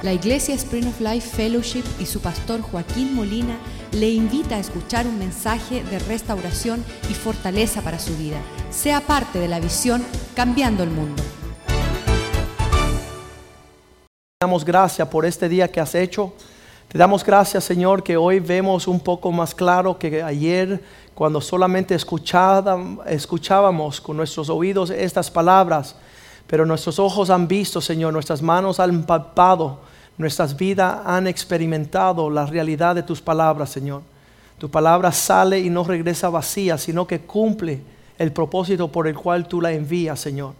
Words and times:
La 0.00 0.12
Iglesia 0.12 0.54
Spring 0.54 0.86
of 0.86 1.00
Life 1.00 1.28
Fellowship 1.28 1.82
y 1.98 2.06
su 2.06 2.20
pastor 2.20 2.60
Joaquín 2.60 3.16
Molina 3.16 3.58
le 3.90 4.08
invita 4.08 4.54
a 4.54 4.60
escuchar 4.60 5.08
un 5.08 5.18
mensaje 5.18 5.82
de 5.82 5.98
restauración 5.98 6.84
y 7.10 7.14
fortaleza 7.14 7.82
para 7.82 7.98
su 7.98 8.16
vida. 8.16 8.36
Sea 8.70 9.00
parte 9.00 9.40
de 9.40 9.48
la 9.48 9.58
visión 9.58 10.04
Cambiando 10.36 10.84
el 10.84 10.90
Mundo. 10.90 11.20
Te 14.06 14.44
damos 14.44 14.64
gracias 14.64 15.08
por 15.08 15.26
este 15.26 15.48
día 15.48 15.66
que 15.66 15.80
has 15.80 15.96
hecho. 15.96 16.32
Te 16.86 16.96
damos 16.96 17.24
gracias, 17.24 17.64
Señor, 17.64 18.04
que 18.04 18.16
hoy 18.16 18.38
vemos 18.38 18.86
un 18.86 19.00
poco 19.00 19.32
más 19.32 19.52
claro 19.52 19.98
que 19.98 20.22
ayer, 20.22 20.80
cuando 21.12 21.40
solamente 21.40 21.96
escuchábamos 21.96 24.00
con 24.00 24.16
nuestros 24.16 24.48
oídos 24.48 24.90
estas 24.90 25.28
palabras, 25.28 25.96
pero 26.46 26.64
nuestros 26.64 27.00
ojos 27.00 27.30
han 27.30 27.48
visto, 27.48 27.80
Señor, 27.80 28.12
nuestras 28.12 28.40
manos 28.40 28.78
han 28.78 29.02
palpado, 29.02 29.87
nuestras 30.18 30.56
vidas 30.56 31.00
han 31.06 31.26
experimentado 31.28 32.28
la 32.28 32.44
realidad 32.44 32.96
de 32.96 33.04
tus 33.04 33.22
palabras, 33.22 33.70
Señor. 33.70 34.02
Tu 34.58 34.68
palabra 34.68 35.12
sale 35.12 35.60
y 35.60 35.70
no 35.70 35.84
regresa 35.84 36.28
vacía, 36.28 36.76
sino 36.76 37.06
que 37.06 37.20
cumple 37.20 37.80
el 38.18 38.32
propósito 38.32 38.90
por 38.90 39.06
el 39.06 39.14
cual 39.14 39.46
tú 39.46 39.60
la 39.60 39.70
envías, 39.70 40.18
Señor. 40.18 40.54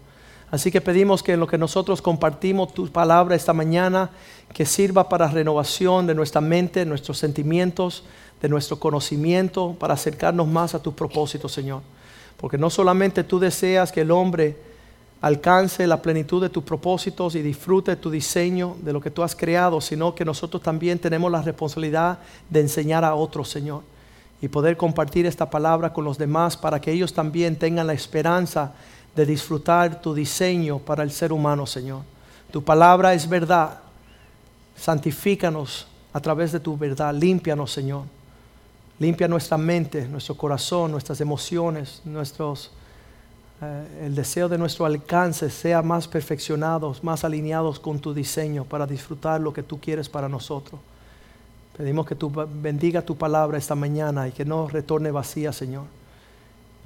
Así 0.49 0.71
que 0.71 0.81
pedimos 0.81 1.21
que 1.21 1.33
en 1.33 1.41
lo 1.41 1.47
que 1.47 1.57
nosotros 1.57 2.01
compartimos 2.01 2.73
tu 2.73 2.87
palabra 2.87 3.35
esta 3.35 3.53
mañana, 3.53 4.09
que 4.53 4.65
sirva 4.65 5.07
para 5.09 5.27
renovación 5.27 6.07
de 6.07 6.15
nuestra 6.15 6.41
mente, 6.41 6.85
nuestros 6.85 7.17
sentimientos, 7.17 8.03
de 8.41 8.49
nuestro 8.49 8.79
conocimiento, 8.79 9.75
para 9.77 9.93
acercarnos 9.93 10.47
más 10.47 10.73
a 10.73 10.81
tu 10.81 10.95
propósito, 10.95 11.49
Señor. 11.49 11.81
Porque 12.37 12.57
no 12.57 12.69
solamente 12.69 13.25
tú 13.25 13.37
deseas 13.37 13.91
que 13.91 14.01
el 14.01 14.11
hombre 14.11 14.68
alcance 15.21 15.85
la 15.85 16.01
plenitud 16.01 16.41
de 16.41 16.49
tus 16.49 16.63
propósitos 16.63 17.35
y 17.35 17.41
disfrute 17.41 17.95
tu 17.95 18.09
diseño, 18.09 18.77
de 18.81 18.93
lo 18.93 19.01
que 19.01 19.11
tú 19.11 19.23
has 19.23 19.35
creado, 19.35 19.81
sino 19.81 20.15
que 20.15 20.25
nosotros 20.25 20.63
también 20.63 20.99
tenemos 20.99 21.31
la 21.31 21.41
responsabilidad 21.41 22.19
de 22.49 22.61
enseñar 22.61 23.03
a 23.03 23.15
otros, 23.15 23.49
Señor, 23.49 23.83
y 24.41 24.47
poder 24.47 24.77
compartir 24.77 25.25
esta 25.25 25.49
palabra 25.49 25.91
con 25.91 26.05
los 26.05 26.17
demás 26.17 26.55
para 26.55 26.79
que 26.79 26.91
ellos 26.91 27.13
también 27.13 27.57
tengan 27.57 27.87
la 27.87 27.93
esperanza 27.93 28.73
de 29.15 29.25
disfrutar 29.25 30.01
tu 30.01 30.13
diseño 30.13 30.79
para 30.79 31.03
el 31.03 31.11
ser 31.11 31.33
humano, 31.33 31.65
Señor. 31.65 32.03
Tu 32.51 32.63
palabra 32.63 33.13
es 33.13 33.27
verdad. 33.27 33.79
Santifícanos 34.75 35.87
a 36.13 36.19
través 36.19 36.51
de 36.53 36.59
tu 36.59 36.77
verdad. 36.77 37.13
Límpianos, 37.13 37.71
Señor. 37.71 38.03
Limpia 38.99 39.27
nuestra 39.27 39.57
mente, 39.57 40.07
nuestro 40.07 40.35
corazón, 40.35 40.91
nuestras 40.91 41.21
emociones, 41.21 42.01
nuestros, 42.05 42.71
eh, 43.61 44.05
el 44.05 44.15
deseo 44.15 44.49
de 44.49 44.57
nuestro 44.57 44.85
alcance 44.85 45.49
sea 45.49 45.81
más 45.81 46.07
perfeccionados, 46.07 47.03
más 47.03 47.23
alineados 47.23 47.79
con 47.79 47.99
tu 47.99 48.13
diseño 48.13 48.65
para 48.65 48.85
disfrutar 48.85 49.41
lo 49.41 49.53
que 49.53 49.63
tú 49.63 49.79
quieres 49.79 50.09
para 50.09 50.29
nosotros. 50.29 50.79
Pedimos 51.77 52.05
que 52.05 52.15
tú 52.15 52.31
bendiga 52.61 53.01
tu 53.01 53.15
palabra 53.15 53.57
esta 53.57 53.75
mañana 53.75 54.27
y 54.27 54.31
que 54.31 54.43
no 54.45 54.67
retorne 54.67 55.11
vacía, 55.11 55.53
Señor 55.53 55.85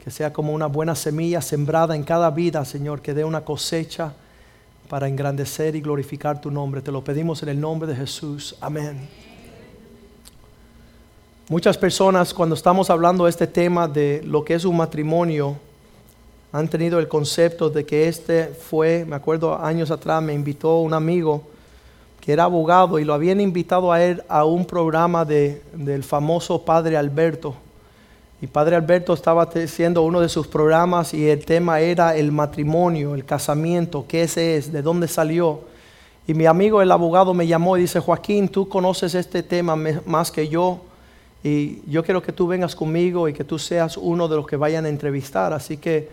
que 0.04 0.12
sea 0.12 0.34
como 0.34 0.52
una 0.52 0.66
buena 0.68 0.96
semilla 0.96 1.42
sembrada 1.42 1.96
en 1.96 2.04
cada 2.04 2.30
vida, 2.30 2.66
Señor, 2.66 3.02
que 3.02 3.14
dé 3.14 3.24
una 3.24 3.46
cosecha 3.46 4.14
para 4.90 5.08
engrandecer 5.08 5.78
y 5.78 5.82
glorificar 5.82 6.42
tu 6.42 6.52
nombre. 6.52 6.82
Te 6.82 6.92
lo 6.92 7.02
pedimos 7.02 7.42
en 7.42 7.50
el 7.50 7.60
nombre 7.60 7.88
de 7.88 7.96
Jesús. 7.96 8.54
Amén. 8.60 9.08
Muchas 11.48 11.78
personas 11.78 12.34
cuando 12.34 12.56
estamos 12.56 12.90
hablando 12.90 13.24
de 13.24 13.30
este 13.30 13.48
tema 13.48 13.88
de 13.88 14.22
lo 14.26 14.44
que 14.44 14.56
es 14.56 14.66
un 14.66 14.76
matrimonio, 14.76 15.56
han 16.54 16.70
tenido 16.70 17.00
el 17.00 17.10
concepto 17.10 17.70
de 17.70 17.86
que 17.86 18.08
este 18.08 18.46
fue, 18.46 19.04
me 19.06 19.18
acuerdo 19.18 19.62
años 19.62 19.92
atrás, 19.92 20.24
me 20.24 20.34
invitó 20.34 20.80
un 20.80 20.94
amigo 20.94 21.44
que 22.22 22.32
era 22.32 22.46
abogado 22.46 23.00
y 23.00 23.04
lo 23.04 23.14
habían 23.14 23.42
invitado 23.42 23.92
a 23.92 24.02
él 24.02 24.24
a 24.30 24.46
un 24.46 24.66
programa 24.66 25.26
de, 25.26 25.62
del 25.74 26.06
famoso 26.06 26.64
padre 26.64 26.96
Alberto 26.96 27.56
y 28.44 28.48
Padre 28.48 28.76
Alberto 28.76 29.14
estaba 29.14 29.44
haciendo 29.44 30.02
uno 30.02 30.20
de 30.20 30.28
sus 30.28 30.48
programas 30.48 31.14
y 31.14 31.30
el 31.30 31.46
tema 31.46 31.80
era 31.80 32.14
el 32.14 32.34
matrimonio, 32.34 33.16
el 33.16 33.24
casamiento, 33.24 34.04
qué 34.06 34.24
ese 34.24 34.58
es, 34.58 34.70
de 34.70 34.82
dónde 34.82 35.08
salió. 35.08 35.62
Y 36.28 36.34
mi 36.34 36.46
amigo 36.46 36.82
el 36.82 36.92
abogado 36.92 37.34
me 37.34 37.48
llamó 37.48 37.78
y 37.78 37.82
dice, 37.84 38.02
Joaquín, 38.02 38.50
tú 38.50 38.68
conoces 38.68 39.16
este 39.16 39.44
tema 39.44 39.78
más 40.06 40.30
que 40.30 40.50
yo 40.50 40.82
y 41.42 41.90
yo 41.90 42.04
quiero 42.04 42.22
que 42.22 42.34
tú 42.34 42.46
vengas 42.46 42.76
conmigo 42.76 43.30
y 43.30 43.34
que 43.34 43.46
tú 43.46 43.58
seas 43.58 43.96
uno 43.96 44.28
de 44.28 44.36
los 44.36 44.46
que 44.46 44.58
vayan 44.58 44.84
a 44.84 44.90
entrevistar. 44.90 45.54
Así 45.54 45.78
que 45.78 46.10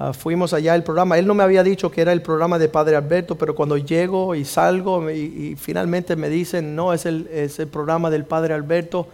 ah, 0.00 0.12
fuimos 0.12 0.52
allá 0.52 0.74
al 0.74 0.82
programa. 0.82 1.16
Él 1.16 1.26
no 1.28 1.34
me 1.34 1.44
había 1.44 1.62
dicho 1.62 1.92
que 1.92 2.00
era 2.00 2.12
el 2.12 2.22
programa 2.22 2.58
de 2.58 2.68
Padre 2.68 2.96
Alberto, 2.96 3.36
pero 3.36 3.54
cuando 3.54 3.76
llego 3.76 4.34
y 4.34 4.44
salgo 4.44 5.08
y, 5.08 5.54
finalmente 5.56 6.16
me 6.16 6.28
dicen, 6.28 6.74
no, 6.74 6.92
es 6.92 7.06
el, 7.06 7.28
es 7.32 7.60
el 7.60 7.68
programa 7.68 8.10
del 8.10 8.24
Padre 8.24 8.54
Alberto. 8.54 9.06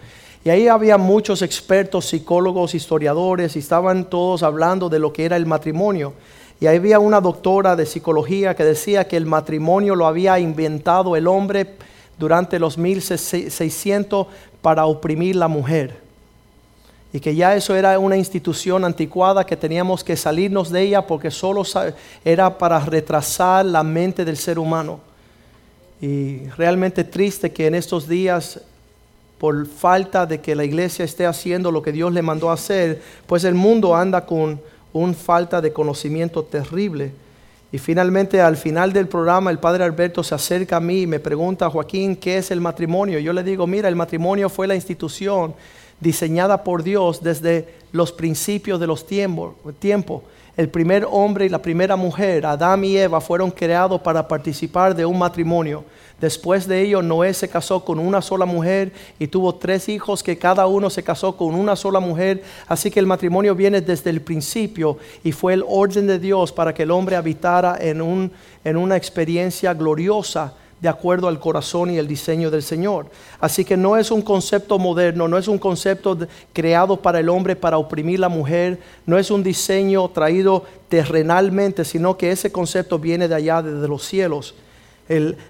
Y 0.43 0.49
ahí 0.49 0.67
había 0.67 0.97
muchos 0.97 1.41
expertos, 1.41 2.05
psicólogos, 2.05 2.73
historiadores, 2.73 3.55
y 3.55 3.59
estaban 3.59 4.09
todos 4.09 4.41
hablando 4.41 4.89
de 4.89 4.97
lo 4.97 5.13
que 5.13 5.25
era 5.25 5.35
el 5.35 5.45
matrimonio. 5.45 6.13
Y 6.59 6.65
ahí 6.65 6.77
había 6.77 6.99
una 6.99 7.21
doctora 7.21 7.75
de 7.75 7.85
psicología 7.85 8.55
que 8.55 8.63
decía 8.63 9.07
que 9.07 9.17
el 9.17 9.25
matrimonio 9.25 9.93
lo 9.95 10.07
había 10.07 10.39
inventado 10.39 11.15
el 11.15 11.27
hombre 11.27 11.75
durante 12.17 12.59
los 12.59 12.77
1600 12.77 14.27
para 14.61 14.85
oprimir 14.85 15.35
la 15.35 15.47
mujer. 15.47 16.06
Y 17.13 17.19
que 17.19 17.35
ya 17.35 17.55
eso 17.55 17.75
era 17.75 17.97
una 17.99 18.17
institución 18.17 18.83
anticuada 18.83 19.45
que 19.45 19.55
teníamos 19.55 20.03
que 20.03 20.17
salirnos 20.17 20.69
de 20.69 20.81
ella 20.81 21.07
porque 21.07 21.31
solo 21.31 21.63
era 22.23 22.57
para 22.57 22.79
retrasar 22.79 23.65
la 23.65 23.83
mente 23.83 24.25
del 24.25 24.37
ser 24.37 24.59
humano. 24.59 24.99
Y 26.01 26.47
realmente 26.57 27.03
triste 27.03 27.51
que 27.51 27.67
en 27.67 27.75
estos 27.75 28.07
días 28.07 28.61
por 29.37 29.67
falta 29.67 30.25
de 30.25 30.41
que 30.41 30.55
la 30.55 30.63
iglesia 30.63 31.05
esté 31.05 31.25
haciendo 31.25 31.71
lo 31.71 31.81
que 31.81 31.91
Dios 31.91 32.11
le 32.11 32.21
mandó 32.21 32.51
hacer, 32.51 33.01
pues 33.27 33.43
el 33.43 33.53
mundo 33.53 33.95
anda 33.95 34.25
con 34.25 34.59
una 34.93 35.13
falta 35.13 35.61
de 35.61 35.71
conocimiento 35.71 36.43
terrible. 36.43 37.11
Y 37.71 37.77
finalmente 37.77 38.41
al 38.41 38.57
final 38.57 38.93
del 38.93 39.07
programa 39.07 39.51
el 39.51 39.59
padre 39.59 39.83
Alberto 39.83 40.23
se 40.23 40.33
acerca 40.33 40.77
a 40.77 40.79
mí 40.79 41.01
y 41.01 41.07
me 41.07 41.19
pregunta, 41.19 41.69
Joaquín, 41.69 42.15
¿qué 42.15 42.37
es 42.37 42.49
el 42.49 42.61
matrimonio? 42.61 43.19
Yo 43.19 43.33
le 43.33 43.43
digo, 43.43 43.67
mira, 43.67 43.89
el 43.89 43.95
matrimonio 43.95 44.49
fue 44.49 44.67
la 44.67 44.75
institución 44.75 45.53
diseñada 45.99 46.63
por 46.63 46.83
Dios 46.83 47.21
desde 47.23 47.75
los 47.91 48.11
principios 48.11 48.79
de 48.79 48.87
los 48.87 49.05
tiempos. 49.05 49.55
Tiempo. 49.79 50.23
El 50.55 50.69
primer 50.69 51.05
hombre 51.09 51.45
y 51.45 51.49
la 51.49 51.61
primera 51.61 51.95
mujer, 51.95 52.43
Adán 52.47 52.83
y 52.83 52.97
Eva, 52.97 53.21
fueron 53.21 53.51
creados 53.51 54.01
para 54.01 54.27
participar 54.27 54.95
de 54.95 55.05
un 55.05 55.19
matrimonio. 55.19 55.83
Después 56.19 56.67
de 56.67 56.81
ello, 56.81 57.03
Noé 57.03 57.31
se 57.35 57.47
casó 57.47 57.85
con 57.85 57.99
una 57.99 58.23
sola 58.23 58.45
mujer 58.47 58.91
y 59.19 59.27
tuvo 59.27 59.53
tres 59.53 59.87
hijos 59.87 60.23
que 60.23 60.39
cada 60.39 60.65
uno 60.65 60.89
se 60.89 61.03
casó 61.03 61.37
con 61.37 61.53
una 61.53 61.75
sola 61.75 61.99
mujer. 61.99 62.41
Así 62.67 62.89
que 62.89 62.99
el 62.99 63.05
matrimonio 63.05 63.53
viene 63.53 63.81
desde 63.81 64.09
el 64.09 64.21
principio 64.21 64.97
y 65.23 65.31
fue 65.31 65.53
el 65.53 65.63
orden 65.67 66.07
de 66.07 66.17
Dios 66.17 66.51
para 66.51 66.73
que 66.73 66.83
el 66.83 66.91
hombre 66.91 67.15
habitara 67.15 67.77
en, 67.79 68.01
un, 68.01 68.31
en 68.63 68.77
una 68.77 68.97
experiencia 68.97 69.75
gloriosa 69.75 70.55
de 70.79 70.89
acuerdo 70.89 71.27
al 71.27 71.39
corazón 71.39 71.89
y 71.89 71.97
el 71.97 72.07
diseño 72.07 72.51
del 72.51 72.63
Señor. 72.63 73.07
Así 73.39 73.65
que 73.65 73.77
no 73.77 73.97
es 73.97 74.11
un 74.11 74.21
concepto 74.21 74.77
moderno, 74.77 75.27
no 75.27 75.37
es 75.37 75.47
un 75.47 75.57
concepto 75.57 76.17
creado 76.53 77.01
para 77.01 77.19
el 77.19 77.29
hombre 77.29 77.55
para 77.55 77.77
oprimir 77.77 78.19
la 78.19 78.29
mujer, 78.29 78.79
no 79.05 79.17
es 79.17 79.31
un 79.31 79.43
diseño 79.43 80.07
traído 80.09 80.65
terrenalmente, 80.89 81.83
sino 81.83 82.17
que 82.17 82.31
ese 82.31 82.51
concepto 82.51 82.99
viene 82.99 83.27
de 83.27 83.35
allá, 83.35 83.61
desde 83.61 83.87
los 83.87 84.03
cielos 84.03 84.55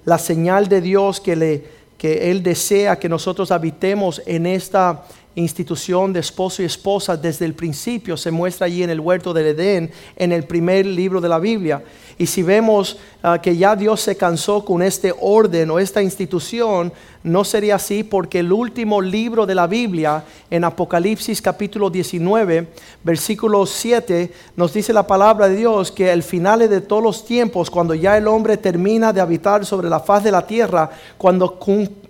la 0.05 0.17
señal 0.17 0.67
de 0.67 0.81
Dios 0.81 1.19
que, 1.19 1.63
que 1.97 2.31
Él 2.31 2.43
desea 2.43 2.99
que 2.99 3.09
nosotros 3.09 3.51
habitemos 3.51 4.21
en 4.25 4.45
esta 4.45 5.03
institución 5.35 6.13
de 6.13 6.19
esposo 6.19 6.63
y 6.63 6.65
esposa 6.65 7.15
desde 7.15 7.45
el 7.45 7.53
principio 7.53 8.17
se 8.17 8.31
muestra 8.31 8.65
allí 8.65 8.81
en 8.81 8.89
el 8.89 8.99
huerto 8.99 9.33
del 9.33 9.47
Edén, 9.47 9.91
en 10.15 10.31
el 10.31 10.45
primer 10.45 10.85
libro 10.85 11.21
de 11.21 11.29
la 11.29 11.37
Biblia. 11.37 11.83
Y 12.19 12.25
si 12.25 12.41
vemos 12.41 12.97
ah, 13.21 13.39
que 13.39 13.55
ya 13.55 13.75
Dios 13.75 14.01
se 14.01 14.17
cansó 14.17 14.65
con 14.65 14.81
este 14.81 15.13
orden 15.19 15.69
o 15.69 15.77
esta 15.77 16.01
institución, 16.01 16.91
no 17.23 17.43
sería 17.43 17.75
así 17.75 18.03
porque 18.03 18.39
el 18.39 18.51
último 18.51 19.01
libro 19.01 19.45
de 19.45 19.53
la 19.53 19.67
Biblia, 19.67 20.23
en 20.49 20.63
Apocalipsis 20.63 21.41
capítulo 21.41 21.89
19, 21.89 22.67
versículo 23.03 23.65
7, 23.65 24.31
nos 24.55 24.73
dice 24.73 24.93
la 24.93 25.05
palabra 25.05 25.47
de 25.47 25.57
Dios 25.57 25.91
que 25.91 26.09
al 26.09 26.23
final 26.23 26.67
de 26.67 26.81
todos 26.81 27.03
los 27.03 27.23
tiempos, 27.23 27.69
cuando 27.69 27.93
ya 27.93 28.17
el 28.17 28.27
hombre 28.27 28.57
termina 28.57 29.13
de 29.13 29.21
habitar 29.21 29.63
sobre 29.65 29.89
la 29.89 29.99
faz 29.99 30.23
de 30.23 30.31
la 30.31 30.47
tierra, 30.47 30.89
cuando 31.17 31.59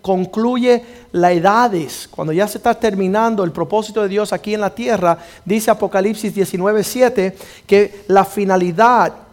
concluye 0.02 0.84
la 1.12 1.34
edades, 1.34 2.08
cuando 2.10 2.32
ya 2.32 2.48
se 2.48 2.60
está 2.60 2.74
terminando 2.76 3.44
el 3.44 3.52
propósito 3.52 4.04
de 4.04 4.08
Dios 4.08 4.32
aquí 4.32 4.54
en 4.54 4.62
la 4.62 4.74
tierra, 4.74 5.18
dice 5.44 5.72
Apocalipsis 5.72 6.34
19, 6.34 6.84
7, 6.84 7.36
que 7.66 8.04
la 8.08 8.24
finalidad 8.24 9.27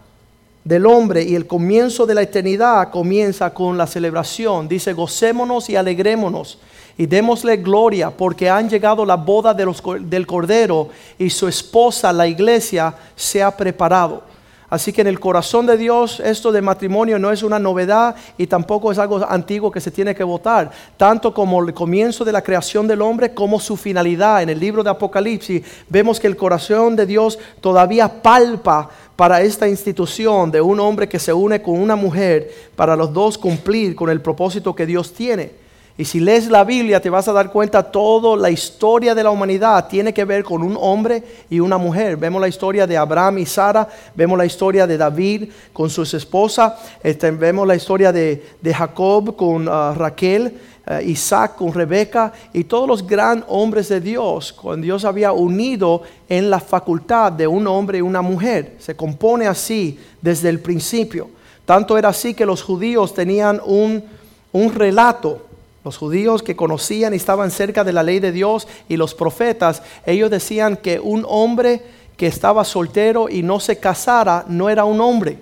del 0.64 0.86
hombre 0.86 1.22
y 1.22 1.34
el 1.34 1.46
comienzo 1.46 2.06
de 2.06 2.14
la 2.14 2.22
eternidad 2.22 2.90
comienza 2.90 3.52
con 3.52 3.76
la 3.76 3.86
celebración. 3.86 4.66
Dice, 4.66 4.94
gocémonos 4.94 5.68
y 5.68 5.76
alegrémonos 5.76 6.58
y 6.96 7.06
démosle 7.06 7.58
gloria 7.58 8.10
porque 8.10 8.48
han 8.48 8.68
llegado 8.68 9.04
la 9.04 9.16
boda 9.16 9.52
de 9.52 9.66
los, 9.66 9.82
del 10.00 10.26
Cordero 10.26 10.88
y 11.18 11.28
su 11.28 11.48
esposa, 11.48 12.12
la 12.12 12.26
iglesia, 12.26 12.94
se 13.14 13.42
ha 13.42 13.54
preparado. 13.54 14.34
Así 14.70 14.92
que 14.92 15.02
en 15.02 15.06
el 15.06 15.20
corazón 15.20 15.66
de 15.66 15.76
Dios 15.76 16.18
esto 16.18 16.50
de 16.50 16.60
matrimonio 16.60 17.16
no 17.18 17.30
es 17.30 17.44
una 17.44 17.60
novedad 17.60 18.16
y 18.36 18.46
tampoco 18.48 18.90
es 18.90 18.98
algo 18.98 19.24
antiguo 19.28 19.70
que 19.70 19.80
se 19.80 19.92
tiene 19.92 20.14
que 20.14 20.24
votar. 20.24 20.70
Tanto 20.96 21.32
como 21.32 21.62
el 21.62 21.72
comienzo 21.74 22.24
de 22.24 22.32
la 22.32 22.42
creación 22.42 22.88
del 22.88 23.02
hombre 23.02 23.34
como 23.34 23.60
su 23.60 23.76
finalidad. 23.76 24.42
En 24.42 24.48
el 24.48 24.58
libro 24.58 24.82
de 24.82 24.90
Apocalipsis 24.90 25.62
vemos 25.88 26.18
que 26.18 26.26
el 26.26 26.36
corazón 26.36 26.96
de 26.96 27.06
Dios 27.06 27.38
todavía 27.60 28.20
palpa 28.20 28.90
para 29.16 29.40
esta 29.42 29.68
institución 29.68 30.50
de 30.50 30.60
un 30.60 30.80
hombre 30.80 31.08
que 31.08 31.18
se 31.18 31.32
une 31.32 31.62
con 31.62 31.78
una 31.78 31.96
mujer 31.96 32.52
para 32.74 32.96
los 32.96 33.12
dos 33.12 33.38
cumplir 33.38 33.94
con 33.94 34.10
el 34.10 34.20
propósito 34.20 34.74
que 34.74 34.86
Dios 34.86 35.12
tiene. 35.12 35.64
Y 35.96 36.04
si 36.04 36.18
lees 36.18 36.48
la 36.48 36.64
Biblia 36.64 37.00
te 37.00 37.08
vas 37.08 37.28
a 37.28 37.32
dar 37.32 37.52
cuenta 37.52 37.80
toda 37.80 38.36
la 38.36 38.50
historia 38.50 39.14
de 39.14 39.22
la 39.22 39.30
humanidad 39.30 39.86
tiene 39.86 40.12
que 40.12 40.24
ver 40.24 40.42
con 40.42 40.60
un 40.64 40.76
hombre 40.80 41.22
y 41.48 41.60
una 41.60 41.78
mujer. 41.78 42.16
Vemos 42.16 42.40
la 42.40 42.48
historia 42.48 42.84
de 42.84 42.96
Abraham 42.96 43.38
y 43.38 43.46
Sara, 43.46 43.88
vemos 44.12 44.36
la 44.36 44.44
historia 44.44 44.88
de 44.88 44.98
David 44.98 45.50
con 45.72 45.88
su 45.88 46.02
esposa, 46.02 46.76
este, 47.00 47.30
vemos 47.30 47.64
la 47.68 47.76
historia 47.76 48.10
de, 48.10 48.42
Jacob 48.76 49.36
con 49.36 49.68
ah, 49.68 49.94
Raquel, 49.96 50.58
Isaac 51.04 51.56
con 51.56 51.72
Rebeca 51.72 52.32
y 52.52 52.64
todos 52.64 52.86
los 52.86 53.06
grandes 53.06 53.46
hombres 53.48 53.88
de 53.88 54.00
Dios, 54.00 54.52
cuando 54.52 54.84
Dios 54.84 55.04
había 55.04 55.32
unido 55.32 56.02
en 56.28 56.50
la 56.50 56.60
facultad 56.60 57.32
de 57.32 57.46
un 57.46 57.66
hombre 57.66 57.98
y 57.98 58.02
una 58.02 58.22
mujer. 58.22 58.76
Se 58.78 58.94
compone 58.94 59.46
así 59.46 59.98
desde 60.20 60.48
el 60.48 60.60
principio. 60.60 61.30
Tanto 61.64 61.96
era 61.96 62.10
así 62.10 62.34
que 62.34 62.44
los 62.44 62.62
judíos 62.62 63.14
tenían 63.14 63.60
un, 63.64 64.04
un 64.52 64.74
relato 64.74 65.40
los 65.84 65.98
judíos 65.98 66.42
que 66.42 66.56
conocían 66.56 67.12
y 67.12 67.18
estaban 67.18 67.50
cerca 67.50 67.84
de 67.84 67.92
la 67.92 68.02
ley 68.02 68.18
de 68.18 68.32
Dios 68.32 68.66
y 68.88 68.96
los 68.96 69.14
profetas, 69.14 69.82
ellos 70.06 70.30
decían 70.30 70.78
que 70.78 70.98
un 70.98 71.26
hombre 71.28 71.82
que 72.16 72.26
estaba 72.26 72.64
soltero 72.64 73.28
y 73.28 73.42
no 73.42 73.60
se 73.60 73.78
casara 73.78 74.46
no 74.48 74.70
era 74.70 74.86
un 74.86 75.00
hombre, 75.02 75.38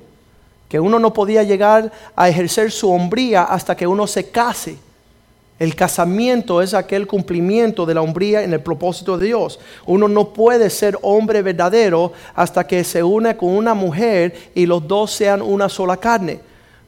que 0.69 0.81
uno 0.81 0.99
no 0.99 1.13
podía 1.13 1.45
llegar 1.45 1.93
a 2.17 2.29
ejercer 2.29 2.73
su 2.73 2.91
hombría 2.91 3.45
hasta 3.45 3.77
que 3.77 3.87
uno 3.87 4.07
se 4.09 4.31
case. 4.31 4.79
El 5.59 5.77
casamiento 5.77 6.61
es 6.61 6.75
aquel 6.75 7.07
cumplimiento 7.07 7.87
de 7.87 7.95
la 7.95 8.03
hombría 8.03 8.43
en 8.43 8.53
el 8.53 8.61
propósito 8.61 9.17
de 9.17 9.27
Dios. 9.27 9.61
Uno 9.87 10.09
no 10.09 10.31
puede 10.33 10.71
ser 10.71 10.99
hombre 11.03 11.43
verdadero 11.43 12.13
hasta 12.35 12.67
que 12.67 12.83
se 12.83 13.03
une 13.03 13.37
con 13.37 13.51
una 13.51 13.75
mujer 13.75 14.51
y 14.55 14.67
los 14.67 14.87
dos 14.89 15.13
sean 15.13 15.41
una 15.41 15.69
sola 15.69 15.97
carne. 15.99 16.41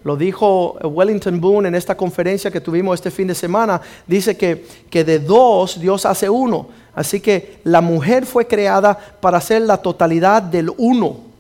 Lo 0.03 0.17
dijo 0.17 0.77
Wellington 0.83 1.41
Boone 1.41 1.69
en 1.69 1.75
esta 1.75 1.97
conferencia 1.97 2.51
que 2.51 2.61
tuvimos 2.61 2.95
este 2.95 3.11
fin 3.11 3.27
de 3.29 3.35
semana. 3.35 3.81
Dice 4.07 4.37
que, 4.37 4.67
que 4.91 5.05
de 5.05 5.19
dos 5.19 5.81
Dios 5.81 6.05
hace 6.05 6.29
uno. 6.29 6.69
Así 6.95 7.21
que 7.21 7.61
la 7.65 7.81
mujer 7.81 8.27
fue 8.27 8.47
creada 8.47 8.99
para 9.21 9.41
ser 9.41 9.63
la 9.63 9.79
totalidad 9.79 10.43
del 10.43 10.71
uno. 10.77 11.34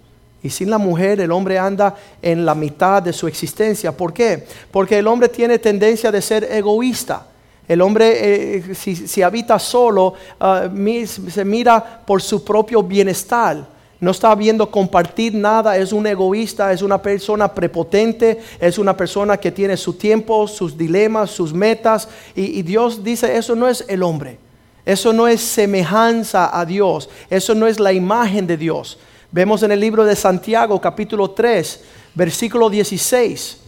Y 0.44 0.50
sin 0.50 0.70
la 0.70 0.78
mujer 0.78 1.20
el 1.20 1.32
hombre 1.32 1.58
anda 1.58 1.96
en 2.22 2.44
la 2.44 2.54
mitad 2.54 3.02
de 3.02 3.12
su 3.12 3.26
existencia. 3.26 3.90
¿Por 3.90 4.12
qué? 4.12 4.46
Porque 4.70 4.98
el 4.98 5.08
hombre 5.08 5.28
tiene 5.28 5.58
tendencia 5.58 6.12
de 6.12 6.22
ser 6.22 6.44
egoísta. 6.44 7.26
El 7.66 7.80
hombre, 7.80 8.58
eh, 8.58 8.74
si, 8.74 9.22
habita 9.22 9.58
solo, 9.58 10.14
ah, 10.38 10.68
se 11.06 11.44
mira 11.44 12.02
por 12.06 12.20
su 12.20 12.44
propio 12.44 12.82
bienestar 12.82 13.74
no 14.04 14.10
está 14.10 14.34
viendo 14.34 14.70
compartir 14.70 15.34
nada, 15.34 15.78
es 15.78 15.90
un 15.90 16.06
egoísta, 16.06 16.70
es 16.72 16.82
una 16.82 17.00
persona 17.00 17.52
prepotente, 17.52 18.38
es 18.60 18.76
una 18.76 18.94
persona 18.94 19.38
que 19.38 19.50
tiene 19.50 19.78
su 19.78 19.94
tiempo, 19.94 20.46
sus 20.46 20.76
dilemas, 20.76 21.30
sus 21.30 21.54
metas. 21.54 22.06
Y, 22.34 22.60
Dios 22.60 23.02
dice, 23.02 23.34
eso 23.34 23.56
no 23.56 23.66
es 23.66 23.82
el 23.88 24.02
hombre, 24.02 24.38
eso 24.84 25.14
no 25.14 25.26
es 25.26 25.40
semejanza 25.40 26.58
a 26.58 26.66
Dios, 26.66 27.08
eso 27.30 27.54
no 27.54 27.66
es 27.66 27.80
la 27.80 27.94
imagen 27.94 28.46
de 28.46 28.58
Dios. 28.58 28.98
Vemos 29.34 29.64
en 29.64 29.72
el 29.72 29.80
libro 29.80 30.04
de 30.04 30.14
Santiago 30.14 30.80
capítulo 30.80 31.32
3, 31.32 31.80
versículo 32.14 32.70
16, 32.70 33.58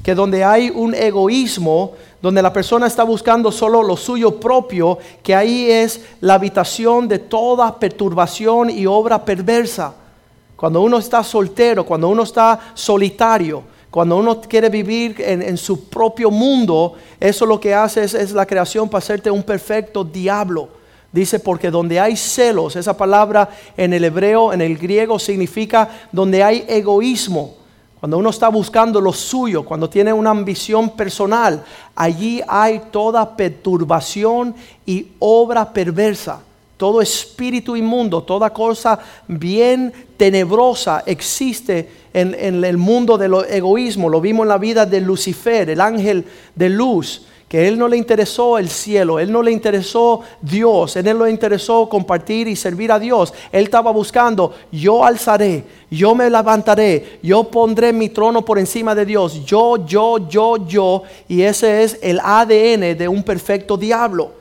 que 0.00 0.14
donde 0.14 0.44
hay 0.44 0.70
un 0.70 0.94
egoísmo, 0.94 1.94
donde 2.22 2.40
la 2.40 2.52
persona 2.52 2.86
está 2.86 3.02
buscando 3.02 3.50
solo 3.50 3.82
lo 3.82 3.96
suyo 3.96 4.38
propio, 4.38 4.96
que 5.24 5.34
ahí 5.34 5.72
es 5.72 6.02
la 6.20 6.34
habitación 6.34 7.08
de 7.08 7.18
toda 7.18 7.80
perturbación 7.80 8.70
y 8.70 8.86
obra 8.86 9.24
perversa. 9.24 9.92
Cuando 10.54 10.82
uno 10.82 10.98
está 10.98 11.24
soltero, 11.24 11.84
cuando 11.84 12.08
uno 12.08 12.22
está 12.22 12.72
solitario, 12.74 13.64
cuando 13.90 14.18
uno 14.18 14.40
quiere 14.40 14.68
vivir 14.68 15.16
en, 15.18 15.56
su 15.56 15.88
propio 15.88 16.30
mundo, 16.30 16.92
eso 17.18 17.44
lo 17.44 17.58
que 17.58 17.74
hace 17.74 18.04
es, 18.04 18.14
es 18.14 18.30
la 18.30 18.46
creación 18.46 18.88
para 18.88 19.00
hacerte 19.00 19.32
un 19.32 19.42
perfecto 19.42 20.04
diablo. 20.04 20.77
Dice, 21.10 21.40
porque 21.40 21.70
donde 21.70 21.98
hay 21.98 22.16
celos, 22.16 22.76
esa 22.76 22.96
palabra 22.96 23.48
en 23.76 23.92
el 23.92 24.04
hebreo, 24.04 24.52
en 24.52 24.60
el 24.60 24.76
griego, 24.76 25.18
significa 25.18 25.88
donde 26.12 26.42
hay 26.42 26.64
egoísmo 26.68 27.58
cuando 28.00 28.18
uno 28.18 28.30
está 28.30 28.48
buscando 28.48 29.00
lo 29.00 29.12
suyo, 29.12 29.64
cuando 29.64 29.90
tiene 29.90 30.12
una 30.12 30.30
ambición 30.30 30.90
personal, 30.90 31.64
allí 31.96 32.40
hay 32.46 32.82
toda 32.92 33.36
perturbación 33.36 34.54
y 34.86 35.08
obra 35.18 35.72
perversa. 35.72 36.40
Todo 36.76 37.02
espíritu 37.02 37.74
inmundo, 37.74 38.22
toda 38.22 38.50
cosa 38.50 39.00
bien 39.26 39.92
tenebrosa 40.16 41.02
existe 41.06 41.90
en, 42.12 42.36
en 42.38 42.64
el 42.64 42.76
mundo 42.76 43.18
del 43.18 43.34
egoísmo. 43.50 44.08
Lo 44.08 44.20
vimos 44.20 44.44
en 44.44 44.50
la 44.50 44.58
vida 44.58 44.86
de 44.86 45.00
Lucifer, 45.00 45.68
el 45.68 45.80
ángel 45.80 46.24
de 46.54 46.68
luz 46.68 47.26
que 47.48 47.66
él 47.66 47.78
no 47.78 47.88
le 47.88 47.96
interesó 47.96 48.58
el 48.58 48.68
cielo, 48.68 49.18
él 49.18 49.32
no 49.32 49.42
le 49.42 49.50
interesó 49.50 50.20
Dios, 50.42 50.96
él 50.96 51.18
no 51.18 51.24
le 51.24 51.30
interesó 51.30 51.88
compartir 51.88 52.46
y 52.46 52.54
servir 52.54 52.92
a 52.92 52.98
Dios. 52.98 53.32
Él 53.50 53.64
estaba 53.64 53.90
buscando, 53.90 54.54
yo 54.70 55.02
alzaré, 55.02 55.64
yo 55.90 56.14
me 56.14 56.28
levantaré, 56.28 57.18
yo 57.22 57.44
pondré 57.44 57.92
mi 57.92 58.10
trono 58.10 58.44
por 58.44 58.58
encima 58.58 58.94
de 58.94 59.06
Dios, 59.06 59.44
yo, 59.46 59.86
yo, 59.86 60.28
yo, 60.28 60.66
yo. 60.66 61.02
Y 61.26 61.40
ese 61.40 61.82
es 61.82 61.98
el 62.02 62.20
ADN 62.22 62.98
de 62.98 63.08
un 63.08 63.22
perfecto 63.22 63.78
diablo. 63.78 64.32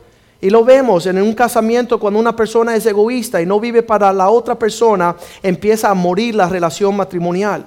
Y 0.42 0.50
lo 0.50 0.64
vemos 0.66 1.06
en 1.06 1.22
un 1.22 1.34
casamiento 1.34 2.00
cuando 2.00 2.20
una 2.20 2.36
persona 2.36 2.76
es 2.76 2.86
egoísta 2.86 3.42
y 3.42 3.46
no 3.46 3.60
vive 3.60 3.82
para 3.84 4.12
la 4.12 4.30
otra 4.30 4.60
persona, 4.60 5.16
empieza 5.42 5.90
a 5.90 5.94
morir 5.96 6.36
la 6.36 6.50
relación 6.50 6.96
matrimonial. 6.96 7.66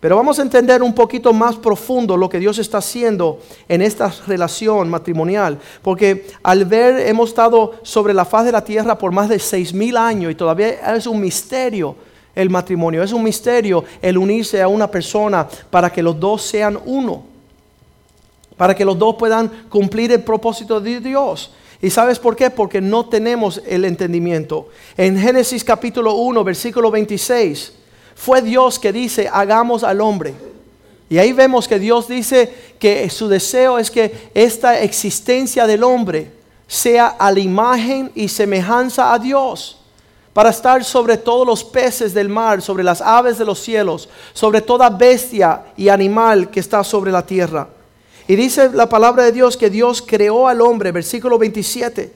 Pero 0.00 0.16
vamos 0.16 0.38
a 0.38 0.42
entender 0.42 0.82
un 0.82 0.94
poquito 0.94 1.34
más 1.34 1.56
profundo 1.56 2.16
lo 2.16 2.30
que 2.30 2.38
Dios 2.38 2.58
está 2.58 2.78
haciendo 2.78 3.38
en 3.68 3.82
esta 3.82 4.10
relación 4.26 4.88
matrimonial. 4.88 5.58
Porque 5.82 6.26
al 6.42 6.64
ver, 6.64 7.06
hemos 7.06 7.28
estado 7.28 7.74
sobre 7.82 8.14
la 8.14 8.24
faz 8.24 8.46
de 8.46 8.52
la 8.52 8.64
tierra 8.64 8.96
por 8.96 9.12
más 9.12 9.28
de 9.28 9.38
seis 9.38 9.74
mil 9.74 9.98
años 9.98 10.32
y 10.32 10.34
todavía 10.34 10.96
es 10.96 11.06
un 11.06 11.20
misterio 11.20 11.94
el 12.34 12.48
matrimonio. 12.48 13.02
Es 13.02 13.12
un 13.12 13.22
misterio 13.22 13.84
el 14.00 14.16
unirse 14.16 14.62
a 14.62 14.68
una 14.68 14.90
persona 14.90 15.46
para 15.68 15.92
que 15.92 16.02
los 16.02 16.18
dos 16.18 16.42
sean 16.42 16.78
uno. 16.86 17.24
Para 18.56 18.74
que 18.74 18.86
los 18.86 18.98
dos 18.98 19.16
puedan 19.18 19.48
cumplir 19.68 20.12
el 20.12 20.22
propósito 20.22 20.80
de 20.80 21.00
Dios. 21.00 21.52
¿Y 21.82 21.90
sabes 21.90 22.18
por 22.18 22.36
qué? 22.36 22.48
Porque 22.48 22.80
no 22.80 23.06
tenemos 23.06 23.60
el 23.66 23.84
entendimiento. 23.84 24.68
En 24.96 25.18
Génesis 25.18 25.62
capítulo 25.62 26.14
1, 26.14 26.42
versículo 26.42 26.90
26 26.90 27.79
fue 28.20 28.42
Dios 28.42 28.78
que 28.78 28.92
dice, 28.92 29.30
hagamos 29.32 29.82
al 29.82 30.02
hombre. 30.02 30.34
Y 31.08 31.16
ahí 31.16 31.32
vemos 31.32 31.66
que 31.66 31.78
Dios 31.78 32.06
dice 32.06 32.52
que 32.78 33.08
su 33.08 33.28
deseo 33.28 33.78
es 33.78 33.90
que 33.90 34.30
esta 34.34 34.78
existencia 34.82 35.66
del 35.66 35.82
hombre 35.82 36.30
sea 36.66 37.06
a 37.18 37.32
la 37.32 37.40
imagen 37.40 38.12
y 38.14 38.28
semejanza 38.28 39.14
a 39.14 39.18
Dios, 39.18 39.80
para 40.34 40.50
estar 40.50 40.84
sobre 40.84 41.16
todos 41.16 41.46
los 41.46 41.64
peces 41.64 42.12
del 42.12 42.28
mar, 42.28 42.60
sobre 42.60 42.84
las 42.84 43.00
aves 43.00 43.38
de 43.38 43.46
los 43.46 43.58
cielos, 43.58 44.10
sobre 44.34 44.60
toda 44.60 44.90
bestia 44.90 45.62
y 45.74 45.88
animal 45.88 46.50
que 46.50 46.60
está 46.60 46.84
sobre 46.84 47.10
la 47.10 47.24
tierra. 47.24 47.68
Y 48.28 48.36
dice 48.36 48.68
la 48.68 48.86
palabra 48.86 49.24
de 49.24 49.32
Dios 49.32 49.56
que 49.56 49.70
Dios 49.70 50.04
creó 50.06 50.46
al 50.46 50.60
hombre, 50.60 50.92
versículo 50.92 51.38
27. 51.38 52.12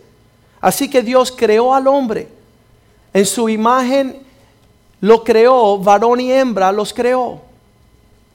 Así 0.61 0.91
que 0.91 1.03
Dios 1.03 1.33
creó 1.35 1.75
al 1.75 1.89
hombre 1.89 2.29
en 3.15 3.25
su 3.25 3.49
imagen 3.49 4.23
lo 5.05 5.23
creó, 5.23 5.79
varón 5.79 6.19
y 6.19 6.33
hembra 6.33 6.73
los 6.73 6.95
creó. 6.95 7.39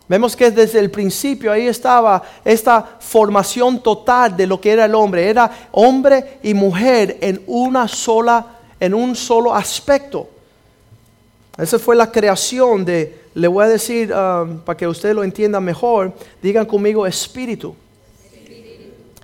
Vemos 0.07 0.35
que 0.35 0.51
desde 0.51 0.77
el 0.77 0.91
principio 0.91 1.51
ahí 1.51 1.65
estaba 1.65 2.21
esta 2.45 2.97
formación 2.99 3.81
total 3.81 4.37
de 4.37 4.45
lo 4.45 4.61
que 4.61 4.73
era 4.73 4.85
el 4.85 4.93
hombre. 4.93 5.27
Era 5.27 5.49
hombre 5.71 6.37
y 6.43 6.53
mujer 6.53 7.17
en 7.21 7.41
una 7.47 7.87
sola, 7.87 8.45
en 8.79 8.93
un 8.93 9.15
solo 9.15 9.55
aspecto. 9.55 10.29
Esa 11.57 11.79
fue 11.79 11.95
la 11.95 12.11
creación 12.11 12.85
de, 12.85 13.19
le 13.33 13.47
voy 13.47 13.65
a 13.65 13.67
decir 13.67 14.13
um, 14.13 14.59
para 14.59 14.77
que 14.77 14.87
usted 14.87 15.15
lo 15.15 15.23
entienda 15.23 15.59
mejor, 15.59 16.13
digan 16.39 16.67
conmigo 16.67 17.07
espíritu. 17.07 17.75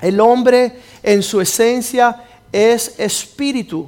El 0.02 0.20
hombre 0.20 0.80
en 1.04 1.22
su 1.22 1.40
esencia 1.40 2.24
es 2.52 3.00
espíritu. 3.00 3.88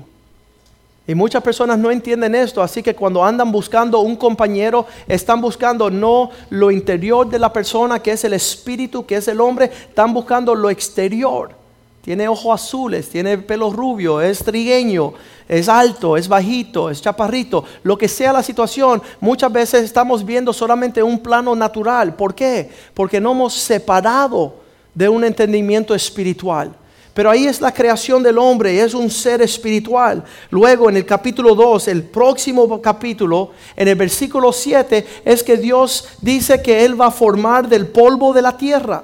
Y 1.07 1.15
muchas 1.15 1.41
personas 1.41 1.79
no 1.79 1.89
entienden 1.89 2.35
esto, 2.35 2.61
así 2.61 2.83
que 2.83 2.93
cuando 2.93 3.23
andan 3.23 3.49
buscando 3.49 4.01
un 4.01 4.17
compañero, 4.17 4.85
están 5.07 5.39
buscando 5.39 5.89
no 5.89 6.29
lo 6.49 6.69
interior 6.69 7.29
de 7.29 7.39
la 7.39 7.53
persona, 7.53 7.99
que 7.99 8.11
es 8.11 8.25
el 8.25 8.33
espíritu, 8.33 9.05
que 9.05 9.15
es 9.15 9.27
el 9.29 9.39
hombre, 9.39 9.71
están 9.87 10.13
buscando 10.13 10.53
lo 10.53 10.69
exterior. 10.69 11.55
tiene 12.01 12.27
ojos 12.27 12.61
azules, 12.61 13.09
tiene 13.09 13.37
pelo 13.37 13.69
rubio, 13.69 14.21
es 14.21 14.39
trigueño, 14.39 15.13
es 15.47 15.67
alto, 15.67 16.15
es 16.15 16.27
bajito, 16.27 16.89
es 16.89 17.01
chaparrito, 17.01 17.65
lo 17.83 17.97
que 17.97 18.07
sea 18.07 18.31
la 18.31 18.43
situación, 18.43 19.01
muchas 19.19 19.51
veces 19.51 19.83
estamos 19.83 20.25
viendo 20.25 20.53
solamente 20.53 21.03
un 21.03 21.19
plano 21.19 21.53
natural. 21.53 22.15
¿Por 22.15 22.33
qué? 22.33 22.69
Porque 22.93 23.19
no 23.19 23.31
hemos 23.31 23.53
separado 23.55 24.55
de 24.93 25.09
un 25.09 25.23
entendimiento 25.23 25.93
espiritual. 25.93 26.73
Pero 27.17 27.31
ahí 27.31 27.47
es 27.47 27.62
la 27.62 27.74
creación 27.74 28.21
del 28.21 28.38
hombre, 28.38 28.79
es 28.79 28.93
un 28.93 29.09
ser 29.09 29.41
espiritual. 29.41 30.24
Luego 30.51 30.88
en 30.88 30.97
el 30.97 31.03
capítulo 31.03 31.55
2, 31.55 31.88
el 31.88 32.03
próximo 32.03 32.79
capítulo, 32.79 33.53
en 33.75 33.88
el 33.88 33.95
versículo 33.95 34.53
7, 34.53 35.03
es 35.25 35.41
que 35.41 35.57
Dios 35.57 36.09
dice 36.21 36.62
que 36.62 36.86
Él 36.86 37.01
va 37.01 37.07
a 37.07 37.12
formar 37.12 37.67
del 37.67 37.88
polvo 37.88 38.33
de 38.33 38.43
la 38.43 38.55
tierra. 38.55 39.03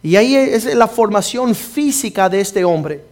Y 0.00 0.14
ahí 0.14 0.36
es 0.36 0.64
la 0.76 0.86
formación 0.86 1.56
física 1.56 2.28
de 2.28 2.40
este 2.40 2.64
hombre. 2.64 3.02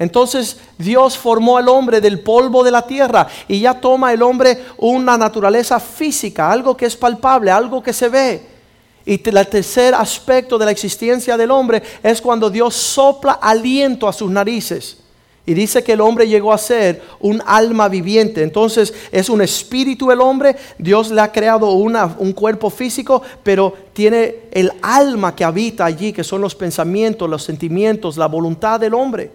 Entonces 0.00 0.58
Dios 0.76 1.16
formó 1.16 1.56
al 1.56 1.68
hombre 1.68 2.00
del 2.00 2.18
polvo 2.24 2.64
de 2.64 2.72
la 2.72 2.84
tierra 2.84 3.28
y 3.46 3.60
ya 3.60 3.80
toma 3.80 4.12
el 4.12 4.22
hombre 4.24 4.64
una 4.78 5.16
naturaleza 5.16 5.78
física, 5.78 6.50
algo 6.50 6.76
que 6.76 6.86
es 6.86 6.96
palpable, 6.96 7.52
algo 7.52 7.80
que 7.80 7.92
se 7.92 8.08
ve. 8.08 8.59
Y 9.06 9.20
el 9.28 9.46
tercer 9.48 9.94
aspecto 9.94 10.58
de 10.58 10.66
la 10.66 10.70
existencia 10.70 11.36
del 11.36 11.50
hombre 11.50 11.82
es 12.02 12.20
cuando 12.20 12.50
Dios 12.50 12.74
sopla 12.74 13.32
aliento 13.32 14.06
a 14.06 14.12
sus 14.12 14.30
narices. 14.30 14.98
Y 15.46 15.54
dice 15.54 15.82
que 15.82 15.94
el 15.94 16.00
hombre 16.00 16.28
llegó 16.28 16.52
a 16.52 16.58
ser 16.58 17.02
un 17.18 17.42
alma 17.46 17.88
viviente. 17.88 18.42
Entonces 18.42 18.92
es 19.10 19.28
un 19.28 19.40
espíritu 19.40 20.10
el 20.10 20.20
hombre. 20.20 20.54
Dios 20.78 21.10
le 21.10 21.20
ha 21.20 21.32
creado 21.32 21.72
un 21.72 22.32
cuerpo 22.34 22.70
físico, 22.70 23.22
pero 23.42 23.74
tiene 23.92 24.42
el 24.52 24.70
alma 24.82 25.34
que 25.34 25.44
habita 25.44 25.86
allí, 25.86 26.12
que 26.12 26.22
son 26.22 26.40
los 26.40 26.54
pensamientos, 26.54 27.28
los 27.28 27.42
sentimientos, 27.42 28.16
la 28.16 28.26
voluntad 28.26 28.78
del 28.78 28.94
hombre. 28.94 29.30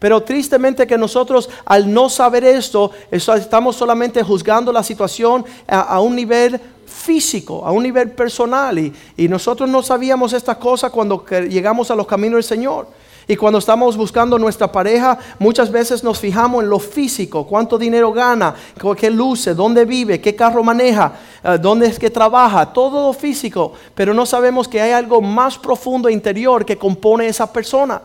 Pero 0.00 0.22
tristemente 0.22 0.86
que 0.86 0.96
nosotros 0.96 1.48
al 1.66 1.92
no 1.92 2.08
saber 2.08 2.42
esto, 2.42 2.90
estamos 3.10 3.76
solamente 3.76 4.22
juzgando 4.22 4.72
la 4.72 4.82
situación 4.82 5.44
a, 5.68 6.00
un 6.00 6.16
nivel 6.16 6.58
físico, 6.90 7.64
a 7.64 7.70
un 7.70 7.82
nivel 7.82 8.10
personal. 8.10 8.78
Y, 8.78 9.28
nosotros 9.28 9.68
no 9.68 9.82
sabíamos 9.82 10.32
esta 10.32 10.58
cosa 10.58 10.90
cuando 10.90 11.24
llegamos 11.48 11.90
a 11.90 11.94
los 11.94 12.06
caminos 12.06 12.36
del 12.36 12.44
Señor. 12.44 12.88
Y 13.28 13.36
cuando 13.36 13.60
estamos 13.60 13.96
buscando 13.96 14.38
nuestra 14.38 14.72
pareja, 14.72 15.16
muchas 15.38 15.70
veces 15.70 16.02
nos 16.02 16.18
fijamos 16.18 16.64
en 16.64 16.70
lo 16.70 16.80
físico, 16.80 17.46
cuánto 17.46 17.78
dinero 17.78 18.12
gana, 18.12 18.54
qué 18.98 19.08
luce, 19.08 19.54
dónde 19.54 19.84
vive, 19.84 20.20
qué 20.20 20.34
carro 20.34 20.64
maneja, 20.64 21.12
eh, 21.44 21.56
dónde 21.60 21.86
es 21.86 21.98
que 21.98 22.10
trabaja, 22.10 22.72
todo 22.72 23.06
lo 23.06 23.12
físico, 23.12 23.72
pero 23.94 24.12
no 24.12 24.26
sabemos 24.26 24.66
que 24.66 24.80
hay 24.80 24.90
algo 24.90 25.20
más 25.20 25.56
profundo 25.56 26.08
e 26.08 26.12
interior 26.12 26.66
que 26.66 26.76
compone 26.76 27.28
esa 27.28 27.52
persona. 27.52 28.02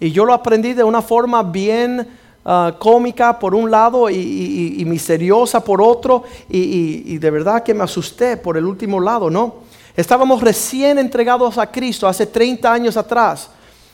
Y 0.00 0.10
yo 0.10 0.24
lo 0.24 0.32
aprendí 0.32 0.72
de 0.72 0.82
una 0.82 1.00
forma 1.00 1.44
bien 1.44 2.25
ah, 2.46 2.74
cómica 2.78 3.38
por 3.38 3.54
un 3.54 3.70
lado 3.70 4.08
y, 4.08 4.82
misteriosa 4.86 5.62
por 5.62 5.82
otro. 5.82 6.22
Y, 6.48 7.18
de 7.18 7.30
verdad 7.30 7.62
que 7.62 7.74
me 7.74 7.84
asusté 7.84 8.38
por 8.38 8.56
el 8.56 8.64
último 8.64 9.00
lado, 9.00 9.28
¿no? 9.28 9.66
Estábamos 9.94 10.40
recién 10.40 10.98
entregados 10.98 11.58
a 11.58 11.70
Cristo 11.70 12.08
hace 12.08 12.26
30 12.26 12.72
años 12.72 12.96
atrás. 12.96 13.50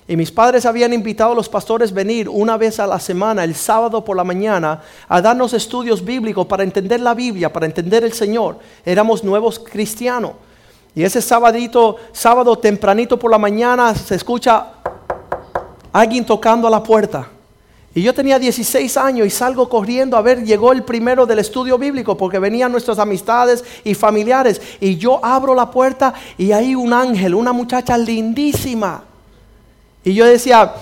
Y 0.06 0.16
mis 0.16 0.32
padres 0.32 0.66
habían 0.66 0.92
invitado 0.92 1.32
a 1.32 1.34
los 1.34 1.48
pastores 1.48 1.92
a 1.92 1.94
venir 1.94 2.28
una 2.28 2.56
vez 2.56 2.80
a 2.80 2.86
la 2.86 2.98
semana, 2.98 3.44
el 3.44 3.54
sábado 3.54 4.04
por 4.04 4.16
la 4.16 4.24
mañana, 4.24 4.80
a 5.08 5.20
darnos 5.22 5.54
estudios 5.54 6.04
bíblicos 6.04 6.46
para 6.46 6.64
entender 6.64 7.00
la 7.00 7.14
Biblia, 7.14 7.52
para 7.52 7.66
entender 7.66 8.04
el 8.04 8.12
Señor. 8.12 8.58
Éramos 8.84 9.24
nuevos 9.24 9.58
cristianos. 9.58 10.32
Y 10.94 11.04
ese 11.04 11.22
sábado, 11.22 11.96
sábado 12.12 12.58
tempranito 12.58 13.18
por 13.18 13.30
la 13.30 13.38
mañana 13.38 13.94
se 13.94 14.16
escucha 14.16 14.72
alguien 15.92 16.24
tocando 16.24 16.66
a 16.66 16.70
la 16.70 16.82
puerta. 16.82 17.28
Y 17.94 18.02
yo 18.02 18.14
tenía 18.14 18.38
16 18.38 18.96
años 18.96 19.26
y 19.26 19.30
salgo 19.30 19.68
corriendo 19.68 20.16
a 20.16 20.22
ver, 20.22 20.44
llegó 20.44 20.72
el 20.72 20.82
primero 20.82 21.26
del 21.26 21.40
estudio 21.40 21.76
bíblico 21.76 22.16
porque 22.16 22.38
venían 22.38 22.72
nuestras 22.72 22.98
amistades 22.98 23.62
y 23.84 23.94
familiares. 23.94 24.60
Y 24.80 24.96
yo 24.96 25.22
abro 25.22 25.54
la 25.54 25.70
puerta 25.70 26.14
y 26.38 26.52
hay 26.52 26.74
un 26.74 26.92
ángel, 26.92 27.34
una 27.34 27.52
muchacha 27.52 27.98
lindísima. 27.98 29.04
Y 30.02 30.14
yo 30.14 30.24
decía, 30.24 30.72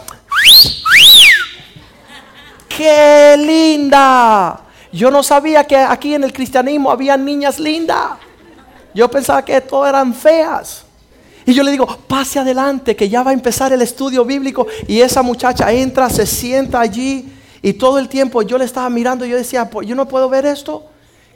¡qué 2.68 3.36
linda! 3.36 4.60
Yo 4.92 5.10
no 5.10 5.22
sabía 5.22 5.64
que 5.64 5.76
aquí 5.76 6.14
en 6.14 6.24
el 6.24 6.32
cristianismo 6.32 6.90
había 6.92 7.16
niñas 7.16 7.58
lindas. 7.58 8.12
Yo 8.94 9.10
pensaba 9.10 9.44
que 9.44 9.60
todas 9.60 9.90
eran 9.90 10.14
feas. 10.14 10.84
Y 11.46 11.52
yo 11.54 11.62
le 11.62 11.70
digo, 11.70 11.86
pase 12.06 12.38
adelante, 12.38 12.94
que 12.94 13.08
ya 13.08 13.22
va 13.22 13.30
a 13.30 13.34
empezar 13.34 13.72
el 13.72 13.82
estudio 13.82 14.24
bíblico. 14.24 14.66
Y 14.86 15.00
esa 15.00 15.22
muchacha 15.22 15.72
entra, 15.72 16.10
se 16.10 16.26
sienta 16.26 16.80
allí. 16.80 17.26
Y 17.62 17.74
todo 17.74 17.98
el 17.98 18.08
tiempo 18.08 18.42
yo 18.42 18.58
le 18.58 18.64
estaba 18.64 18.88
mirando 18.90 19.24
y 19.24 19.30
yo 19.30 19.36
decía, 19.36 19.68
pues 19.68 19.86
yo 19.86 19.94
no 19.94 20.06
puedo 20.06 20.28
ver 20.28 20.46
esto. 20.46 20.86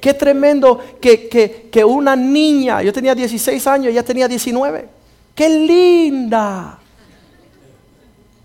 Qué 0.01 0.15
tremendo 0.15 0.79
que, 1.01 1.29
que, 1.29 1.69
que 1.71 1.85
una 1.85 2.15
niña, 2.15 2.83
yo 2.83 2.93
tenía 2.93 3.15
16 3.15 3.67
años, 3.67 3.89
ella 3.89 4.03
tenía 4.03 4.29
19. 4.29 4.89
Qué 5.35 5.49
linda. 5.49 6.79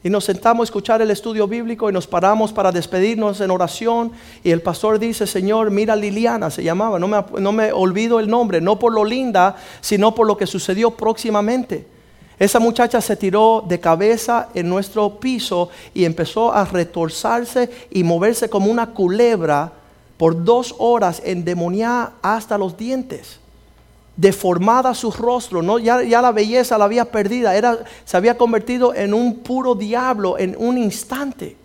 Y 0.01 0.10
nos 0.10 0.24
sentamos 0.25 0.63
a 0.63 0.68
escuchar 0.70 1.01
el 1.01 1.12
estudio 1.12 1.46
bíblico 1.48 1.89
y 1.89 1.94
nos 1.94 2.08
paramos 2.08 2.53
para 2.53 2.72
despedirnos 2.72 3.41
en 3.41 3.51
oración. 3.51 4.13
Y 4.44 4.51
el 4.51 4.62
pastor 4.62 4.98
dice, 4.98 5.27
Señor, 5.27 5.72
mira 5.72 5.96
Liliana, 5.96 6.50
se 6.50 6.63
llamaba, 6.63 7.00
no 7.00 7.08
me, 7.08 7.24
no 7.39 7.51
me 7.51 7.74
olvido 7.74 8.20
el 8.20 8.29
nombre, 8.29 8.62
no 8.62 8.79
por 8.79 8.94
lo 8.94 9.03
linda, 9.03 9.58
sino 9.82 10.15
por 10.15 10.25
lo 10.25 10.38
que 10.38 10.48
sucedió 10.48 10.91
próximamente. 10.91 11.86
Esa 12.39 12.62
muchacha 12.62 13.01
se 13.01 13.18
tiró 13.18 13.65
de 13.68 13.82
cabeza 13.82 14.48
en 14.53 14.70
nuestro 14.70 15.20
piso 15.20 15.70
y 15.94 16.06
empezó 16.06 16.53
a 16.53 16.63
retorzarse 16.63 17.70
y 17.91 18.03
moverse 18.03 18.50
como 18.50 18.72
una 18.72 18.91
culebra 18.91 19.74
por 20.15 20.46
dos 20.46 20.74
horas 20.77 21.22
endemoniada 21.25 22.13
hasta 22.22 22.58
los 22.58 22.77
dientes 22.77 23.39
deformada 24.19 24.93
su 24.93 25.11
rostro, 25.11 25.61
¿no? 25.61 25.79
ya, 25.79 26.03
ya 26.03 26.21
la 26.21 26.33
belleza 26.33 26.77
la 26.77 26.85
había 26.85 27.05
perdida, 27.05 27.55
era, 27.55 27.79
se 28.03 28.17
había 28.17 28.38
convertido 28.38 28.93
en 28.93 29.13
un 29.13 29.35
puro 29.39 29.75
diablo 29.75 30.38
en 30.38 30.57
un 30.57 30.77
instante. 30.77 31.55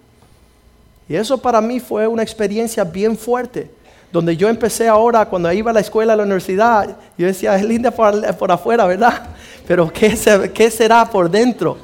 Y 1.09 1.17
eso 1.17 1.39
para 1.39 1.61
mí 1.61 1.81
fue 1.81 2.07
una 2.07 2.23
experiencia 2.23 2.85
bien 2.85 3.19
fuerte, 3.19 3.73
donde 4.13 4.37
yo 4.37 4.49
empecé 4.49 4.87
ahora, 4.87 5.27
cuando 5.27 5.53
iba 5.53 5.73
a 5.73 5.75
la 5.75 5.81
escuela, 5.81 6.13
a 6.13 6.17
la 6.17 6.23
universidad, 6.23 6.97
yo 7.19 7.27
decía, 7.27 7.57
es 7.57 7.65
linda 7.65 7.91
por, 7.91 8.53
afuera, 8.53 8.87
¿verdad? 8.87 9.31
Pero 9.67 9.93
¿qué, 9.93 10.17
¿qué 10.55 10.71
será 10.71 11.05
por 11.11 11.29
dentro? 11.29 11.77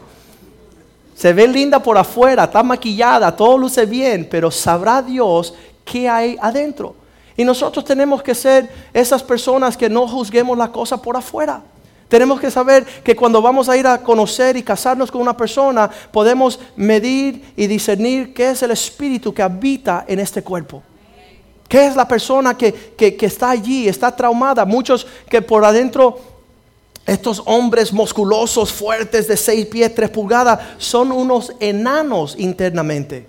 Se 1.16 1.32
ve 1.32 1.48
linda 1.48 1.82
por 1.82 1.98
afuera, 1.98 2.44
está 2.44 2.62
maquillada, 2.62 3.34
todo 3.34 3.58
luce 3.58 3.86
bien, 3.86 4.26
pero 4.30 4.50
sabrá 4.50 5.02
Dios 5.02 5.52
qué 5.84 6.08
hay 6.08 6.38
adentro. 6.40 6.94
Y 7.40 7.44
nosotros 7.44 7.86
tenemos 7.86 8.22
que 8.22 8.34
ser 8.34 8.68
esas 8.92 9.22
personas 9.22 9.74
que 9.74 9.88
no 9.88 10.06
juzguemos 10.06 10.58
la 10.58 10.70
cosa 10.70 11.00
por 11.00 11.16
afuera. 11.16 11.62
Tenemos 12.06 12.38
que 12.38 12.50
saber 12.50 12.84
que 12.84 13.16
cuando 13.16 13.40
vamos 13.40 13.66
a 13.70 13.78
ir 13.78 13.86
a 13.86 14.02
conocer 14.02 14.58
y 14.58 14.62
casarnos 14.62 15.10
con 15.10 15.22
una 15.22 15.34
persona, 15.34 15.88
podemos 16.12 16.60
medir 16.76 17.54
y 17.56 17.66
discernir 17.66 18.34
qué 18.34 18.50
es 18.50 18.62
el 18.62 18.72
espíritu 18.72 19.32
que 19.32 19.40
habita 19.40 20.04
en 20.06 20.20
este 20.20 20.42
cuerpo. 20.42 20.82
¿Qué 21.66 21.86
es 21.86 21.96
la 21.96 22.06
persona 22.06 22.58
que, 22.58 22.74
que, 22.94 23.16
está 23.24 23.48
allí, 23.48 23.88
está 23.88 24.14
traumada? 24.14 24.66
Muchos 24.66 25.06
que 25.26 25.40
por 25.40 25.64
adentro 25.64 26.20
estos 27.06 27.42
hombres 27.46 27.90
musculosos, 27.90 28.70
fuertes, 28.70 29.28
de 29.28 29.38
seis 29.38 29.64
pies, 29.64 29.94
tres 29.94 30.10
pulgadas, 30.10 30.60
son 30.76 31.10
unos 31.10 31.54
enanos 31.58 32.36
internamente. 32.38 33.26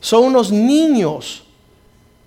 Son 0.00 0.24
unos 0.24 0.50
niños 0.50 1.45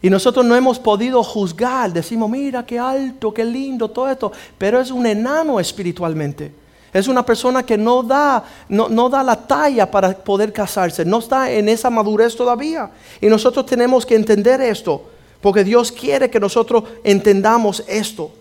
y 0.02 0.10
nosotros 0.10 0.46
no 0.46 0.56
hemos 0.56 0.80
podido 0.80 1.22
juzgar, 1.24 1.92
decimos, 1.92 2.30
mira 2.30 2.66
qué 2.66 2.80
alto, 2.80 3.34
qué 3.34 3.44
lindo, 3.44 3.90
todo 3.90 4.10
esto, 4.10 4.32
pero 4.58 4.80
es 4.80 4.92
un 4.92 5.06
enano 5.06 5.60
espiritualmente. 5.60 6.54
Es 6.94 7.08
una 7.08 7.24
persona 7.24 7.64
que 7.64 7.78
no 7.78 8.02
da, 8.02 8.44
no, 8.70 9.10
da 9.10 9.22
la 9.22 9.36
talla 9.36 9.92
para 9.92 10.12
poder 10.12 10.52
casarse, 10.52 11.06
no 11.06 11.20
está 11.20 11.52
en 11.52 11.70
esa 11.70 11.90
madurez 11.90 12.36
todavía. 12.36 12.90
Y 13.22 13.28
nosotros 13.28 13.66
tenemos 13.66 14.06
que 14.06 14.16
entender 14.16 14.62
esto, 14.62 15.04
porque 15.42 15.64
Dios 15.64 15.92
quiere 15.92 16.30
que 16.30 16.40
nosotros 16.40 16.86
entendamos 17.04 17.84
esto. 17.88 18.32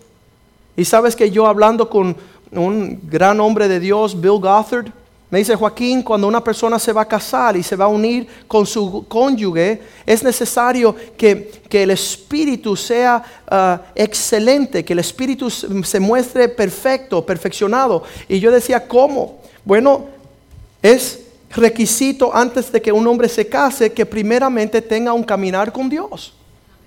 Y 0.75 0.85
sabes 0.85 1.15
que 1.15 1.29
yo 1.29 1.45
hablando 1.45 1.89
con 1.89 2.15
un 2.51 2.99
gran 3.03 3.39
hombre 3.39 3.67
de 3.67 3.79
Dios, 3.79 4.19
Bill 4.19 4.39
Gothard, 4.39 4.91
me 5.29 5.37
dice 5.37 5.55
Joaquín, 5.55 6.01
cuando 6.01 6.27
una 6.27 6.43
persona 6.43 6.79
se 6.79 6.91
va 6.91 7.01
a 7.01 7.07
casar 7.07 7.55
y 7.55 7.61
se 7.61 7.75
va 7.75 7.85
a 7.85 7.89
unir 7.89 8.27
con 8.47 8.65
su 8.65 9.05
cónyuge, 9.07 9.79
es 10.03 10.23
necesario 10.23 10.95
que, 11.15 11.61
el 11.69 11.91
espíritu 11.91 12.75
sea 12.75 13.23
ah, 13.47 13.81
excelente, 13.93 14.83
que 14.83 14.93
el 14.93 14.99
espíritu 14.99 15.51
se 15.51 15.99
muestre 15.99 16.49
perfecto, 16.49 17.23
perfeccionado. 17.23 18.03
Y 18.27 18.39
yo 18.39 18.51
decía, 18.51 18.87
¿cómo? 18.87 19.39
Bueno, 19.63 20.07
es 20.81 21.19
requisito 21.51 22.35
antes 22.35 22.71
de 22.71 22.81
que 22.81 22.91
un 22.91 23.05
hombre 23.05 23.29
se 23.29 23.47
case 23.47 23.93
que 23.93 24.07
primeramente 24.07 24.81
tenga 24.81 25.13
un 25.13 25.23
caminar 25.23 25.71
con 25.71 25.89
Dios. 25.89 26.33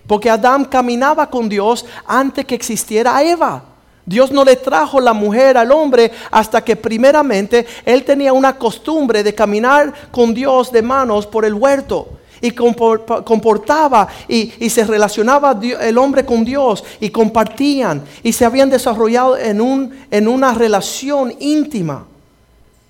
Porque 0.07 0.29
Adán 0.29 0.65
caminaba 0.65 1.31
con 1.31 1.49
Dios 1.49 1.85
antes 2.05 2.45
que 2.45 2.57
existiera 2.57 3.23
Eva. 3.23 3.72
Dios 4.05 4.33
no 4.33 4.45
le 4.45 4.57
trajo 4.57 5.01
la 5.01 5.13
mujer 5.13 5.57
al 5.57 5.71
hombre 5.71 6.11
hasta 6.31 6.65
que 6.65 6.77
primeramente 6.77 7.67
él 7.85 8.05
tenía 8.05 8.33
una 8.33 8.59
costumbre 8.59 9.23
de 9.23 9.35
caminar 9.35 9.93
con 10.11 10.35
Dios 10.35 10.73
de 10.73 10.83
manos 10.83 11.27
por 11.27 11.45
el 11.45 11.55
huerto 11.55 12.09
y 12.41 12.51
comportaba 12.51 14.09
y, 14.27 14.69
se 14.69 14.85
relacionaba 14.85 15.59
el 15.81 15.97
hombre 15.97 16.27
con 16.27 16.45
Dios 16.45 16.83
y 17.01 17.11
compartían 17.11 18.03
y 18.23 18.33
se 18.33 18.45
habían 18.45 18.69
desarrollado 18.69 19.39
en, 19.39 19.61
un, 19.61 19.95
en 20.11 20.27
una 20.27 20.53
relación 20.53 21.33
íntima. 21.39 22.07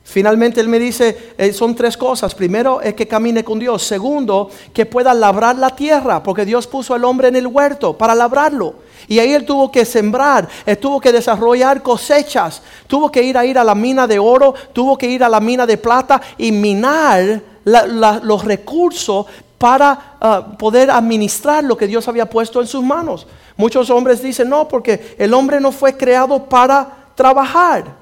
Finalmente 0.04 0.60
él 0.60 0.68
me 0.68 0.78
dice, 0.78 1.34
eh, 1.38 1.52
son 1.52 1.74
tres 1.74 1.96
cosas. 1.96 2.34
Primero 2.34 2.80
es 2.80 2.94
que 2.94 3.06
camine 3.06 3.44
con 3.44 3.58
Dios. 3.58 3.82
Segundo, 3.82 4.50
que 4.72 4.84
pueda 4.84 5.14
labrar 5.14 5.56
la 5.56 5.70
tierra, 5.70 6.22
porque 6.22 6.44
Dios 6.44 6.66
puso 6.66 6.94
al 6.94 7.04
hombre 7.04 7.28
en 7.28 7.36
el 7.36 7.46
huerto 7.46 7.96
para 7.96 8.14
labrarlo. 8.14 8.74
Y 9.08 9.18
ahí 9.18 9.32
él 9.32 9.44
tuvo 9.44 9.70
que 9.70 9.84
sembrar, 9.84 10.48
él 10.66 10.78
tuvo 10.78 11.00
que 11.00 11.12
desarrollar 11.12 11.82
cosechas, 11.82 12.62
tuvo 12.86 13.10
que 13.10 13.22
ir 13.22 13.36
a 13.36 13.44
ir 13.44 13.58
a 13.58 13.64
la 13.64 13.74
mina 13.74 14.06
de 14.06 14.18
oro, 14.18 14.54
tuvo 14.72 14.96
que 14.96 15.08
ir 15.08 15.24
a 15.24 15.28
la 15.28 15.40
mina 15.40 15.66
de 15.66 15.76
plata 15.76 16.20
y 16.38 16.52
minar 16.52 17.42
los 17.64 18.44
recursos 18.44 19.26
para 19.58 20.16
ah, 20.20 20.56
poder 20.58 20.90
administrar 20.90 21.62
lo 21.62 21.76
que 21.76 21.86
Dios 21.86 22.06
había 22.08 22.28
puesto 22.28 22.60
en 22.60 22.66
sus 22.66 22.82
manos. 22.82 23.26
Muchos 23.56 23.90
hombres 23.90 24.22
dicen, 24.22 24.48
no, 24.48 24.66
porque 24.66 25.14
el 25.18 25.32
hombre 25.34 25.60
no 25.60 25.70
fue 25.70 25.96
creado 25.96 26.44
para 26.48 27.06
trabajar. 27.14 28.01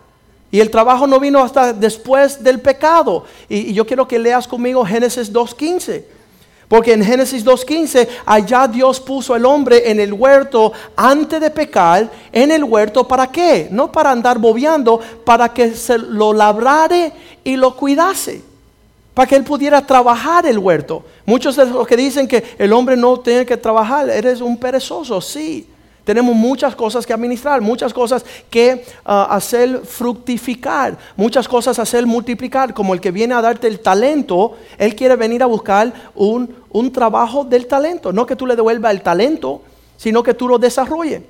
Y 0.51 0.61
el 0.61 0.71
trabajo 0.71 1.07
no 1.07 1.21
vino 1.21 1.43
hasta 1.43 1.73
después 1.73 2.43
del 2.43 2.61
pecado. 2.61 3.25
Y, 3.49 3.73
yo 3.73 3.87
quiero 3.87 4.09
que 4.09 4.19
leas 4.19 4.49
conmigo 4.49 4.85
Génesis 4.85 5.33
2.15. 5.33 6.05
Porque 6.67 6.93
en 6.93 7.05
Génesis 7.05 7.45
2.15, 7.45 8.09
allá 8.25 8.69
Dios 8.69 9.01
puso 9.01 9.35
al 9.35 9.45
hombre 9.45 9.91
en 9.91 9.99
el 9.99 10.13
huerto 10.13 10.73
antes 10.95 11.41
de 11.41 11.51
pecar, 11.51 12.09
en 12.31 12.53
el 12.53 12.63
huerto, 12.63 13.07
¿para 13.09 13.27
qué? 13.27 13.67
No 13.73 13.91
para 13.91 14.13
andar 14.13 14.39
bobeando, 14.39 15.01
para 15.25 15.53
que 15.53 15.75
se 15.75 15.99
lo 15.99 16.33
labrare 16.33 17.13
y 17.43 17.57
lo 17.57 17.77
cuidase. 17.77 18.43
Para 19.15 19.27
que 19.27 19.35
él 19.35 19.43
pudiera 19.43 19.85
trabajar 19.85 20.47
el 20.47 20.59
huerto. 20.59 21.05
Muchos 21.27 21.57
de 21.57 21.67
los 21.67 21.87
que 21.87 21.97
dicen 21.97 22.29
que 22.29 22.55
el 22.57 22.73
hombre 22.73 22.97
no 22.97 23.19
tiene 23.19 23.45
que 23.45 23.57
trabajar, 23.57 24.09
eres 24.09 24.41
un 24.41 24.57
perezoso, 24.57 25.21
sí. 25.21 25.67
Tenemos 26.11 26.35
muchas 26.35 26.75
cosas 26.75 27.07
que 27.07 27.13
administrar, 27.13 27.61
muchas 27.61 27.95
cosas 27.95 28.25
que 28.51 28.85
ah, 29.05 29.29
hacer 29.31 29.83
fructificar, 29.85 30.99
muchas 31.15 31.47
cosas 31.47 31.79
hacer 31.79 32.05
multiplicar, 32.05 32.75
como 32.75 32.95
el 32.95 33.01
que 33.01 33.13
viene 33.13 33.33
a 33.33 33.41
darte 33.41 33.69
el 33.69 33.79
talento, 33.79 34.57
él 34.77 34.97
quiere 34.97 35.15
venir 35.15 35.41
a 35.41 35.47
buscar 35.47 35.93
un, 36.17 36.53
un 36.71 36.93
trabajo 36.93 37.45
del 37.45 37.69
talento, 37.69 38.13
no 38.13 38.27
que 38.27 38.35
tú 38.35 38.45
le 38.45 38.57
devuelvas 38.57 38.91
el 38.93 39.03
talento, 39.03 39.63
sino 39.97 40.21
que 40.25 40.35
tú 40.35 40.49
lo 40.49 40.59
desarrolles. 40.59 41.23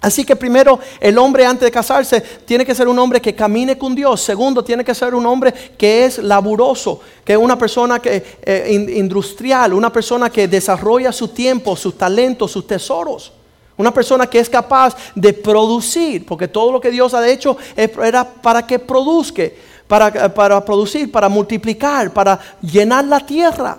Así 0.00 0.24
que 0.24 0.36
primero, 0.36 0.78
el 1.00 1.18
hombre 1.18 1.44
antes 1.44 1.66
de 1.66 1.72
casarse 1.72 2.20
tiene 2.20 2.64
que 2.64 2.76
ser 2.76 2.86
un 2.86 3.00
hombre 3.00 3.20
que 3.20 3.34
camine 3.34 3.76
con 3.76 3.96
Dios. 3.96 4.20
Segundo, 4.20 4.62
tiene 4.62 4.84
que 4.84 4.94
ser 4.94 5.12
un 5.12 5.26
hombre 5.26 5.52
que 5.76 6.04
es 6.04 6.18
laburoso, 6.18 7.00
que 7.24 7.32
es 7.32 7.38
una 7.40 7.58
persona 7.58 7.98
que, 7.98 8.24
eh, 8.42 8.92
industrial, 8.94 9.74
una 9.74 9.92
persona 9.92 10.30
que 10.30 10.46
desarrolla 10.46 11.10
su 11.10 11.26
tiempo, 11.26 11.74
sus 11.74 11.98
talentos, 11.98 12.52
sus 12.52 12.64
tesoros. 12.64 13.32
Una 13.78 13.94
persona 13.94 14.26
que 14.26 14.40
es 14.40 14.50
capaz 14.50 14.96
de 15.14 15.32
producir, 15.32 16.26
porque 16.26 16.48
todo 16.48 16.72
lo 16.72 16.80
que 16.80 16.90
Dios 16.90 17.14
ha 17.14 17.26
hecho 17.26 17.56
era 17.76 18.24
para 18.24 18.66
que 18.66 18.78
produzca, 18.78 19.44
para, 19.86 20.34
para 20.34 20.64
producir, 20.64 21.10
para 21.12 21.28
multiplicar, 21.28 22.12
para 22.12 22.40
llenar 22.60 23.04
la 23.04 23.20
tierra. 23.20 23.78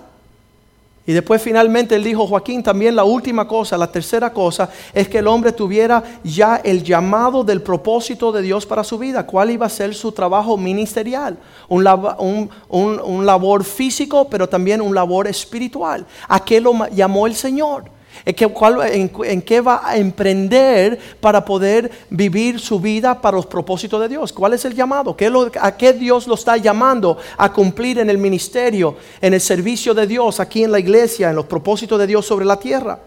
Y 1.06 1.12
después 1.12 1.42
finalmente 1.42 1.96
él 1.96 2.04
dijo, 2.04 2.26
Joaquín, 2.26 2.62
también 2.62 2.96
la 2.96 3.04
última 3.04 3.46
cosa, 3.46 3.76
la 3.76 3.92
tercera 3.92 4.32
cosa, 4.32 4.70
es 4.94 5.06
que 5.06 5.18
el 5.18 5.26
hombre 5.26 5.52
tuviera 5.52 6.02
ya 6.24 6.62
el 6.64 6.82
llamado 6.82 7.44
del 7.44 7.60
propósito 7.60 8.32
de 8.32 8.40
Dios 8.40 8.64
para 8.64 8.84
su 8.84 8.96
vida. 8.96 9.26
¿Cuál 9.26 9.50
iba 9.50 9.66
a 9.66 9.70
ser 9.70 9.94
su 9.94 10.12
trabajo 10.12 10.56
ministerial? 10.56 11.36
Un, 11.68 12.50
un 12.68 13.26
labor 13.26 13.64
físico, 13.64 14.28
pero 14.30 14.48
también 14.48 14.80
un 14.80 14.94
labor 14.94 15.26
espiritual. 15.26 16.06
¿A 16.26 16.42
qué 16.42 16.58
lo 16.58 16.86
llamó 16.88 17.26
el 17.26 17.34
Señor? 17.34 17.99
¿En 18.24 19.42
qué, 19.42 19.60
va 19.60 19.82
a 19.84 19.96
emprender 19.96 20.98
para 21.20 21.44
poder 21.44 21.90
vivir 22.10 22.60
su 22.60 22.78
vida 22.78 23.20
para 23.20 23.36
los 23.36 23.46
propósitos 23.46 24.00
de 24.00 24.08
Dios? 24.08 24.32
¿Cuál 24.32 24.52
es 24.54 24.64
el 24.64 24.74
llamado? 24.74 25.16
¿A 25.60 25.76
qué 25.76 25.92
Dios 25.92 26.26
lo 26.26 26.34
está 26.34 26.56
llamando 26.56 27.16
a 27.36 27.52
cumplir 27.52 27.98
en 27.98 28.10
el 28.10 28.18
ministerio, 28.18 28.96
en 29.20 29.34
el 29.34 29.40
servicio 29.40 29.94
de 29.94 30.06
Dios, 30.06 30.38
aquí 30.38 30.64
en 30.64 30.72
la 30.72 30.78
iglesia, 30.78 31.30
en 31.30 31.36
los 31.36 31.46
propósitos 31.46 31.98
de 31.98 32.06
Dios 32.06 32.26
sobre 32.26 32.44
la 32.44 32.58
tierra? 32.58 32.98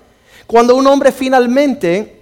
Cuando 0.47 0.75
un 0.75 0.87
hombre 0.87 1.11
finalmente 1.11 2.21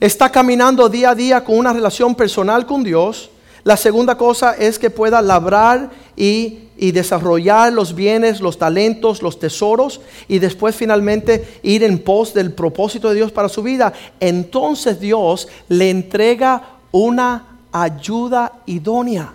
está 0.00 0.30
caminando 0.30 0.88
día 0.88 1.10
a 1.10 1.14
día 1.14 1.44
con 1.44 1.56
una 1.56 1.72
relación 1.72 2.14
personal 2.14 2.66
con 2.66 2.82
Dios, 2.82 3.30
la 3.64 3.76
segunda 3.76 4.16
cosa 4.16 4.54
es 4.54 4.78
que 4.78 4.90
pueda 4.90 5.22
labrar 5.22 5.90
y, 6.16 6.58
desarrollar 6.76 7.72
los 7.72 7.94
bienes, 7.94 8.40
los 8.40 8.58
talentos, 8.58 9.22
los 9.22 9.38
tesoros 9.38 10.00
y 10.26 10.40
después 10.40 10.74
finalmente 10.74 11.60
ir 11.62 11.84
en 11.84 12.00
pos 12.00 12.34
del 12.34 12.52
propósito 12.52 13.08
de 13.08 13.14
Dios 13.14 13.30
para 13.30 13.48
su 13.48 13.62
vida. 13.62 13.92
Entonces 14.18 14.98
Dios 14.98 15.46
le 15.68 15.90
entrega 15.90 16.78
una 16.90 17.60
ayuda 17.70 18.52
idónea. 18.66 19.32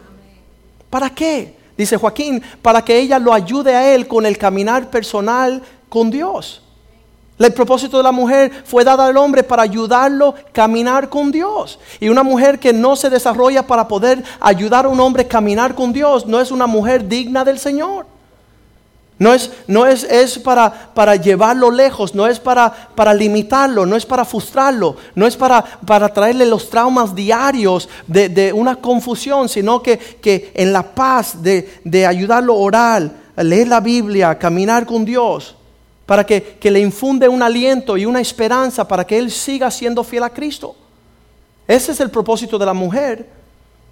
¿Para 0.90 1.10
qué? 1.10 1.56
Dice 1.78 1.96
Joaquín, 1.96 2.44
para 2.62 2.84
que 2.84 3.00
ella 3.00 3.18
lo 3.18 3.34
ayude 3.34 3.74
a 3.74 3.96
él 3.96 4.10
con 4.10 4.26
el 4.26 4.38
caminar 4.38 4.90
personal 4.90 5.64
con 5.88 6.12
Dios. 6.12 6.62
El 7.40 7.54
propósito 7.54 7.98
de 7.98 8.04
la 8.04 8.12
mujer 8.12 8.52
fue 8.66 8.84
dado 8.84 9.04
al 9.04 9.16
hombre 9.16 9.44
para 9.44 9.62
ayudarlo 9.62 10.30
a 10.30 10.52
caminar 10.52 11.08
con 11.08 11.32
Dios. 11.32 11.78
Y 12.00 12.10
una 12.10 12.24
mujer 12.24 12.58
que 12.58 12.74
no 12.74 12.96
se 12.96 13.12
desarrolla 13.12 13.68
para 13.68 13.88
poder 13.88 14.24
ayudar 14.40 14.86
a 14.86 14.90
un 14.90 15.00
hombre 15.00 15.24
a 15.24 15.28
caminar 15.28 15.76
con 15.76 15.94
Dios 15.94 16.26
no 16.26 16.42
es 16.42 16.50
una 16.50 16.66
mujer 16.66 17.08
digna 17.08 17.46
del 17.46 17.60
Señor. 17.60 18.08
No 19.20 19.34
es, 19.34 19.52
no 19.68 19.86
es, 19.88 20.04
es 20.04 20.38
para, 20.38 20.92
para, 20.94 21.16
llevarlo 21.16 21.72
lejos, 21.72 22.14
no 22.14 22.28
es 22.28 22.40
para, 22.40 22.72
para, 22.72 23.16
limitarlo, 23.16 23.84
no 23.88 23.96
es 23.96 24.06
para 24.06 24.24
frustrarlo, 24.26 24.96
no 25.16 25.26
es 25.26 25.36
para, 25.36 25.64
para 25.64 26.10
traerle 26.10 26.46
los 26.46 26.70
traumas 26.70 27.16
diarios 27.16 27.90
de, 28.06 28.30
de 28.30 28.54
una 28.54 28.76
confusión, 28.76 29.50
sino 29.50 29.82
que, 29.82 29.98
que, 29.98 30.52
en 30.54 30.72
la 30.72 30.84
paz 30.84 31.42
de, 31.42 31.82
de 31.84 32.06
ayudarlo 32.06 32.54
a 32.54 32.58
orar, 32.58 33.12
leer 33.38 33.68
la 33.68 33.80
Biblia, 33.80 34.38
caminar 34.38 34.86
con 34.86 35.04
Dios 35.04 35.57
para 36.08 36.26
que, 36.26 36.58
le 36.64 36.80
infunde 36.80 37.28
un 37.28 37.44
aliento 37.44 37.98
y 37.98 38.06
una 38.06 38.22
esperanza 38.22 38.88
para 38.88 39.06
que 39.06 39.18
él 39.20 39.30
siga 39.30 39.70
siendo 39.70 40.04
fiel 40.04 40.24
a 40.24 40.30
Cristo. 40.30 40.74
Ese 41.68 41.92
es 41.92 42.00
el 42.00 42.10
propósito 42.10 42.58
de 42.58 42.66
la 42.66 42.74
mujer. 42.74 43.38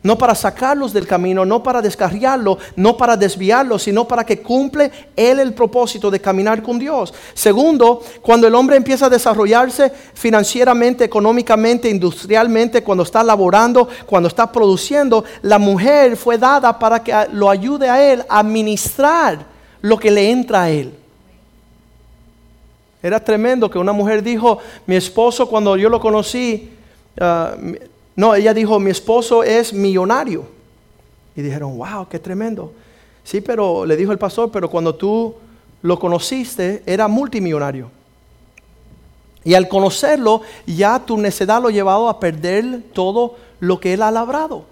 No 0.01 0.17
para 0.17 0.33
sacarlos 0.35 0.93
del 0.93 1.07
camino, 1.07 1.45
no 1.45 1.61
para 1.63 1.81
descarriarlo, 1.81 2.57
no 2.75 2.95
para 2.95 3.17
desviarlo, 3.17 3.77
sino 3.79 4.07
para 4.07 4.23
que 4.23 4.39
cumple 4.39 4.91
él 5.15 5.39
el 5.39 5.53
propósito 5.53 6.09
de 6.11 6.21
caminar 6.21 6.61
con 6.61 6.79
Dios. 6.79 7.13
Segundo, 7.33 8.01
cuando 8.21 8.47
el 8.47 8.55
hombre 8.55 8.77
empieza 8.77 9.07
a 9.07 9.09
desarrollarse 9.09 9.91
financieramente, 10.13 11.03
económicamente, 11.03 11.89
industrialmente, 11.89 12.83
cuando 12.83 13.03
está 13.03 13.23
laborando, 13.23 13.89
cuando 14.05 14.29
está 14.29 14.49
produciendo, 14.49 15.25
la 15.41 15.57
mujer 15.57 16.15
fue 16.15 16.37
dada 16.37 16.77
para 16.77 17.03
que 17.03 17.13
lo 17.33 17.49
ayude 17.49 17.89
a 17.89 18.13
él 18.13 18.23
a 18.29 18.39
administrar 18.39 19.39
lo 19.81 19.97
que 19.97 20.11
le 20.11 20.29
entra 20.29 20.61
a 20.63 20.69
él. 20.69 20.93
Era 23.05 23.23
tremendo 23.23 23.69
que 23.69 23.77
una 23.77 23.91
mujer 23.91 24.23
dijo, 24.23 24.57
mi 24.87 24.95
esposo 24.95 25.47
cuando 25.47 25.77
yo 25.77 25.89
lo 25.89 25.99
conocí, 25.99 26.71
ah, 27.21 27.55
no, 28.15 28.33
ella 28.33 28.51
dijo, 28.51 28.79
mi 28.79 28.89
esposo 28.89 29.43
es 29.43 29.71
millonario. 29.71 30.47
Y 31.35 31.43
dijeron, 31.43 31.77
wow, 31.77 32.07
qué 32.09 32.17
tremendo. 32.17 32.73
Sí, 33.23 33.41
pero 33.41 33.85
le 33.85 33.95
dijo 33.95 34.11
el 34.11 34.17
pastor, 34.17 34.49
pero 34.51 34.71
cuando 34.71 34.95
tú 34.95 35.35
lo 35.83 35.99
conociste, 35.99 36.81
era 36.87 37.07
multimillonario. 37.07 37.91
Y 39.43 39.53
al 39.53 39.67
conocerlo, 39.67 40.41
ya 40.65 40.97
tu 40.97 41.15
necedad 41.19 41.61
lo 41.61 41.67
ha 41.67 41.71
llevado 41.71 42.09
a 42.09 42.19
perder 42.19 42.85
todo 42.91 43.35
lo 43.59 43.79
que 43.79 43.93
él 43.93 44.01
ha 44.01 44.09
labrado. 44.09 44.65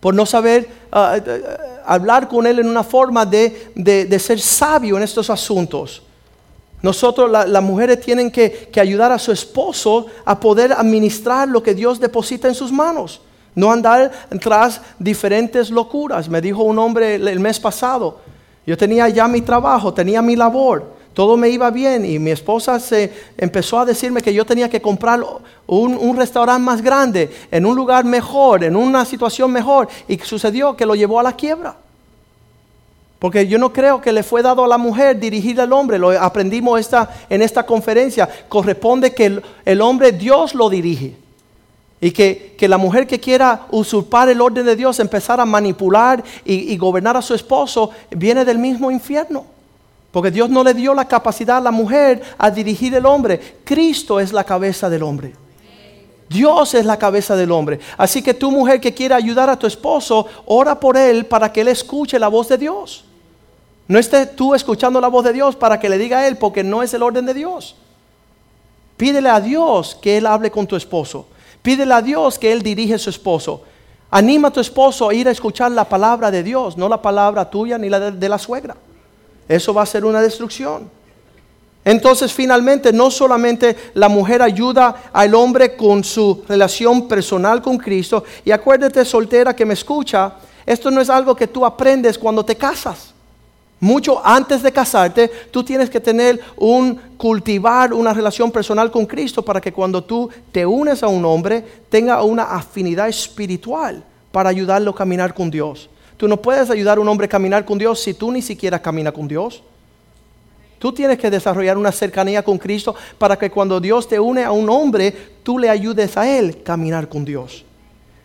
Por 0.00 0.14
no 0.14 0.26
saber 0.26 0.68
ah, 0.92 1.16
ah, 1.16 1.82
hablar 1.86 2.28
con 2.28 2.46
él 2.46 2.58
en 2.58 2.68
una 2.68 2.84
forma 2.84 3.24
de, 3.24 3.72
de 3.74 4.18
ser 4.18 4.38
sabio 4.38 4.98
en 4.98 5.02
estos 5.02 5.30
asuntos. 5.30 6.02
Nosotros, 6.84 7.30
las 7.30 7.62
mujeres, 7.62 7.98
tienen 7.98 8.30
que, 8.30 8.68
ayudar 8.78 9.10
a 9.10 9.18
su 9.18 9.32
esposo 9.32 10.04
a 10.22 10.38
poder 10.38 10.70
administrar 10.70 11.48
lo 11.48 11.62
que 11.62 11.72
Dios 11.72 11.98
deposita 11.98 12.46
en 12.46 12.54
sus 12.54 12.70
manos. 12.70 13.22
No 13.54 13.72
andar 13.72 14.12
tras 14.42 14.82
diferentes 14.98 15.70
locuras. 15.70 16.28
Me 16.28 16.42
dijo 16.42 16.62
un 16.62 16.78
hombre 16.78 17.14
el, 17.14 17.40
mes 17.40 17.58
pasado, 17.58 18.20
yo 18.66 18.76
tenía 18.76 19.08
ya 19.08 19.26
mi 19.28 19.40
trabajo, 19.40 19.94
tenía 19.94 20.20
mi 20.20 20.36
labor, 20.36 20.92
todo 21.14 21.38
me 21.38 21.48
iba 21.48 21.70
bien 21.70 22.04
y 22.04 22.18
mi 22.18 22.32
esposa 22.32 22.78
se 22.78 23.10
empezó 23.38 23.78
a 23.78 23.86
decirme 23.86 24.20
que 24.20 24.34
yo 24.34 24.44
tenía 24.44 24.68
que 24.68 24.82
comprar 24.82 25.24
un, 25.66 25.96
un 25.96 26.16
restaurante 26.18 26.66
más 26.66 26.82
grande, 26.82 27.30
en 27.50 27.64
un 27.64 27.74
lugar 27.74 28.04
mejor, 28.04 28.62
en 28.62 28.76
una 28.76 29.06
situación 29.06 29.50
mejor 29.50 29.88
y 30.06 30.18
sucedió 30.18 30.76
que 30.76 30.84
lo 30.84 30.94
llevó 30.94 31.18
a 31.18 31.22
la 31.22 31.32
quiebra. 31.32 31.76
Porque 33.24 33.46
yo 33.46 33.58
no 33.58 33.72
creo 33.72 34.02
que 34.02 34.12
le 34.12 34.22
fue 34.22 34.42
dado 34.42 34.62
a 34.66 34.68
la 34.68 34.76
mujer 34.76 35.18
dirigir 35.18 35.58
al 35.58 35.72
hombre. 35.72 35.98
Lo 35.98 36.10
aprendimos 36.10 36.78
esta, 36.78 37.08
en 37.30 37.40
esta 37.40 37.64
conferencia. 37.64 38.28
Corresponde 38.50 39.14
que 39.14 39.40
el, 39.64 39.80
hombre 39.80 40.12
Dios 40.12 40.54
lo 40.54 40.68
dirige. 40.68 41.16
Y 42.02 42.10
que, 42.10 42.54
que, 42.58 42.68
la 42.68 42.76
mujer 42.76 43.06
que 43.06 43.18
quiera 43.18 43.62
usurpar 43.70 44.28
el 44.28 44.42
orden 44.42 44.66
de 44.66 44.76
Dios, 44.76 45.00
empezar 45.00 45.40
a 45.40 45.46
manipular 45.46 46.22
y, 46.44 46.70
y, 46.70 46.76
gobernar 46.76 47.16
a 47.16 47.22
su 47.22 47.32
esposo, 47.32 47.92
viene 48.10 48.44
del 48.44 48.58
mismo 48.58 48.90
infierno. 48.90 49.46
Porque 50.10 50.30
Dios 50.30 50.50
no 50.50 50.62
le 50.62 50.74
dio 50.74 50.92
la 50.92 51.08
capacidad 51.08 51.56
a 51.56 51.62
la 51.62 51.70
mujer 51.70 52.20
a 52.36 52.50
dirigir 52.50 52.94
el 52.94 53.06
hombre. 53.06 53.40
Cristo 53.64 54.20
es 54.20 54.34
la 54.34 54.44
cabeza 54.44 54.90
del 54.90 55.02
hombre. 55.02 55.32
Dios 56.28 56.74
es 56.74 56.84
la 56.84 56.98
cabeza 56.98 57.36
del 57.36 57.52
hombre. 57.52 57.80
Así 57.96 58.20
que 58.20 58.34
tu 58.34 58.50
mujer 58.50 58.82
que 58.82 58.92
quiere 58.92 59.14
ayudar 59.14 59.48
a 59.48 59.58
tu 59.58 59.66
esposo, 59.66 60.26
ora 60.44 60.78
por 60.78 60.98
él 60.98 61.24
para 61.24 61.50
que 61.50 61.62
él 61.62 61.68
escuche 61.68 62.18
la 62.18 62.28
voz 62.28 62.48
de 62.48 62.58
Dios. 62.58 63.06
No 63.86 63.98
estés 63.98 64.34
tú 64.34 64.54
escuchando 64.54 65.00
la 65.00 65.08
voz 65.08 65.24
de 65.24 65.32
Dios 65.32 65.56
para 65.56 65.78
que 65.78 65.88
le 65.88 65.98
diga 65.98 66.18
a 66.18 66.26
él, 66.26 66.36
porque 66.36 66.64
no 66.64 66.82
es 66.82 66.94
el 66.94 67.02
orden 67.02 67.26
de 67.26 67.34
Dios. 67.34 67.76
Pídele 68.96 69.28
a 69.28 69.40
Dios 69.40 69.96
que 70.00 70.16
él 70.16 70.26
hable 70.26 70.50
con 70.50 70.66
tu 70.66 70.76
esposo. 70.76 71.26
Pídele 71.64 71.94
a 71.94 72.02
Dios 72.02 72.38
que 72.38 72.52
Él 72.52 72.62
dirige 72.62 72.92
a 72.92 72.98
su 72.98 73.08
esposo. 73.08 73.62
Anima 74.10 74.48
a 74.48 74.50
tu 74.50 74.60
esposo 74.60 75.08
a 75.08 75.14
ir 75.14 75.26
a 75.26 75.30
escuchar 75.30 75.72
la 75.72 75.88
palabra 75.88 76.30
de 76.30 76.42
Dios, 76.42 76.76
no 76.76 76.90
la 76.90 77.00
palabra 77.00 77.48
tuya 77.48 77.78
ni 77.78 77.88
la 77.88 77.98
de, 77.98 78.12
de 78.12 78.28
la 78.28 78.36
suegra. 78.36 78.76
Eso 79.48 79.72
va 79.72 79.80
a 79.80 79.86
ser 79.86 80.04
una 80.04 80.20
destrucción. 80.20 80.90
Entonces 81.82 82.34
finalmente 82.34 82.92
no 82.92 83.10
solamente 83.10 83.76
la 83.94 84.10
mujer 84.10 84.42
ayuda 84.42 85.04
al 85.10 85.34
hombre 85.34 85.74
con 85.74 86.04
su 86.04 86.44
relación 86.46 87.08
personal 87.08 87.62
con 87.62 87.78
Cristo, 87.78 88.24
y 88.44 88.50
acuérdate 88.50 89.02
soltera 89.02 89.56
que 89.56 89.64
me 89.64 89.72
escucha, 89.72 90.34
esto 90.66 90.90
no 90.90 91.00
es 91.00 91.08
algo 91.08 91.34
que 91.34 91.48
tú 91.48 91.64
aprendes 91.64 92.18
cuando 92.18 92.44
te 92.44 92.56
casas. 92.56 93.13
Mucho 93.80 94.24
antes 94.24 94.62
de 94.62 94.72
casarte, 94.72 95.30
tú 95.50 95.62
tienes 95.62 95.90
que 95.90 96.00
tener 96.00 96.40
un 96.56 96.98
cultivar 97.16 97.92
una 97.92 98.14
relación 98.14 98.50
personal 98.50 98.90
con 98.90 99.04
Cristo 99.04 99.44
para 99.44 99.60
que 99.60 99.72
cuando 99.72 100.02
tú 100.02 100.30
te 100.52 100.64
unes 100.64 101.02
a 101.02 101.08
un 101.08 101.24
hombre 101.24 101.62
tenga 101.88 102.22
una 102.22 102.44
afinidad 102.44 103.08
espiritual 103.08 104.02
para 104.32 104.50
ayudarlo 104.50 104.92
a 104.92 104.94
caminar 104.94 105.34
con 105.34 105.50
Dios. 105.50 105.90
Tú 106.16 106.28
no 106.28 106.40
puedes 106.40 106.70
ayudar 106.70 106.98
a 106.98 107.00
un 107.00 107.08
hombre 107.08 107.26
a 107.26 107.28
caminar 107.28 107.64
con 107.64 107.76
Dios 107.76 108.00
si 108.00 108.14
tú 108.14 108.30
ni 108.30 108.40
siquiera 108.40 108.80
caminas 108.80 109.12
con 109.12 109.28
Dios. 109.28 109.62
Tú 110.78 110.92
tienes 110.92 111.18
que 111.18 111.30
desarrollar 111.30 111.76
una 111.76 111.92
cercanía 111.92 112.42
con 112.42 112.58
Cristo 112.58 112.94
para 113.18 113.38
que 113.38 113.50
cuando 113.50 113.80
Dios 113.80 114.06
te 114.06 114.20
une 114.20 114.44
a 114.44 114.52
un 114.52 114.68
hombre, 114.68 115.14
tú 115.42 115.58
le 115.58 115.68
ayudes 115.68 116.16
a 116.16 116.28
él 116.38 116.56
a 116.60 116.64
caminar 116.64 117.08
con 117.08 117.24
Dios. 117.24 117.64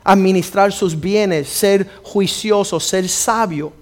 Administrar 0.03 0.71
sus 0.71 0.99
bienes, 0.99 1.47
ser 1.47 1.88
juicioso, 2.03 2.79
ser 2.79 3.07
sabio 3.09 3.73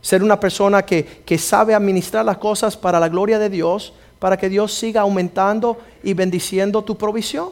ser 0.00 0.22
una 0.22 0.40
persona 0.40 0.82
que, 0.82 1.38
sabe 1.38 1.74
administrar 1.74 2.24
las 2.24 2.38
cosas 2.38 2.76
para 2.76 3.00
la 3.00 3.08
gloria 3.08 3.38
de 3.38 3.50
Dios, 3.50 3.92
para 4.18 4.36
que 4.36 4.48
Dios 4.48 4.72
siga 4.72 5.02
aumentando 5.02 5.78
y 6.02 6.14
bendiciendo 6.14 6.82
tu 6.82 6.96
provisión. 6.96 7.50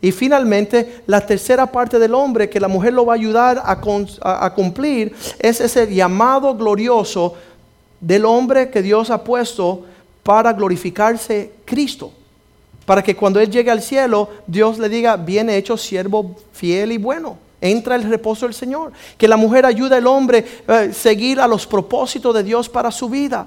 Y 0.00 0.12
finalmente, 0.12 1.02
la 1.06 1.24
tercera 1.24 1.66
parte 1.70 1.98
del 1.98 2.14
hombre 2.14 2.50
que 2.50 2.60
la 2.60 2.68
mujer 2.68 2.92
lo 2.92 3.06
va 3.06 3.14
a 3.14 3.16
ayudar 3.16 3.62
a, 3.64 3.80
a, 4.44 4.54
cumplir 4.54 5.14
es 5.38 5.60
ese 5.60 5.92
llamado 5.92 6.54
glorioso 6.54 7.34
del 8.00 8.26
hombre 8.26 8.68
que 8.68 8.82
Dios 8.82 9.08
ha 9.08 9.24
puesto 9.24 9.84
para 10.22 10.52
glorificarse 10.52 11.52
Cristo. 11.64 12.12
Para 12.84 13.02
que 13.02 13.16
cuando 13.16 13.40
Él 13.40 13.50
llegue 13.50 13.70
al 13.70 13.80
cielo, 13.80 14.28
Dios 14.46 14.78
le 14.78 14.90
diga, 14.90 15.16
bien 15.16 15.48
hecho, 15.48 15.78
siervo 15.78 16.36
fiel 16.52 16.92
y 16.92 16.98
bueno 16.98 17.38
entra 17.64 17.96
el 17.96 18.04
reposo 18.04 18.46
del 18.46 18.54
Señor. 18.54 18.92
Que 19.16 19.26
la 19.26 19.36
mujer 19.36 19.66
ayude 19.66 19.96
al 19.96 20.06
hombre 20.06 20.44
a 20.68 20.84
eh, 20.84 20.92
seguir 20.92 21.40
a 21.40 21.48
los 21.48 21.66
propósitos 21.66 22.34
de 22.34 22.42
Dios 22.42 22.68
para 22.68 22.90
su 22.90 23.08
vida. 23.08 23.46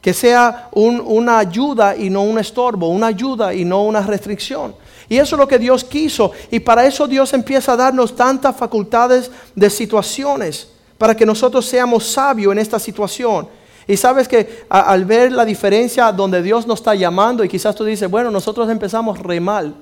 Que 0.00 0.14
sea 0.14 0.68
una 0.72 1.38
ayuda 1.38 1.96
y 1.96 2.10
no 2.10 2.22
un 2.22 2.38
estorbo, 2.38 2.88
una 2.88 3.08
ayuda 3.08 3.52
y 3.54 3.64
no 3.64 3.84
una 3.84 4.00
restricción. 4.02 4.74
Y 5.08 5.18
eso 5.18 5.36
es 5.36 5.40
lo 5.40 5.46
que 5.46 5.58
Dios 5.58 5.84
quiso. 5.84 6.32
Y 6.50 6.60
para 6.60 6.86
eso 6.86 7.06
Dios 7.06 7.32
empieza 7.34 7.72
a 7.72 7.76
darnos 7.76 8.16
tantas 8.16 8.56
facultades 8.56 9.30
de 9.54 9.70
situaciones, 9.70 10.68
para 10.98 11.14
que 11.14 11.26
nosotros 11.26 11.66
seamos 11.66 12.06
sabios 12.06 12.52
en 12.52 12.58
esta 12.58 12.78
situación. 12.78 13.46
Y 13.86 13.96
sabes 13.96 14.26
que 14.26 14.64
al 14.68 15.04
ver 15.04 15.32
la 15.32 15.44
diferencia 15.44 16.10
donde 16.12 16.42
Dios 16.42 16.66
nos 16.66 16.80
está 16.80 16.94
llamando, 16.94 17.44
y 17.44 17.48
quizás 17.48 17.74
tú 17.74 17.84
dices, 17.84 18.10
bueno, 18.10 18.30
nosotros 18.30 18.68
empezamos 18.70 19.18
re 19.18 19.38
mal. 19.40 19.74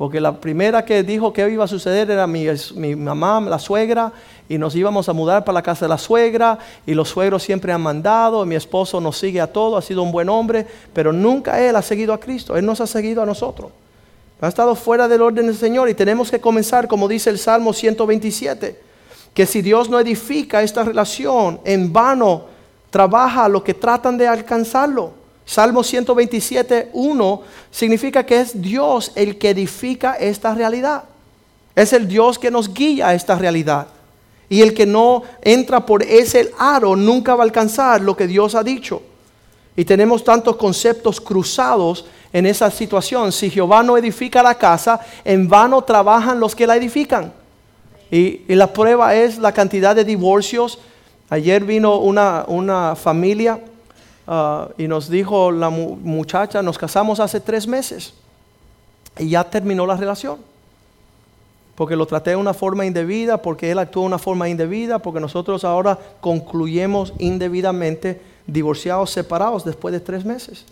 Porque 0.00 0.18
la 0.18 0.40
primera 0.40 0.82
que 0.82 1.02
dijo 1.02 1.30
que 1.30 1.46
iba 1.50 1.64
a 1.64 1.68
suceder 1.68 2.10
era 2.10 2.26
mi, 2.26 2.46
mamá, 2.96 3.38
la 3.42 3.58
suegra, 3.58 4.10
y 4.48 4.56
nos 4.56 4.74
íbamos 4.74 5.10
a 5.10 5.12
mudar 5.12 5.44
para 5.44 5.56
la 5.56 5.62
casa 5.62 5.84
de 5.84 5.90
la 5.90 5.98
suegra, 5.98 6.58
y 6.86 6.94
los 6.94 7.10
suegros 7.10 7.42
siempre 7.42 7.70
han 7.70 7.82
mandado, 7.82 8.46
mi 8.46 8.54
esposo 8.54 8.98
nos 8.98 9.18
sigue 9.18 9.42
a 9.42 9.52
todo, 9.52 9.76
ha 9.76 9.82
sido 9.82 10.02
un 10.02 10.10
buen 10.10 10.30
hombre, 10.30 10.66
pero 10.94 11.12
nunca 11.12 11.60
él 11.60 11.76
ha 11.76 11.82
seguido 11.82 12.14
a 12.14 12.18
Cristo, 12.18 12.56
él 12.56 12.64
nos 12.64 12.80
ha 12.80 12.86
seguido 12.86 13.22
a 13.22 13.26
nosotros. 13.26 13.72
Ha 14.40 14.48
estado 14.48 14.74
fuera 14.74 15.06
del 15.06 15.20
orden 15.20 15.44
del 15.48 15.54
Señor 15.54 15.90
y 15.90 15.92
tenemos 15.92 16.30
que 16.30 16.40
comenzar, 16.40 16.88
como 16.88 17.06
dice 17.06 17.28
el 17.28 17.38
Salmo 17.38 17.74
127, 17.74 18.80
que 19.34 19.44
si 19.44 19.60
Dios 19.60 19.90
no 19.90 20.00
edifica 20.00 20.62
esta 20.62 20.82
relación, 20.82 21.60
en 21.62 21.92
vano 21.92 22.46
trabaja 22.88 23.50
lo 23.50 23.62
que 23.62 23.74
tratan 23.74 24.16
de 24.16 24.26
alcanzarlo. 24.26 25.19
Salmo 25.50 25.82
127, 25.82 26.90
1 26.92 27.42
significa 27.72 28.24
que 28.24 28.40
es 28.40 28.62
Dios 28.62 29.10
el 29.16 29.36
que 29.36 29.50
edifica 29.50 30.14
esta 30.14 30.54
realidad. 30.54 31.02
Es 31.74 31.92
el 31.92 32.06
Dios 32.06 32.38
que 32.38 32.52
nos 32.52 32.72
guía 32.72 33.08
a 33.08 33.14
esta 33.14 33.34
realidad. 33.34 33.88
Y 34.48 34.62
el 34.62 34.72
que 34.72 34.86
no 34.86 35.24
entra 35.42 35.84
por 35.84 36.04
ese 36.04 36.52
aro 36.56 36.94
nunca 36.94 37.34
va 37.34 37.42
a 37.42 37.46
alcanzar 37.46 38.00
lo 38.00 38.16
que 38.16 38.28
Dios 38.28 38.54
ha 38.54 38.62
dicho. 38.62 39.02
Y 39.74 39.84
tenemos 39.84 40.22
tantos 40.22 40.54
conceptos 40.54 41.20
cruzados 41.20 42.04
en 42.32 42.46
esa 42.46 42.70
situación. 42.70 43.32
Si 43.32 43.50
Jehová 43.50 43.82
no 43.82 43.98
edifica 43.98 44.44
la 44.44 44.54
casa, 44.54 45.00
en 45.24 45.48
vano 45.48 45.82
trabajan 45.82 46.38
los 46.38 46.54
que 46.54 46.68
la 46.68 46.76
edifican. 46.76 47.32
Y, 48.08 48.42
y 48.46 48.54
la 48.54 48.72
prueba 48.72 49.16
es 49.16 49.36
la 49.36 49.50
cantidad 49.50 49.96
de 49.96 50.04
divorcios. 50.04 50.78
Ayer 51.28 51.64
vino 51.64 51.98
una, 51.98 52.44
una 52.46 52.94
familia 52.94 53.58
Ah, 54.32 54.68
y 54.78 54.86
nos 54.86 55.10
dijo 55.10 55.50
la 55.50 55.70
muchacha, 55.70 56.62
nos 56.62 56.78
casamos 56.78 57.18
hace 57.18 57.40
tres 57.40 57.66
meses 57.66 58.14
y 59.18 59.30
ya 59.30 59.42
terminó 59.42 59.84
la 59.86 59.96
relación. 59.96 60.38
Porque 61.74 61.96
lo 61.96 62.06
traté 62.06 62.30
de 62.30 62.36
una 62.36 62.54
forma 62.54 62.86
indebida, 62.86 63.42
porque 63.42 63.72
él 63.72 63.80
actuó 63.80 64.02
de 64.02 64.06
una 64.06 64.20
forma 64.20 64.48
indebida, 64.48 65.00
porque 65.00 65.18
nosotros 65.18 65.64
ahora 65.64 65.98
concluyemos 66.20 67.12
indebidamente 67.18 68.22
divorciados, 68.46 69.10
separados 69.10 69.64
después 69.64 69.90
de 69.90 69.98
tres 69.98 70.24
meses. 70.24 70.64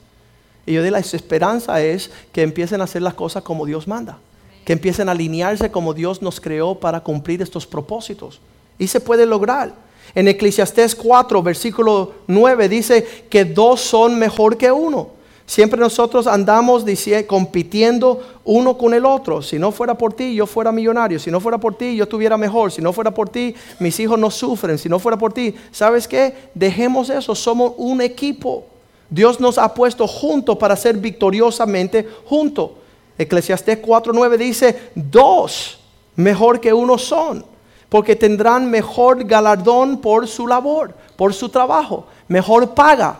Y 0.64 0.74
yo 0.74 0.82
de 0.84 0.92
la 0.92 1.00
esperanza 1.00 1.82
es 1.82 2.12
que 2.30 2.42
empiecen 2.42 2.80
a 2.80 2.84
hacer 2.84 3.02
las 3.02 3.14
cosas 3.14 3.42
como 3.42 3.66
Dios 3.66 3.88
manda, 3.88 4.18
que 4.64 4.72
empiecen 4.72 5.08
a 5.08 5.12
alinearse 5.12 5.72
como 5.72 5.94
Dios 5.94 6.22
nos 6.22 6.40
creó 6.40 6.76
para 6.76 7.00
cumplir 7.00 7.42
estos 7.42 7.66
propósitos. 7.66 8.40
Y 8.78 8.86
se 8.86 9.00
puede 9.00 9.26
lograr. 9.26 9.87
En 10.18 10.26
Eclesiastés 10.26 10.96
4, 10.96 11.44
versículo 11.44 12.12
9 12.26 12.68
dice 12.68 13.06
que 13.30 13.44
dos 13.44 13.80
son 13.80 14.18
mejor 14.18 14.56
que 14.56 14.72
uno. 14.72 15.10
Siempre 15.46 15.78
nosotros 15.78 16.26
andamos 16.26 16.84
compitiendo 17.28 18.20
uno 18.44 18.76
con 18.76 18.94
el 18.94 19.06
otro. 19.06 19.42
Si 19.42 19.60
no 19.60 19.70
fuera 19.70 19.94
por 19.94 20.12
ti, 20.14 20.34
yo 20.34 20.44
fuera 20.44 20.72
millonario. 20.72 21.20
Si 21.20 21.30
no 21.30 21.38
fuera 21.38 21.58
por 21.58 21.76
ti, 21.76 21.94
yo 21.94 22.02
estuviera 22.02 22.36
mejor. 22.36 22.72
Si 22.72 22.82
no 22.82 22.92
fuera 22.92 23.12
por 23.12 23.28
ti, 23.28 23.54
mis 23.78 24.00
hijos 24.00 24.18
no 24.18 24.28
sufren. 24.28 24.76
Si 24.76 24.88
no 24.88 24.98
fuera 24.98 25.16
por 25.16 25.32
ti, 25.32 25.54
¿sabes 25.70 26.08
qué? 26.08 26.34
Dejemos 26.52 27.10
eso. 27.10 27.36
Somos 27.36 27.74
un 27.76 28.00
equipo. 28.00 28.66
Dios 29.08 29.38
nos 29.38 29.56
ha 29.56 29.72
puesto 29.72 30.08
juntos 30.08 30.58
para 30.58 30.74
ser 30.74 30.96
victoriosamente 30.96 32.08
juntos. 32.24 32.72
Eclesiastés 33.16 33.80
4.9 33.80 34.36
dice, 34.36 34.90
dos 34.96 35.78
mejor 36.16 36.58
que 36.58 36.72
uno 36.72 36.98
son 36.98 37.44
porque 37.88 38.16
tendrán 38.16 38.70
mejor 38.70 39.24
galardón 39.24 39.98
por 40.00 40.28
su 40.28 40.46
labor, 40.46 40.94
por 41.16 41.32
su 41.32 41.48
trabajo, 41.48 42.06
mejor 42.26 42.74
paga, 42.74 43.18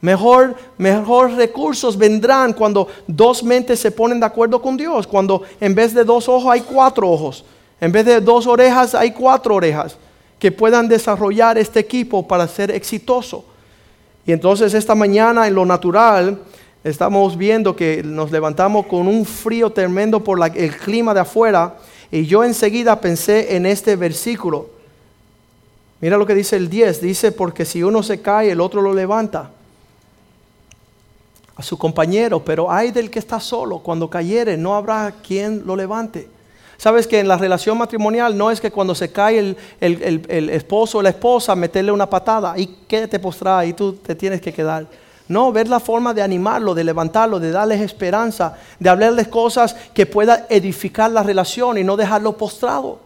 mejor, 0.00 0.56
mejor 0.76 1.32
recursos 1.32 1.96
vendrán 1.96 2.52
cuando 2.52 2.88
dos 3.06 3.42
mentes 3.42 3.78
se 3.78 3.90
ponen 3.90 4.20
de 4.20 4.26
acuerdo 4.26 4.60
con 4.60 4.76
Dios, 4.76 5.06
cuando 5.06 5.42
en 5.60 5.74
vez 5.74 5.94
de 5.94 6.04
dos 6.04 6.28
ojos 6.28 6.50
hay 6.50 6.62
cuatro 6.62 7.08
ojos, 7.08 7.44
en 7.80 7.92
vez 7.92 8.04
de 8.04 8.20
dos 8.20 8.46
orejas 8.46 8.94
hay 8.94 9.12
cuatro 9.12 9.54
orejas, 9.54 9.96
que 10.38 10.50
puedan 10.50 10.88
desarrollar 10.88 11.56
este 11.56 11.80
equipo 11.80 12.26
para 12.26 12.46
ser 12.48 12.70
exitoso. 12.70 13.44
Y 14.26 14.32
entonces 14.32 14.74
esta 14.74 14.94
mañana 14.94 15.46
en 15.46 15.54
lo 15.54 15.64
natural 15.64 16.40
estamos 16.82 17.36
viendo 17.36 17.76
que 17.76 18.02
nos 18.02 18.30
levantamos 18.30 18.86
con 18.86 19.06
un 19.06 19.24
frío 19.24 19.70
tremendo 19.70 20.20
por 20.20 20.38
el 20.54 20.76
clima 20.76 21.14
de 21.14 21.20
afuera 21.20 21.76
y 22.10 22.26
yo 22.26 22.44
enseguida 22.44 23.00
pensé 23.00 23.56
en 23.56 23.66
este 23.66 23.96
versículo. 23.96 24.70
Mira 26.00 26.16
lo 26.16 26.26
que 26.26 26.34
dice 26.34 26.56
el 26.56 26.68
10. 26.68 27.00
Dice, 27.00 27.32
porque 27.32 27.64
si 27.64 27.82
uno 27.82 28.02
se 28.02 28.20
cae, 28.20 28.50
el 28.50 28.60
otro 28.60 28.82
lo 28.82 28.92
levanta 28.92 29.50
a 31.56 31.62
su 31.62 31.78
compañero, 31.78 32.44
pero 32.44 32.70
hay 32.70 32.90
del 32.90 33.10
que 33.10 33.18
está 33.18 33.40
solo. 33.40 33.78
Cuando 33.78 34.10
cayere, 34.10 34.56
no 34.56 34.74
habrá 34.74 35.14
quien 35.26 35.62
lo 35.66 35.76
levante. 35.76 36.28
Sabes 36.76 37.06
que 37.06 37.20
en 37.20 37.28
la 37.28 37.38
relación 37.38 37.78
matrimonial 37.78 38.36
no 38.36 38.50
es 38.50 38.60
que 38.60 38.70
cuando 38.70 38.94
se 38.94 39.12
cae 39.12 39.38
el, 39.38 39.56
el 39.80 40.50
esposo 40.50 40.98
o 40.98 41.02
la 41.02 41.10
esposa, 41.10 41.54
meterle 41.54 41.92
una 41.92 42.10
patada 42.10 42.58
y 42.58 42.66
quédate 42.88 43.18
postrada 43.18 43.64
y 43.64 43.72
tú 43.72 43.94
te 43.94 44.14
tienes 44.14 44.40
que 44.40 44.52
quedar. 44.52 44.86
No, 45.26 45.52
ver 45.52 45.68
la 45.68 45.80
forma 45.80 46.12
de 46.12 46.22
animarlo, 46.22 46.74
de 46.74 46.84
levantarlo, 46.84 47.40
de 47.40 47.50
darles 47.50 47.80
esperanza, 47.80 48.58
de 48.78 48.90
hablarles 48.90 49.28
cosas 49.28 49.74
que 49.94 50.04
puedan 50.04 50.44
edificar 50.50 51.10
la 51.10 51.22
relación 51.22 51.78
y 51.78 51.84
no 51.84 51.96
dejarlo 51.96 52.36
postrado. 52.36 52.98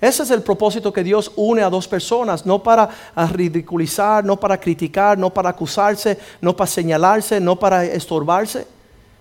Ese 0.00 0.24
es 0.24 0.32
el 0.32 0.42
propósito 0.42 0.92
que 0.92 1.04
Dios 1.04 1.30
une 1.36 1.62
a 1.62 1.70
dos 1.70 1.86
personas, 1.86 2.44
no 2.44 2.60
para 2.60 2.88
ridiculizar, 3.32 4.24
no 4.24 4.36
para 4.38 4.58
criticar, 4.58 5.16
no 5.16 5.30
para 5.30 5.50
acusarse, 5.50 6.18
no 6.40 6.56
para 6.56 6.66
señalarse, 6.66 7.38
no 7.38 7.56
para 7.56 7.84
estorbarse. 7.84 8.66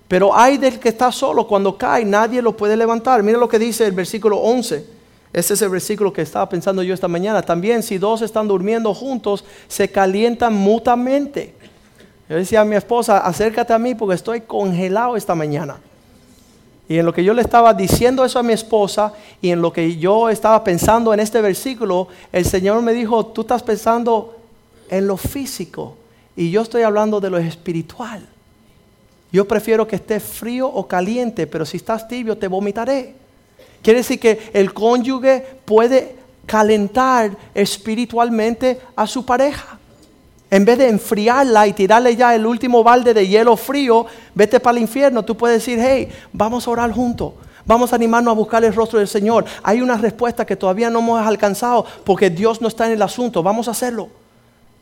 Pero 0.08 0.36
hay 0.36 0.58
del 0.58 0.80
que 0.80 0.90
está 0.90 1.12
solo, 1.12 1.48
cuando 1.48 1.78
cae 1.78 2.04
nadie 2.04 2.42
lo 2.42 2.58
puede 2.58 2.76
levantar. 2.76 3.22
Mira 3.22 3.38
lo 3.38 3.48
que 3.48 3.60
dice 3.60 3.86
el 3.86 3.92
versículo 3.92 4.38
11. 4.38 4.84
Ese 5.32 5.54
es 5.54 5.62
el 5.62 5.70
versículo 5.70 6.12
que 6.12 6.24
estaba 6.24 6.50
pensando 6.50 6.82
yo 6.82 6.96
esta 6.96 7.08
mañana. 7.08 7.44
También 7.44 7.84
si 7.84 8.00
dos 8.00 8.24
están 8.24 8.48
durmiendo 8.48 8.92
juntos, 8.96 9.46
se 9.68 9.92
calientan 9.92 10.54
mutuamente. 10.56 11.54
Yo 12.32 12.38
decía 12.38 12.62
a 12.62 12.66
mi 12.66 12.78
esposa, 12.78 13.18
acércate 13.18 13.74
a 13.74 13.78
mí 13.78 13.94
porque 13.94 14.16
estoy 14.16 14.40
congelado 14.40 15.18
esta 15.18 15.36
mañana. 15.36 15.82
Y 16.88 16.98
en 16.98 17.06
lo 17.06 17.14
que 17.14 17.26
yo 17.26 17.34
le 17.34 17.42
estaba 17.42 17.74
diciendo 17.74 18.24
eso 18.24 18.40
a 18.40 18.44
mi 18.44 18.54
esposa 18.54 19.12
y 19.42 19.50
en 19.50 19.62
lo 19.62 19.74
que 19.74 19.98
yo 19.98 20.30
estaba 20.30 20.64
pensando 20.64 21.14
en 21.14 21.20
este 21.20 21.42
versículo, 21.42 22.08
el 22.32 22.46
Señor 22.46 22.82
me 22.84 22.94
dijo, 22.94 23.26
tú 23.26 23.42
estás 23.42 23.64
pensando 23.64 24.38
en 24.90 25.08
lo 25.08 25.18
físico 25.18 25.98
y 26.38 26.52
yo 26.52 26.62
estoy 26.62 26.84
hablando 26.84 27.20
de 27.20 27.32
lo 27.32 27.38
espiritual. 27.38 28.26
Yo 29.34 29.46
prefiero 29.46 29.86
que 29.86 29.98
esté 29.98 30.22
frío 30.22 30.70
o 30.70 30.88
caliente, 30.88 31.48
pero 31.48 31.66
si 31.66 31.76
estás 31.76 32.08
tibio 32.08 32.38
te 32.38 32.48
vomitaré. 32.48 33.14
Quiere 33.84 34.00
decir 34.00 34.22
que 34.22 34.52
el 34.54 34.74
cónyuge 34.74 35.46
puede 35.66 36.16
calentar 36.46 37.36
espiritualmente 37.54 38.80
a 38.96 39.06
su 39.06 39.26
pareja. 39.26 39.81
En 40.52 40.66
vez 40.66 40.78
de 40.78 40.90
enfriarla 40.90 41.66
y 41.66 41.72
tirarle 41.72 42.14
ya 42.14 42.36
el 42.36 42.46
último 42.46 42.84
balde 42.84 43.14
de 43.14 43.26
hielo 43.26 43.56
frío, 43.56 44.06
vete 44.36 44.60
para 44.60 44.76
el 44.76 44.84
infierno. 44.84 45.24
Tú 45.24 45.38
puedes 45.38 45.60
decir, 45.60 45.80
hey, 45.82 46.10
vamos 46.34 46.68
a 46.68 46.72
orar 46.72 46.92
juntos. 46.92 47.32
Vamos 47.66 47.94
a 47.94 47.96
animarnos 47.96 48.34
a 48.34 48.36
buscar 48.36 48.62
el 48.66 48.76
rostro 48.76 49.00
del 49.00 49.08
Señor. 49.08 49.46
Hay 49.64 49.82
una 49.82 49.96
respuesta 49.96 50.46
que 50.46 50.58
todavía 50.58 50.90
no 50.90 51.00
hemos 51.00 51.26
alcanzado 51.26 51.86
porque 52.04 52.30
Dios 52.30 52.62
no 52.62 52.68
está 52.68 52.86
en 52.88 52.92
el 52.92 53.02
asunto. 53.02 53.42
Vamos 53.42 53.70
a 53.70 53.72
hacerlo. 53.72 54.10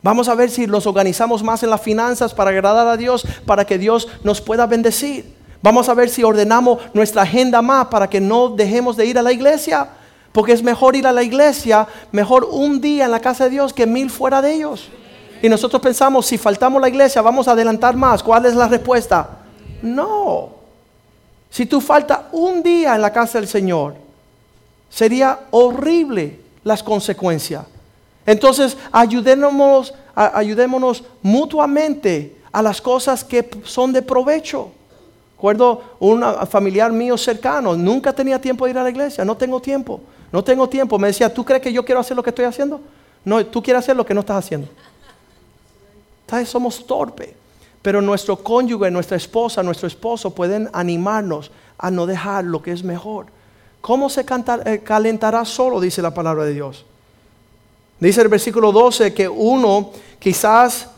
Vamos 0.02 0.28
a 0.28 0.34
ver 0.34 0.50
si 0.50 0.66
nos 0.66 0.88
organizamos 0.88 1.40
más 1.44 1.62
en 1.62 1.70
las 1.70 1.80
finanzas 1.80 2.34
para 2.34 2.50
agradar 2.50 2.88
a 2.88 2.96
Dios, 2.96 3.24
para 3.46 3.64
que 3.64 3.78
Dios 3.78 4.08
nos 4.24 4.40
pueda 4.40 4.66
bendecir. 4.66 5.36
Vamos 5.62 5.88
a 5.88 5.94
ver 5.94 6.08
si 6.08 6.24
ordenamos 6.24 6.80
nuestra 6.94 7.22
agenda 7.22 7.62
más 7.62 7.86
para 7.86 8.10
que 8.10 8.20
no 8.20 8.48
dejemos 8.48 8.96
de 8.96 9.06
ir 9.06 9.18
a 9.18 9.22
la 9.22 9.30
iglesia. 9.30 9.88
Porque 10.32 10.52
es 10.52 10.64
mejor 10.64 10.96
ir 10.96 11.06
a 11.06 11.12
la 11.12 11.22
iglesia, 11.22 11.86
mejor 12.10 12.48
un 12.50 12.80
día 12.80 13.04
en 13.04 13.12
la 13.12 13.20
casa 13.20 13.44
de 13.44 13.50
Dios 13.50 13.72
que 13.72 13.86
mil 13.86 14.10
fuera 14.10 14.42
de 14.42 14.54
ellos. 14.54 14.88
Y 15.42 15.48
nosotros 15.48 15.80
pensamos, 15.80 16.26
si 16.26 16.36
faltamos 16.36 16.80
la 16.80 16.88
iglesia, 16.88 17.22
vamos 17.22 17.48
a 17.48 17.52
adelantar 17.52 17.96
más. 17.96 18.22
¿Cuál 18.22 18.46
es 18.46 18.54
la 18.54 18.68
respuesta? 18.68 19.38
No. 19.82 20.50
Si 21.48 21.66
tú 21.66 21.80
faltas 21.80 22.20
un 22.32 22.62
día 22.62 22.94
en 22.94 23.02
la 23.02 23.12
casa 23.12 23.38
del 23.38 23.48
Señor, 23.48 23.94
sería 24.90 25.40
horrible 25.50 26.40
las 26.62 26.82
consecuencias. 26.82 27.64
Entonces, 28.26 28.76
ayudémonos, 28.92 29.94
ayudémonos 30.14 31.02
mutuamente 31.22 32.36
a 32.52 32.60
las 32.60 32.80
cosas 32.80 33.24
que 33.24 33.48
son 33.64 33.92
de 33.92 34.02
provecho. 34.02 34.70
Recuerdo 35.36 35.82
un 36.00 36.22
familiar 36.50 36.92
mío 36.92 37.16
cercano, 37.16 37.74
nunca 37.74 38.12
tenía 38.12 38.38
tiempo 38.38 38.66
de 38.66 38.72
ir 38.72 38.78
a 38.78 38.82
la 38.82 38.90
iglesia, 38.90 39.24
no 39.24 39.38
tengo 39.38 39.58
tiempo, 39.58 40.02
no 40.30 40.44
tengo 40.44 40.68
tiempo. 40.68 40.98
Me 40.98 41.08
decía, 41.08 41.32
¿tú 41.32 41.42
crees 41.46 41.62
que 41.62 41.72
yo 41.72 41.82
quiero 41.82 42.02
hacer 42.02 42.14
lo 42.14 42.22
que 42.22 42.28
estoy 42.28 42.44
haciendo? 42.44 42.78
No, 43.24 43.44
tú 43.46 43.62
quieres 43.62 43.82
hacer 43.82 43.96
lo 43.96 44.04
que 44.04 44.12
no 44.12 44.20
estás 44.20 44.44
haciendo 44.44 44.68
somos 46.46 46.86
torpe. 46.86 47.36
Pero 47.82 48.02
nuestro 48.02 48.36
cónyuge, 48.36 48.90
nuestra 48.90 49.16
esposa, 49.16 49.62
nuestro 49.62 49.86
esposo 49.86 50.30
pueden 50.34 50.68
animarnos 50.72 51.50
a 51.78 51.90
no 51.90 52.06
dejar 52.06 52.44
lo 52.44 52.62
que 52.62 52.72
es 52.72 52.84
mejor. 52.84 53.26
¿Cómo 53.80 54.10
se 54.10 54.20
eh, 54.64 54.80
calentará 54.84 55.44
solo? 55.44 55.80
Dice 55.80 56.02
la 56.02 56.12
palabra 56.12 56.44
de 56.44 56.52
Dios. 56.52 56.84
Dice 57.98 58.20
el 58.20 58.28
versículo 58.28 58.72
12 58.72 59.14
que 59.14 59.28
uno 59.28 59.90
quizás 60.18 60.88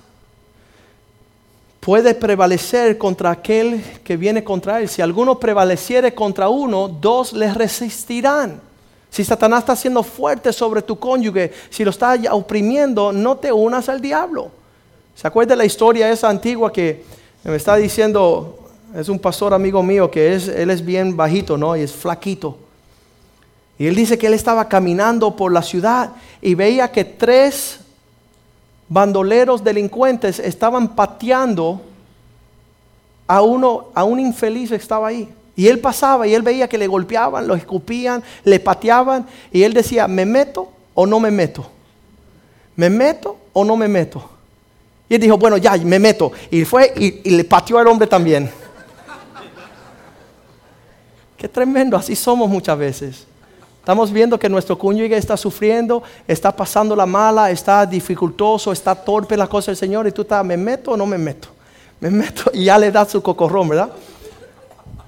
puede 1.79 2.15
prevalecer 2.15 2.97
contra 2.99 3.31
aquel 3.31 3.83
que 4.05 4.17
viene 4.17 4.45
contra 4.45 4.81
él. 4.81 4.89
Si 4.89 5.03
alguno 5.03 5.39
prevaleciere 5.39 6.15
contra 6.15 6.49
uno, 6.49 6.89
dos 6.89 7.33
le 7.33 7.53
resistirán. 7.53 8.61
Si 9.11 9.25
Satanás 9.25 9.61
está 9.61 9.77
siendo 9.77 10.03
fuerte 10.03 10.53
sobre 10.53 10.83
tu 10.83 10.99
cónyuge, 10.99 11.53
si 11.71 11.85
lo 11.85 11.91
está 11.91 12.17
oprimiendo, 12.31 13.13
no 13.13 13.37
te 13.37 13.53
unas 13.53 13.89
al 13.89 14.01
diablo. 14.01 14.51
¿Se 15.15 15.27
acuerda 15.27 15.55
la 15.55 15.65
historia 15.65 16.11
esa 16.11 16.29
antigua 16.29 16.73
que 16.73 17.05
me 17.45 17.57
está 17.57 17.77
diciendo, 17.77 18.59
es 18.95 19.09
un 19.09 19.19
pastor 19.19 19.53
amigo 19.55 19.83
mío 19.83 20.11
que 20.11 20.35
es, 20.35 20.49
él 20.49 20.71
es 20.71 20.85
bien 20.85 21.17
bajito, 21.17 21.57
¿no? 21.57 21.77
Y 21.77 21.83
es 21.83 21.93
flaquito. 21.93 22.59
Y 23.79 23.87
él 23.87 23.95
dice 23.95 24.17
que 24.17 24.27
él 24.27 24.35
estaba 24.35 24.69
caminando 24.69 25.35
por 25.35 25.53
la 25.53 25.63
ciudad 25.63 26.13
y 26.41 26.55
veía 26.55 26.91
que 26.91 27.05
tres 27.05 27.81
bandoleros 28.89 29.65
delincuentes 29.65 30.39
estaban 30.39 30.89
pateando 30.95 31.81
a 33.27 33.43
uno, 33.43 33.87
a 33.95 34.05
un 34.05 34.21
infeliz 34.21 34.71
que 34.71 34.77
estaba 34.77 35.09
ahí. 35.09 35.29
Y 35.57 35.69
él 35.69 35.81
pasaba 35.81 36.27
y 36.27 36.35
él 36.35 36.43
veía 36.43 36.69
que 36.69 36.79
le 36.79 36.87
golpeaban, 36.87 37.47
lo 37.47 37.55
escupían, 37.55 38.23
le 38.45 38.61
pateaban. 38.61 39.27
Y 39.51 39.63
él 39.63 39.73
decía, 39.73 40.07
¿me 40.07 40.27
meto 40.27 40.71
o 40.95 41.07
no 41.07 41.19
me 41.19 41.31
meto? 41.31 41.67
¿Me 42.77 42.89
meto 42.89 43.37
o 43.53 43.65
no 43.65 43.77
me 43.77 43.89
meto? 43.89 44.32
Y 45.09 45.15
él 45.15 45.21
dijo, 45.21 45.37
bueno, 45.37 45.57
ya, 45.57 45.77
me 45.77 45.99
meto. 45.99 46.33
Y 46.51 46.65
fue 46.65 46.93
y, 46.97 47.31
le 47.31 47.45
pateó 47.45 47.79
al 47.79 47.87
hombre 47.87 48.07
también. 48.07 48.51
Qué 51.37 51.49
tremendo, 51.49 51.97
así 51.97 52.15
somos 52.15 52.49
muchas 52.49 52.79
veces. 52.79 53.27
Estamos 53.81 54.13
viendo 54.13 54.39
que 54.39 54.49
nuestro 54.49 54.79
cónyuge 54.79 55.17
está 55.17 55.37
sufriendo, 55.37 56.05
está 56.29 56.55
pasando 56.55 56.95
la 56.95 57.05
mala, 57.05 57.51
está 57.51 57.85
dificultoso, 57.85 58.71
está 58.71 58.95
torpe 58.95 59.37
la 59.37 59.49
cosa 59.49 59.73
del 59.73 59.77
Señor 59.77 60.07
y 60.07 60.13
tú 60.13 60.23
estás, 60.23 60.45
¿me 60.45 60.57
meto 60.57 60.93
o 60.93 60.97
no 60.97 61.05
me 61.05 61.19
meto? 61.19 61.49
Me 61.99 62.09
meto 62.09 62.51
y 62.55 62.65
ya 62.67 62.79
le 62.79 62.93
das 62.93 63.11
su 63.11 63.21
cocorrón, 63.21 63.71
¿verdad? 63.71 63.91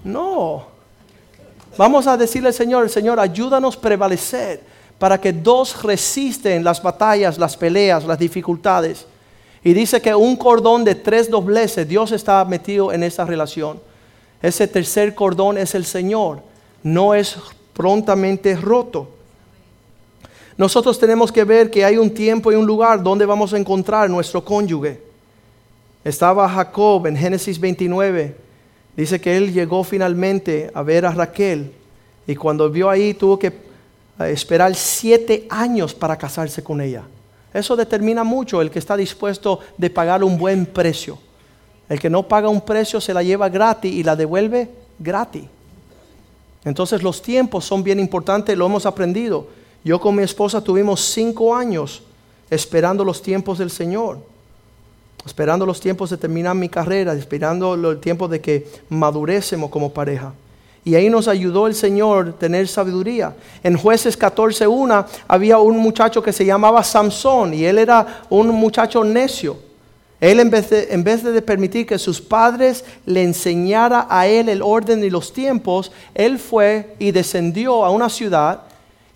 No. 0.03 0.67
Vamos 1.77 2.07
a 2.07 2.17
decirle 2.17 2.49
al 2.49 2.55
Señor, 2.55 2.91
Señor, 2.91 3.19
ayúdanos 3.21 3.77
a 3.77 3.81
prevalecer 3.81 4.61
para 4.99 5.21
que 5.21 5.33
dos 5.33 5.83
resisten 5.83 6.63
las 6.63 6.83
batallas, 6.83 7.39
las 7.39 7.57
peleas, 7.57 8.05
las 8.05 8.19
dificultades. 8.19 9.07
Y 9.65 9.73
dice 9.73 10.03
que 10.03 10.15
un 10.15 10.37
cordón 10.37 10.85
de 10.85 10.95
tres 10.95 11.31
dobleces, 11.31 11.89
Dios 11.89 12.13
está 12.13 12.45
metido 12.45 12.93
en 12.93 13.03
esa 13.03 13.25
relación. 13.25 13.81
Ese 14.43 14.69
tercer 14.69 15.15
cordón 15.15 15.57
es 15.57 15.75
el 15.75 15.87
Señor, 15.87 16.43
no 16.83 17.15
es 17.15 17.35
prontamente 17.73 18.55
roto. 18.57 19.09
Nosotros 20.59 20.99
tenemos 20.99 21.33
que 21.33 21.45
ver 21.45 21.71
que 21.71 21.83
hay 21.83 21.97
un 21.97 22.13
tiempo 22.13 22.53
y 22.53 22.55
un 22.55 22.67
lugar 22.67 23.03
donde 23.03 23.25
vamos 23.25 23.55
a 23.55 23.59
encontrar 23.59 24.09
nuestro 24.11 24.45
cónyuge. 24.45 25.01
Estaba 26.05 26.47
Jacob 26.47 27.07
en 27.07 27.17
Génesis 27.17 27.59
29. 27.59 28.37
Dice 28.95 29.19
que 29.19 29.35
él 29.35 29.53
llegó 29.53 29.83
finalmente 29.83 30.71
a 30.75 30.83
ver 30.83 31.07
a 31.07 31.11
Raquel 31.11 31.73
y 32.27 32.37
cuando 32.37 32.71
vio 32.71 32.91
ahí 32.91 33.15
tuvo 33.15 33.39
que 33.39 33.47
eh, 33.49 33.53
esperar 34.31 34.75
siete 34.75 35.47
años 35.49 35.95
para 35.95 36.17
casarse 36.17 36.63
con 36.63 36.83
ella. 36.83 37.03
Eso 37.55 37.77
determina 37.77 38.25
mucho 38.25 38.61
el 38.61 38.71
que 38.71 38.81
está 38.81 38.97
dispuesto 38.97 39.61
de 39.79 39.89
pagar 39.89 40.25
un 40.25 40.37
buen 40.37 40.67
precio. 40.67 41.19
El 41.89 42.01
que 42.01 42.11
no 42.11 42.25
paga 42.25 42.49
un 42.49 42.61
precio 42.61 43.01
se 43.01 43.15
la 43.15 43.23
lleva 43.23 43.49
gratis 43.49 43.93
y 43.93 44.03
la 44.03 44.17
devuelve 44.17 44.69
gratis. 44.99 45.45
Entonces 46.65 47.03
los 47.03 47.23
tiempos 47.23 47.65
son 47.65 47.85
bien 47.85 48.01
importantes, 48.01 48.59
lo 48.59 48.67
hemos 48.67 48.87
aprendido. 48.87 49.47
Yo 49.85 50.01
con 50.01 50.17
mi 50.17 50.25
esposa 50.25 50.63
tuvimos 50.63 51.01
cinco 51.01 51.55
años 51.55 52.03
esperando 52.51 53.05
los 53.05 53.23
tiempos 53.23 53.59
del 53.59 53.71
Señor, 53.71 54.19
esperando 55.25 55.65
los 55.65 55.81
tiempos 55.81 56.11
de 56.11 56.17
terminar 56.17 56.57
mi 56.57 56.69
carrera, 56.69 57.13
esperando 57.13 57.75
el 57.75 58.01
tiempo 58.01 58.27
de 58.27 58.41
que 58.41 58.67
madurecemos 58.89 59.71
como 59.71 59.93
pareja. 59.93 60.33
Y 60.85 60.95
ahí 60.95 61.09
nos 61.09 61.29
ayudó 61.29 61.67
el 61.67 61.75
Señor 61.75 62.35
tener 62.35 62.69
sabiduría. 62.69 63.35
En 63.63 63.77
jueces 63.79 64.19
14.1 64.19 65.07
había 65.27 65.59
un 65.59 65.79
muchacho 65.79 66.23
que 66.23 66.33
se 66.33 66.45
llamaba 66.45 66.85
Samson 66.85 67.55
y 67.55 67.65
él 67.65 67.79
era 67.79 68.25
un 68.29 68.49
muchacho 68.49 69.03
necio. 69.03 69.57
Él 70.21 70.41
en 70.41 70.51
vez, 70.51 70.71
de, 70.71 70.89
en 70.91 71.03
vez 71.03 71.23
de 71.23 71.43
permitir 71.43 71.87
que 71.87 71.99
sus 71.99 72.21
padres 72.21 72.85
le 73.07 73.23
enseñara 73.23 74.07
a 74.11 74.27
él 74.27 74.49
el 74.49 74.63
orden 74.63 75.03
y 75.03 75.11
los 75.11 75.33
tiempos, 75.33 75.91
él 76.15 76.39
fue 76.39 76.95
y 76.99 77.11
descendió 77.13 77.85
a 77.85 77.91
una 77.91 78.11
ciudad 78.11 78.63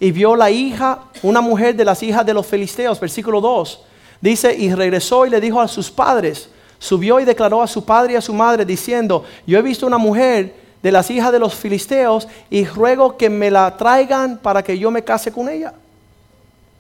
y 0.01 0.11
vio 0.11 0.37
la 0.37 0.51
hija, 0.51 1.05
una 1.23 1.41
mujer 1.41 1.77
de 1.77 1.85
las 1.85 2.03
hijas 2.03 2.25
de 2.25 2.35
los 2.35 2.47
filisteos, 2.47 2.99
versículo 2.99 3.41
2. 3.41 3.85
Dice, 4.21 4.55
y 4.57 4.73
regresó 4.73 5.27
y 5.27 5.31
le 5.31 5.41
dijo 5.41 5.61
a 5.61 5.69
sus 5.69 5.91
padres, 5.91 6.49
subió 6.79 7.21
y 7.21 7.25
declaró 7.25 7.63
a 7.63 7.67
su 7.67 7.85
padre 7.85 8.15
y 8.15 8.17
a 8.17 8.21
su 8.21 8.33
madre 8.33 8.65
diciendo, 8.65 9.25
yo 9.47 9.59
he 9.59 9.63
visto 9.63 9.87
una 9.87 9.99
mujer 9.99 10.68
de 10.83 10.93
las 10.93 11.11
hijas 11.11 11.33
de 11.33 11.39
los 11.39 11.55
filisteos 11.55 12.29
y 12.51 12.65
ruego 12.65 13.17
que 13.17 13.29
me 13.29 13.51
la 13.51 13.77
traigan 13.77 14.39
para 14.39 14.63
que 14.63 14.79
yo 14.79 14.91
me 14.91 15.03
case 15.03 15.33
con 15.33 15.49
ella. 15.49 15.75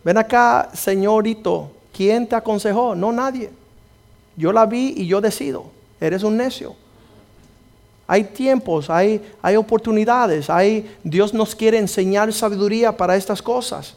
Ven 0.05 0.17
acá, 0.17 0.71
señorito, 0.73 1.71
¿quién 1.93 2.27
te 2.27 2.37
aconsejó? 2.37 2.95
No 2.95 3.13
nadie. 3.13 3.51
Yo 4.37 4.53
la 4.53 4.67
vi 4.67 4.95
y 4.97 5.07
yo 5.07 5.21
decido. 5.21 5.65
Eres 6.01 6.23
un 6.23 6.37
necio. 6.37 6.77
Hay 8.07 8.25
tiempos, 8.25 8.89
hay, 8.89 9.21
hay 9.43 9.57
oportunidades, 9.57 10.49
hay, 10.49 10.91
Dios 11.05 11.35
nos 11.35 11.55
quiere 11.55 11.77
enseñar 11.77 12.33
sabiduría 12.33 12.97
para 12.97 13.17
estas 13.17 13.43
cosas. 13.43 13.97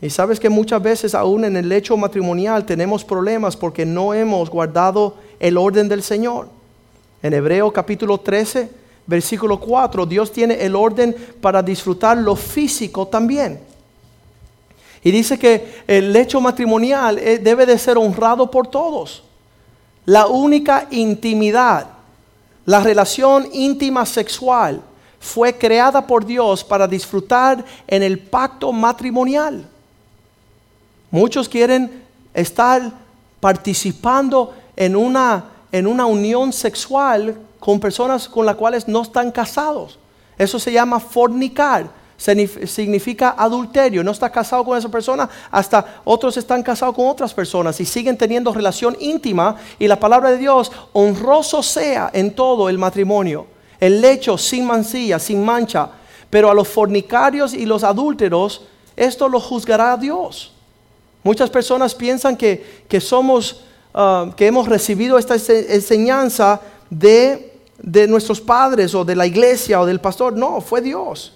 Y 0.00 0.08
sabes 0.08 0.40
que 0.40 0.48
muchas 0.48 0.82
veces 0.82 1.14
aún 1.14 1.44
en 1.44 1.56
el 1.56 1.70
hecho 1.70 1.96
matrimonial 1.96 2.64
tenemos 2.64 3.04
problemas 3.04 3.56
porque 3.56 3.84
no 3.84 4.14
hemos 4.14 4.48
guardado 4.48 5.16
el 5.38 5.58
orden 5.58 5.88
del 5.88 6.02
Señor. 6.02 6.48
En 7.22 7.34
Hebreo 7.34 7.72
capítulo 7.72 8.18
13, 8.18 8.70
versículo 9.06 9.58
4, 9.58 10.06
Dios 10.06 10.32
tiene 10.32 10.54
el 10.62 10.74
orden 10.76 11.14
para 11.40 11.62
disfrutar 11.62 12.16
lo 12.18 12.36
físico 12.36 13.06
también. 13.06 13.60
Y 15.04 15.10
dice 15.10 15.38
que 15.38 15.82
el 15.86 16.14
hecho 16.14 16.40
matrimonial 16.40 17.18
eh, 17.18 17.38
debe 17.38 17.66
de 17.66 17.78
ser 17.78 17.98
honrado 17.98 18.50
por 18.50 18.68
todos. 18.68 19.24
La 20.04 20.26
única 20.26 20.86
intimidad 20.90 21.86
la 22.64 22.80
relación 22.80 23.48
íntima 23.52 24.06
sexual 24.06 24.80
fue 25.18 25.56
creada 25.56 26.06
por 26.06 26.24
Dios 26.24 26.62
para 26.62 26.86
disfrutar 26.86 27.64
en 27.86 28.02
el 28.02 28.18
pacto 28.18 28.72
matrimonial. 28.72 29.66
Muchos 31.10 31.48
quieren 31.48 32.02
estar 32.32 32.92
participando 33.40 34.54
en 34.76 34.94
una, 34.94 35.44
en 35.72 35.86
una 35.86 36.06
unión 36.06 36.52
sexual 36.52 37.36
con 37.62 37.78
personas 37.78 38.28
con 38.28 38.44
las 38.44 38.56
cuales 38.56 38.88
no 38.88 39.02
están 39.02 39.30
casados. 39.30 39.96
Eso 40.36 40.58
se 40.58 40.72
llama 40.72 40.98
fornicar 40.98 42.02
significa 42.16 43.34
adulterio. 43.38 44.02
No 44.02 44.10
está 44.10 44.30
casado 44.30 44.64
con 44.64 44.76
esa 44.76 44.88
persona, 44.88 45.28
hasta 45.48 46.02
otros 46.04 46.36
están 46.36 46.62
casados 46.62 46.96
con 46.96 47.06
otras 47.06 47.32
personas 47.32 47.80
y 47.80 47.84
siguen 47.84 48.18
teniendo 48.18 48.52
relación 48.52 48.96
íntima. 48.98 49.56
Y 49.78 49.86
la 49.86 49.98
palabra 49.98 50.30
de 50.30 50.38
Dios, 50.38 50.72
honroso 50.92 51.62
sea 51.62 52.10
en 52.12 52.34
todo 52.34 52.68
el 52.68 52.78
matrimonio, 52.78 53.46
el 53.78 54.00
lecho 54.00 54.36
sin 54.36 54.66
mancilla, 54.66 55.20
sin 55.20 55.44
mancha. 55.44 55.90
Pero 56.30 56.50
a 56.50 56.54
los 56.54 56.66
fornicarios 56.66 57.54
y 57.54 57.64
los 57.64 57.84
adúlteros, 57.84 58.62
esto 58.96 59.28
lo 59.28 59.38
juzgará 59.38 59.96
Dios. 59.96 60.52
Muchas 61.22 61.48
personas 61.48 61.94
piensan 61.94 62.36
que, 62.36 63.00
somos, 63.00 63.62
ah, 63.94 64.32
que 64.36 64.48
hemos 64.48 64.66
recibido 64.66 65.16
esta 65.16 65.34
enseñanza 65.34 66.60
de, 66.90 67.51
de 67.82 68.06
nuestros 68.06 68.40
padres 68.40 68.94
o 68.94 69.04
de 69.04 69.16
la 69.16 69.26
iglesia 69.26 69.80
o 69.80 69.86
del 69.86 70.00
pastor. 70.00 70.34
No, 70.34 70.60
fue 70.60 70.80
Dios. 70.80 71.34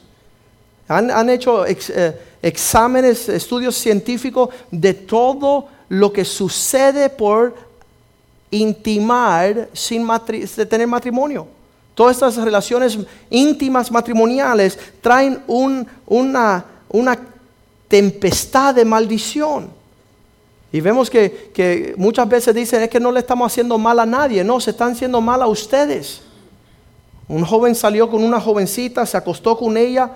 Han, 0.89 1.29
hecho 1.31 1.67
eh, 1.67 2.21
exámenes, 2.41 3.29
estudios 3.29 3.75
científicos 3.75 4.51
de 4.71 4.95
todo 4.95 5.69
lo 5.89 6.13
que 6.13 6.25
sucede 6.25 7.11
por 7.11 7.55
intimar 8.53 9.69
sin 9.73 10.07
tener 10.69 10.87
matrimonio. 10.87 11.49
Todas 11.95 12.17
estas 12.17 12.37
relaciones 12.37 12.99
íntimas 13.31 13.91
matrimoniales 13.91 14.79
traen 15.01 15.43
una, 15.47 16.65
una 16.89 17.19
tempestad 17.89 18.75
de 18.75 18.85
maldición. 18.85 19.71
Y 20.71 20.81
vemos 20.81 21.09
que, 21.09 21.51
que, 21.55 21.95
muchas 21.97 22.29
veces 22.29 22.55
dicen 22.55 22.83
es 22.83 22.91
que 22.91 23.01
no 23.01 23.11
le 23.11 23.21
estamos 23.21 23.51
haciendo 23.51 23.79
mal 23.79 23.99
a 23.99 24.07
nadie, 24.07 24.45
no, 24.45 24.61
se 24.61 24.71
están 24.71 24.93
haciendo 24.93 25.21
mal 25.21 25.43
a 25.43 25.47
ustedes. 25.47 26.26
Un 27.29 27.45
joven 27.45 27.75
salió 27.75 28.09
con 28.11 28.23
una 28.23 28.41
jovencita, 28.41 29.05
se 29.07 29.17
acostó 29.17 29.57
con 29.57 29.77
ella 29.77 30.13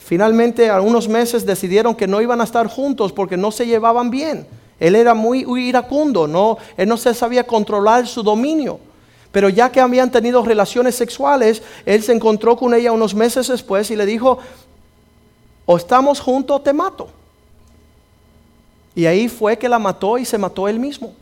Finalmente, 0.00 0.70
a 0.70 0.80
unos 0.80 1.08
meses 1.08 1.44
decidieron 1.44 1.94
que 1.94 2.08
no 2.08 2.20
iban 2.22 2.40
a 2.40 2.44
estar 2.44 2.66
juntos 2.66 3.12
porque 3.12 3.36
no 3.36 3.52
se 3.52 3.66
llevaban 3.66 4.10
bien. 4.10 4.46
Él 4.80 4.96
era 4.96 5.12
muy, 5.12 5.44
iracundo, 5.60 6.26
no, 6.26 6.56
él 6.78 6.88
no 6.88 6.96
se 6.96 7.12
sabía 7.12 7.46
controlar 7.46 8.08
su 8.08 8.22
dominio. 8.22 8.80
Pero 9.30 9.50
ya 9.50 9.70
que 9.70 9.78
habían 9.78 10.10
tenido 10.10 10.42
relaciones 10.42 10.96
sexuales, 10.96 11.62
él 11.84 12.02
se 12.02 12.12
encontró 12.12 12.56
con 12.56 12.74
ella 12.74 12.90
unos 12.92 13.14
meses 13.14 13.46
después 13.46 13.90
y 13.90 13.96
le 13.96 14.06
dijo, 14.06 14.38
o 15.66 15.76
estamos 15.76 16.18
juntos 16.18 16.56
o 16.56 16.60
te 16.60 16.72
mato. 16.72 17.08
Y 18.94 19.04
ahí 19.04 19.28
fue 19.28 19.58
que 19.58 19.68
la 19.68 19.78
mató 19.78 20.16
y 20.18 20.24
se 20.24 20.38
mató 20.38 20.66
él 20.66 20.80
mismo. 20.80 21.12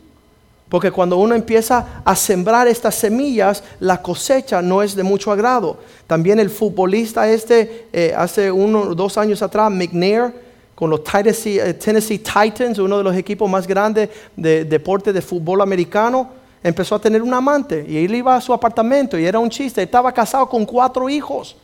Porque 0.68 0.90
cuando 0.90 1.16
uno 1.16 1.35
empieza 1.35 2.02
a 2.04 2.14
sembrar 2.14 2.68
estas 2.68 2.94
semillas, 2.94 3.64
la 3.81 4.02
cosecha 4.02 4.61
no 4.61 4.83
es 4.83 4.94
de 4.94 5.02
mucho 5.02 5.33
agrado. 5.33 5.78
También 6.07 6.38
el 6.38 6.50
futbolista 6.50 7.28
este, 7.28 7.88
eh, 7.92 8.12
hace 8.16 8.52
uno 8.52 8.94
dos 8.94 9.16
años 9.16 9.40
atrás, 9.40 9.70
McNair, 9.70 10.33
con 10.74 10.90
los 10.90 11.00
eh, 11.12 11.74
Tennessee, 11.74 12.18
Titans, 12.18 12.78
uno 12.78 12.98
de 12.98 13.04
los 13.04 13.16
equipos 13.16 13.50
más 13.50 13.66
grandes 13.66 14.11
de 14.37 14.64
deporte 14.64 15.12
de 15.12 15.22
fútbol 15.22 15.61
americano, 15.61 16.28
empezó 16.62 16.94
a 16.94 17.00
tener 17.00 17.22
un 17.22 17.33
amante. 17.33 17.85
Y 17.88 18.04
él 18.04 18.14
iba 18.14 18.37
a 18.37 18.40
su 18.40 18.52
apartamento 18.52 19.18
y 19.18 19.24
era 19.24 19.38
un 19.38 19.48
chiste. 19.50 19.83
Estaba 19.83 20.12
casado 20.12 20.48
con 20.48 20.66
cuatro 20.66 21.09
hijos. 21.09 21.57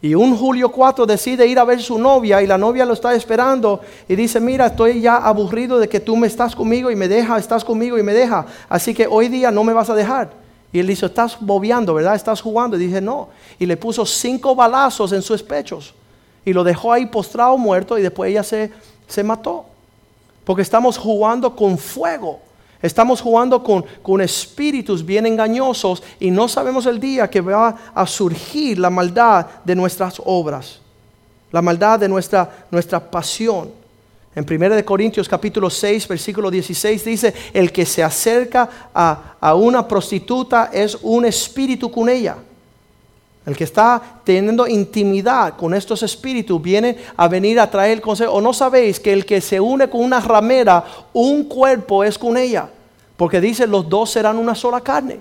Y 0.00 0.14
un 0.14 0.36
Julio 0.36 0.70
4 0.70 1.06
decide 1.06 1.46
ir 1.46 1.58
a 1.58 1.64
ver 1.64 1.82
su 1.82 1.98
novia 1.98 2.40
y 2.40 2.46
la 2.46 2.56
novia 2.56 2.84
lo 2.84 2.92
está 2.94 3.14
esperando 3.14 3.80
y 4.08 4.14
dice, 4.14 4.38
mira, 4.38 4.66
estoy 4.66 5.00
ya 5.00 5.16
aburrido 5.16 5.80
de 5.80 5.88
que 5.88 5.98
tú 5.98 6.16
me 6.16 6.28
estás 6.28 6.54
conmigo 6.54 6.90
y 6.90 6.96
me 6.96 7.08
deja, 7.08 7.36
estás 7.36 7.64
conmigo 7.64 7.98
y 7.98 8.04
me 8.04 8.12
deja. 8.14 8.46
Así 8.68 8.94
que 8.94 9.08
hoy 9.08 9.28
día 9.28 9.50
no 9.50 9.64
me 9.64 9.72
vas 9.72 9.90
a 9.90 9.96
dejar. 9.96 10.30
Y 10.72 10.78
él 10.78 10.86
dice, 10.86 11.06
estás 11.06 11.38
bobeando, 11.40 11.94
¿verdad? 11.94 12.14
Estás 12.14 12.40
jugando. 12.40 12.76
Y 12.76 12.86
dice, 12.86 13.00
no. 13.00 13.28
Y 13.58 13.66
le 13.66 13.76
puso 13.76 14.06
cinco 14.06 14.54
balazos 14.54 15.12
en 15.12 15.22
sus 15.22 15.42
pechos. 15.42 15.94
Y 16.44 16.52
lo 16.52 16.62
dejó 16.62 16.92
ahí 16.92 17.06
postrado, 17.06 17.58
muerto, 17.58 17.98
y 17.98 18.02
después 18.02 18.30
ella 18.30 18.44
se, 18.44 18.70
se 19.08 19.24
mató. 19.24 19.64
Porque 20.44 20.62
estamos 20.62 20.96
jugando 20.96 21.56
con 21.56 21.76
fuego. 21.76 22.40
Estamos 22.80 23.20
jugando 23.20 23.62
con, 23.62 24.20
espíritus 24.20 25.04
bien 25.04 25.26
engañosos 25.26 26.02
y 26.20 26.30
no 26.30 26.46
sabemos 26.46 26.86
el 26.86 27.00
día 27.00 27.28
que 27.28 27.40
va 27.40 27.74
a 27.92 28.06
surgir 28.06 28.78
la 28.78 28.88
maldad 28.88 29.46
de 29.64 29.74
nuestras 29.74 30.20
obras, 30.24 30.80
la 31.50 31.60
maldad 31.60 31.98
de 31.98 32.08
nuestra, 32.08 32.66
nuestra 32.70 33.00
pasión. 33.00 33.70
En 34.34 34.46
1 34.48 34.84
Corintios 34.84 35.28
capítulo 35.28 35.68
6, 35.68 36.06
versículo 36.06 36.50
16 36.50 37.04
dice, 37.04 37.34
el 37.52 37.72
que 37.72 37.84
se 37.84 38.04
acerca 38.04 38.90
a, 38.94 39.34
a 39.40 39.54
una 39.54 39.88
prostituta 39.88 40.70
es 40.72 40.96
un 41.02 41.24
espíritu 41.24 41.90
con 41.90 42.08
ella. 42.08 42.36
El 43.48 43.56
que 43.56 43.64
está 43.64 44.20
teniendo 44.24 44.68
intimidad 44.68 45.56
con 45.56 45.72
estos 45.72 46.02
espíritus 46.02 46.60
viene 46.60 46.98
a 47.16 47.28
venir 47.28 47.58
a 47.58 47.70
traer 47.70 47.92
el 47.92 48.02
consejo. 48.02 48.32
¿O 48.34 48.42
no 48.42 48.52
sabéis 48.52 49.00
que 49.00 49.10
el 49.10 49.24
que 49.24 49.40
se 49.40 49.58
une 49.58 49.88
con 49.88 50.02
una 50.02 50.20
ramera, 50.20 50.84
un 51.14 51.44
cuerpo 51.44 52.04
es 52.04 52.18
con 52.18 52.36
ella? 52.36 52.68
Porque 53.16 53.40
dice, 53.40 53.66
los 53.66 53.88
dos 53.88 54.10
serán 54.10 54.36
una 54.36 54.54
sola 54.54 54.82
carne. 54.82 55.20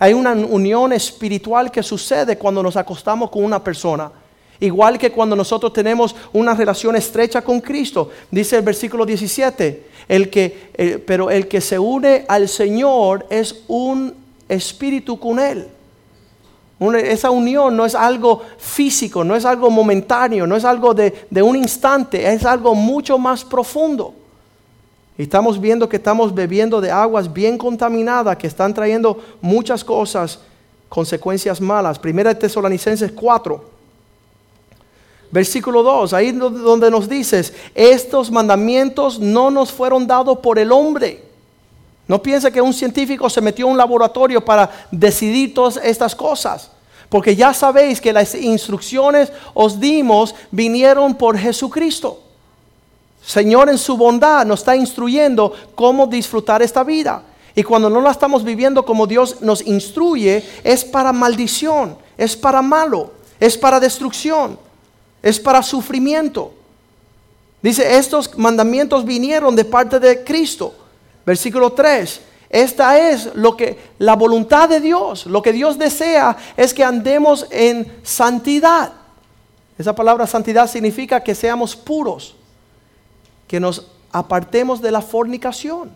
Hay 0.00 0.12
una 0.12 0.32
unión 0.32 0.92
espiritual 0.92 1.70
que 1.70 1.84
sucede 1.84 2.36
cuando 2.36 2.64
nos 2.64 2.76
acostamos 2.76 3.30
con 3.30 3.44
una 3.44 3.62
persona. 3.62 4.10
Igual 4.58 4.98
que 4.98 5.12
cuando 5.12 5.36
nosotros 5.36 5.72
tenemos 5.72 6.16
una 6.32 6.54
relación 6.54 6.96
estrecha 6.96 7.42
con 7.42 7.60
Cristo. 7.60 8.10
Dice 8.28 8.56
el 8.56 8.62
versículo 8.62 9.06
17, 9.06 9.86
el 10.08 10.28
que, 10.30 10.70
eh, 10.74 11.04
pero 11.06 11.30
el 11.30 11.46
que 11.46 11.60
se 11.60 11.78
une 11.78 12.24
al 12.26 12.48
Señor 12.48 13.24
es 13.30 13.62
un 13.68 14.12
espíritu 14.48 15.20
con 15.20 15.38
Él 15.38 15.77
esa 16.80 17.30
unión 17.30 17.76
no 17.76 17.84
es 17.84 17.94
algo 17.94 18.42
físico, 18.56 19.24
no 19.24 19.34
es 19.34 19.44
algo 19.44 19.68
momentáneo, 19.68 20.46
no 20.46 20.54
es 20.54 20.64
algo 20.64 20.94
de, 20.94 21.26
de 21.28 21.42
un 21.42 21.56
instante, 21.56 22.32
es 22.32 22.44
algo 22.44 22.74
mucho 22.74 23.18
más 23.18 23.44
profundo. 23.44 24.14
Y 25.16 25.22
estamos 25.22 25.60
viendo 25.60 25.88
que 25.88 25.96
estamos 25.96 26.32
bebiendo 26.32 26.80
de 26.80 26.92
aguas 26.92 27.32
bien 27.32 27.58
contaminadas 27.58 28.36
que 28.36 28.46
están 28.46 28.72
trayendo 28.72 29.18
muchas 29.40 29.82
cosas, 29.82 30.38
consecuencias 30.88 31.60
malas. 31.60 31.98
Primera 31.98 32.32
de 32.32 32.38
Tesalonicenses 32.38 33.10
4, 33.10 33.64
versículo 35.32 35.82
2, 35.82 36.12
ahí 36.12 36.30
donde 36.30 36.90
nos 36.92 37.08
dices, 37.08 37.52
estos 37.74 38.30
mandamientos 38.30 39.18
no 39.18 39.50
nos 39.50 39.72
fueron 39.72 40.06
dados 40.06 40.38
por 40.38 40.60
el 40.60 40.70
hombre 40.70 41.27
no 42.08 42.22
piense 42.22 42.50
que 42.50 42.62
un 42.62 42.72
científico 42.72 43.28
se 43.28 43.42
metió 43.42 43.66
en 43.66 43.72
un 43.72 43.78
laboratorio 43.78 44.42
para 44.42 44.88
decidir 44.90 45.52
todas 45.52 45.76
estas 45.76 46.16
cosas. 46.16 46.70
Porque 47.10 47.36
ya 47.36 47.52
sabéis 47.52 48.00
que 48.00 48.14
las 48.14 48.34
instrucciones 48.34 49.30
os 49.52 49.78
dimos 49.78 50.34
vinieron 50.50 51.14
por 51.14 51.36
Jesucristo. 51.38 52.22
Señor 53.22 53.68
en 53.68 53.76
su 53.76 53.98
bondad 53.98 54.46
nos 54.46 54.60
está 54.60 54.74
instruyendo 54.74 55.52
cómo 55.74 56.06
disfrutar 56.06 56.62
esta 56.62 56.82
vida. 56.82 57.22
Y 57.54 57.62
cuando 57.62 57.90
no 57.90 58.00
la 58.00 58.10
estamos 58.10 58.42
viviendo 58.42 58.86
como 58.86 59.06
Dios 59.06 59.42
nos 59.42 59.66
instruye, 59.66 60.42
es 60.64 60.84
para 60.84 61.12
maldición, 61.12 61.98
es 62.16 62.36
para 62.36 62.62
malo, 62.62 63.12
es 63.38 63.58
para 63.58 63.80
destrucción, 63.80 64.58
es 65.22 65.38
para 65.38 65.62
sufrimiento. 65.62 66.52
Dice, 67.60 67.98
estos 67.98 68.38
mandamientos 68.38 69.04
vinieron 69.04 69.54
de 69.54 69.64
parte 69.66 69.98
de 69.98 70.24
Cristo 70.24 70.87
Versículo 71.28 71.74
3. 71.74 72.22
Esta 72.48 73.10
es 73.10 73.34
lo 73.34 73.54
que 73.54 73.78
la 73.98 74.16
voluntad 74.16 74.66
de 74.66 74.80
Dios, 74.80 75.26
lo 75.26 75.42
que 75.42 75.52
Dios 75.52 75.78
desea 75.78 76.34
es 76.56 76.72
que 76.72 76.82
andemos 76.82 77.46
en 77.50 78.00
santidad. 78.02 78.92
Esa 79.76 79.94
palabra 79.94 80.26
santidad 80.26 80.70
significa 80.70 81.22
que 81.22 81.34
seamos 81.34 81.76
puros, 81.76 82.34
que 83.46 83.60
nos 83.60 83.88
apartemos 84.10 84.80
de 84.80 84.90
la 84.90 85.02
fornicación. 85.02 85.90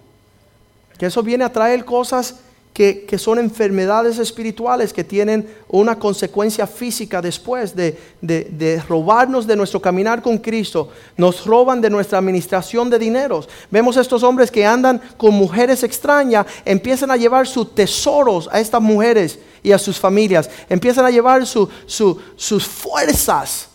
Que 0.98 1.06
eso 1.06 1.22
viene 1.22 1.44
a 1.44 1.52
traer 1.52 1.86
cosas 1.86 2.40
que, 2.72 3.18
son 3.18 3.38
enfermedades 3.38 4.18
espirituales 4.18 4.92
que 4.92 5.04
tienen 5.04 5.46
una 5.68 5.98
consecuencia 5.98 6.66
física 6.66 7.20
después 7.20 7.76
de, 7.76 7.98
de, 8.22 8.82
robarnos 8.88 9.46
de 9.46 9.56
nuestro 9.56 9.80
caminar 9.80 10.22
con 10.22 10.38
Cristo. 10.38 10.88
Nos 11.16 11.44
roban 11.44 11.82
de 11.82 11.90
nuestra 11.90 12.18
administración 12.18 12.88
de 12.88 12.98
dineros. 12.98 13.48
Vemos 13.70 13.96
estos 13.98 14.22
hombres 14.22 14.50
que 14.50 14.64
andan 14.64 15.00
con 15.18 15.34
mujeres 15.34 15.82
extrañas, 15.82 16.46
empiezan 16.64 17.10
a 17.10 17.16
llevar 17.16 17.46
sus 17.46 17.74
tesoros 17.74 18.48
a 18.50 18.58
estas 18.58 18.80
mujeres 18.80 19.38
y 19.62 19.72
a 19.72 19.78
sus 19.78 19.98
familias. 19.98 20.48
Empiezan 20.68 21.04
a 21.04 21.10
llevar 21.10 21.44
sus 21.46 22.66
fuerzas. 22.66 23.68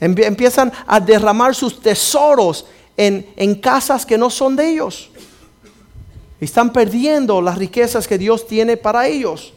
Empiezan 0.00 0.72
a 0.86 1.00
derramar 1.00 1.54
sus 1.54 1.80
tesoros 1.80 2.64
en, 2.96 3.26
en 3.36 3.54
casas 3.56 4.06
que 4.06 4.16
no 4.16 4.30
son 4.30 4.56
de 4.56 4.70
ellos. 4.70 5.10
Están 6.40 6.72
perdiendo 6.72 7.40
las 7.40 7.58
riquezas 7.58 8.06
que 8.06 8.18
Dios 8.18 8.46
tiene 8.46 8.76
para 8.76 9.06
ellos. 9.08 9.52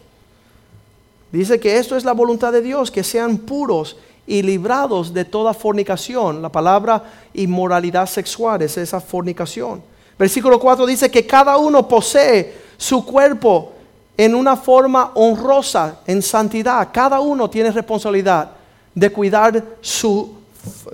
Dice 1.31 1.59
que 1.59 1.77
esto 1.77 1.95
es 1.95 2.03
la 2.03 2.13
voluntad 2.13 2.51
de 2.51 2.61
Dios, 2.61 2.91
que 2.91 3.03
sean 3.03 3.37
puros 3.37 3.97
y 4.25 4.41
librados 4.41 5.13
de 5.13 5.25
toda 5.25 5.53
fornicación. 5.53 6.41
La 6.41 6.49
palabra 6.49 7.03
inmoralidad 7.33 8.07
sexual 8.07 8.61
es 8.61 8.77
esa 8.77 8.99
fornicación. 8.99 9.81
Versículo 10.17 10.59
4 10.59 10.85
dice 10.85 11.09
que 11.09 11.25
cada 11.25 11.57
uno 11.57 11.87
posee 11.87 12.53
su 12.77 13.05
cuerpo 13.05 13.73
en 14.17 14.35
una 14.35 14.55
forma 14.55 15.11
honrosa, 15.15 15.99
en 16.05 16.21
santidad. 16.21 16.89
Cada 16.91 17.19
uno 17.19 17.49
tiene 17.49 17.71
responsabilidad 17.71 18.51
de 18.93 19.09
cuidar 19.11 19.63
su, 19.81 20.35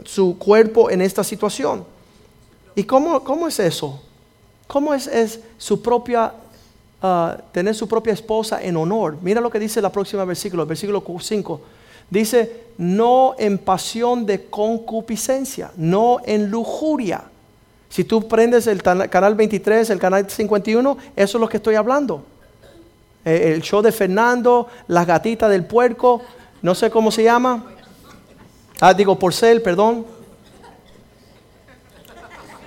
su 0.05 0.37
cuerpo 0.37 0.89
en 0.89 1.01
esta 1.01 1.23
situación. 1.23 1.83
¿Y 2.75 2.83
cómo, 2.83 3.23
cómo 3.23 3.47
es 3.47 3.59
eso? 3.59 4.01
¿Cómo 4.67 4.93
es, 4.93 5.39
su 5.57 5.81
propia, 5.81 6.33
ah, 7.01 7.37
tener 7.51 7.73
su 7.73 7.87
propia 7.87 8.13
esposa 8.13 8.61
en 8.61 8.75
honor? 8.75 9.17
Mira 9.21 9.41
lo 9.41 9.49
que 9.49 9.59
dice 9.59 9.81
la 9.81 9.91
próxima 9.91 10.25
versículo, 10.25 10.63
el 10.63 10.69
versículo 10.69 11.03
5. 11.19 11.61
Dice, 12.09 12.67
no 12.77 13.35
en 13.37 13.57
pasión 13.57 14.25
de 14.25 14.45
concupiscencia, 14.45 15.71
no 15.77 16.17
en 16.25 16.49
lujuria. 16.49 17.23
Si 17.89 18.03
tú 18.03 18.27
prendes 18.27 18.67
el 18.67 18.81
canal 18.83 19.35
23, 19.35 19.89
el 19.89 19.99
canal 19.99 20.29
51, 20.29 20.97
eso 21.15 21.37
es 21.37 21.41
lo 21.41 21.49
que 21.49 21.57
estoy 21.57 21.75
hablando. 21.75 22.23
Eh, 23.25 23.53
el 23.53 23.61
show 23.61 23.81
de 23.81 23.91
Fernando, 23.91 24.67
la 24.87 25.05
gatita 25.05 25.49
del 25.49 25.65
puerco, 25.65 26.21
no 26.61 26.75
sé 26.75 26.89
cómo 26.89 27.11
se 27.11 27.23
llama. 27.23 27.65
Ah, 28.79 28.93
digo 28.93 29.17
porcel, 29.17 29.61
perdón. 29.61 30.05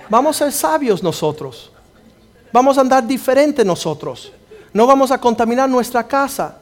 Vamos 0.09 0.35
a 0.35 0.45
ser 0.45 0.51
sabios 0.51 1.01
nosotros. 1.01 1.70
Vamos 2.51 2.77
a 2.77 2.81
andar 2.81 3.05
diferente 3.05 3.63
nosotros. 3.63 4.31
No 4.73 4.85
vamos 4.85 5.11
a 5.11 5.19
contaminar 5.19 5.69
nuestra 5.69 6.07
casa. 6.07 6.57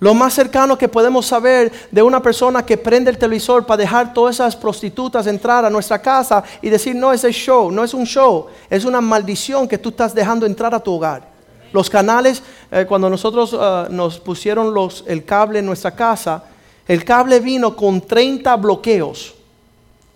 Lo 0.00 0.12
más 0.12 0.34
cercano 0.34 0.76
que 0.76 0.88
podemos 0.88 1.24
saber 1.24 1.72
de 1.90 2.02
una 2.02 2.20
persona 2.20 2.66
que 2.66 2.76
prende 2.76 3.10
el 3.10 3.18
televisor 3.18 3.64
para 3.64 3.78
dejar 3.78 4.12
todas 4.12 4.36
esas 4.36 4.56
prostitutas 4.56 5.26
entrar 5.26 5.64
a 5.64 5.70
nuestra 5.70 6.02
casa 6.02 6.42
y 6.60 6.68
decir, 6.68 6.94
no 6.94 7.12
es 7.12 7.24
el 7.24 7.32
show, 7.32 7.70
no 7.70 7.84
es 7.84 7.94
un 7.94 8.04
show, 8.04 8.48
es 8.68 8.84
una 8.84 9.00
maldición 9.00 9.66
que 9.66 9.78
tú 9.78 9.90
estás 9.90 10.14
dejando 10.14 10.44
entrar 10.44 10.74
a 10.74 10.80
tu 10.80 10.92
hogar. 10.92 11.32
Los 11.72 11.88
canales, 11.88 12.42
eh, 12.70 12.84
cuando 12.86 13.08
nosotros 13.08 13.56
eh, 13.58 13.86
nos 13.90 14.18
pusieron 14.18 14.74
los, 14.74 15.04
el 15.06 15.24
cable 15.24 15.60
en 15.60 15.66
nuestra 15.66 15.92
casa, 15.92 16.44
el 16.86 17.04
cable 17.04 17.40
vino 17.40 17.74
con 17.74 18.00
30 18.00 18.56
bloqueos. 18.56 19.34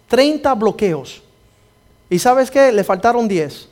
30 0.09 0.55
bloqueos. 0.55 1.23
¿Y 2.11 2.19
sabes 2.19 2.51
qué? 2.51 2.73
Le 2.73 2.85
faltaron 2.85 3.27
10. 3.27 3.69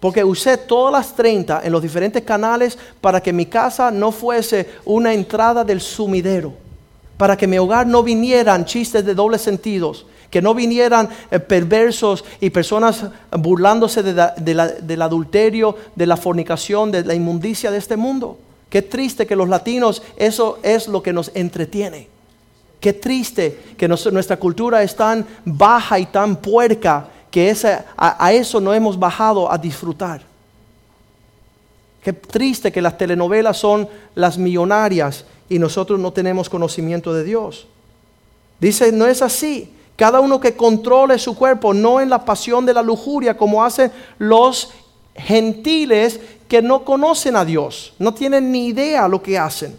Porque 0.00 0.24
usé 0.24 0.56
todas 0.56 0.92
las 0.92 1.14
30 1.14 1.60
en 1.62 1.72
los 1.72 1.82
diferentes 1.82 2.22
canales 2.22 2.76
para 3.00 3.22
que 3.22 3.32
mi 3.32 3.46
casa 3.46 3.90
no 3.90 4.10
fuese 4.10 4.68
una 4.86 5.12
entrada 5.12 5.62
del 5.62 5.80
sumidero. 5.80 6.54
Para 7.18 7.36
que 7.36 7.46
mi 7.46 7.58
hogar 7.58 7.86
no 7.86 8.02
vinieran 8.02 8.64
chistes 8.64 9.04
de 9.04 9.14
dobles 9.14 9.42
sentidos. 9.42 10.06
Que 10.30 10.40
no 10.40 10.54
vinieran 10.54 11.08
eh, 11.30 11.38
perversos 11.38 12.24
y 12.40 12.48
personas 12.48 13.04
burlándose 13.30 14.02
del 14.02 15.02
adulterio, 15.02 15.76
de 15.94 16.06
la 16.06 16.16
fornicación, 16.16 16.90
de 16.90 17.04
la 17.04 17.14
inmundicia 17.14 17.70
de 17.70 17.78
este 17.78 17.96
mundo. 17.96 18.38
Qué 18.70 18.80
triste 18.80 19.26
que 19.26 19.36
los 19.36 19.48
latinos 19.48 20.02
eso 20.16 20.60
es 20.62 20.88
lo 20.88 21.02
que 21.02 21.12
nos 21.12 21.30
entretiene. 21.34 22.08
Qué 22.80 22.94
triste 22.94 23.74
que 23.76 23.88
nuestra 23.88 24.38
cultura 24.38 24.82
es 24.82 24.96
tan 24.96 25.26
baja 25.44 25.98
y 25.98 26.06
tan 26.06 26.36
puerca 26.36 27.08
que 27.30 27.54
a, 27.96 28.32
eso 28.32 28.60
no 28.60 28.74
hemos 28.74 28.98
bajado 28.98 29.50
a 29.50 29.56
disfrutar. 29.56 30.22
Qué 32.02 32.12
triste 32.12 32.72
que 32.72 32.82
las 32.82 32.96
telenovelas 32.98 33.56
son 33.56 33.88
las 34.14 34.38
millonarias 34.38 35.24
y 35.48 35.58
nosotros 35.58 36.00
no 36.00 36.12
tenemos 36.12 36.48
conocimiento 36.48 37.12
de 37.12 37.24
Dios. 37.24 37.66
Dice, 38.58 38.90
no 38.92 39.06
es 39.06 39.22
así. 39.22 39.72
Cada 39.96 40.20
uno 40.20 40.40
que 40.40 40.56
controle 40.56 41.18
su 41.18 41.36
cuerpo, 41.36 41.74
no 41.74 42.00
en 42.00 42.08
la 42.08 42.24
pasión 42.24 42.64
de 42.64 42.72
la 42.72 42.82
lujuria, 42.82 43.36
como 43.36 43.62
hacen 43.62 43.92
los 44.18 44.70
gentiles 45.14 46.20
que 46.48 46.62
no 46.62 46.84
conocen 46.84 47.36
a 47.36 47.44
Dios, 47.44 47.92
no 47.98 48.14
tienen 48.14 48.50
ni 48.50 48.68
idea 48.68 49.06
lo 49.06 49.22
que 49.22 49.38
hacen, 49.38 49.78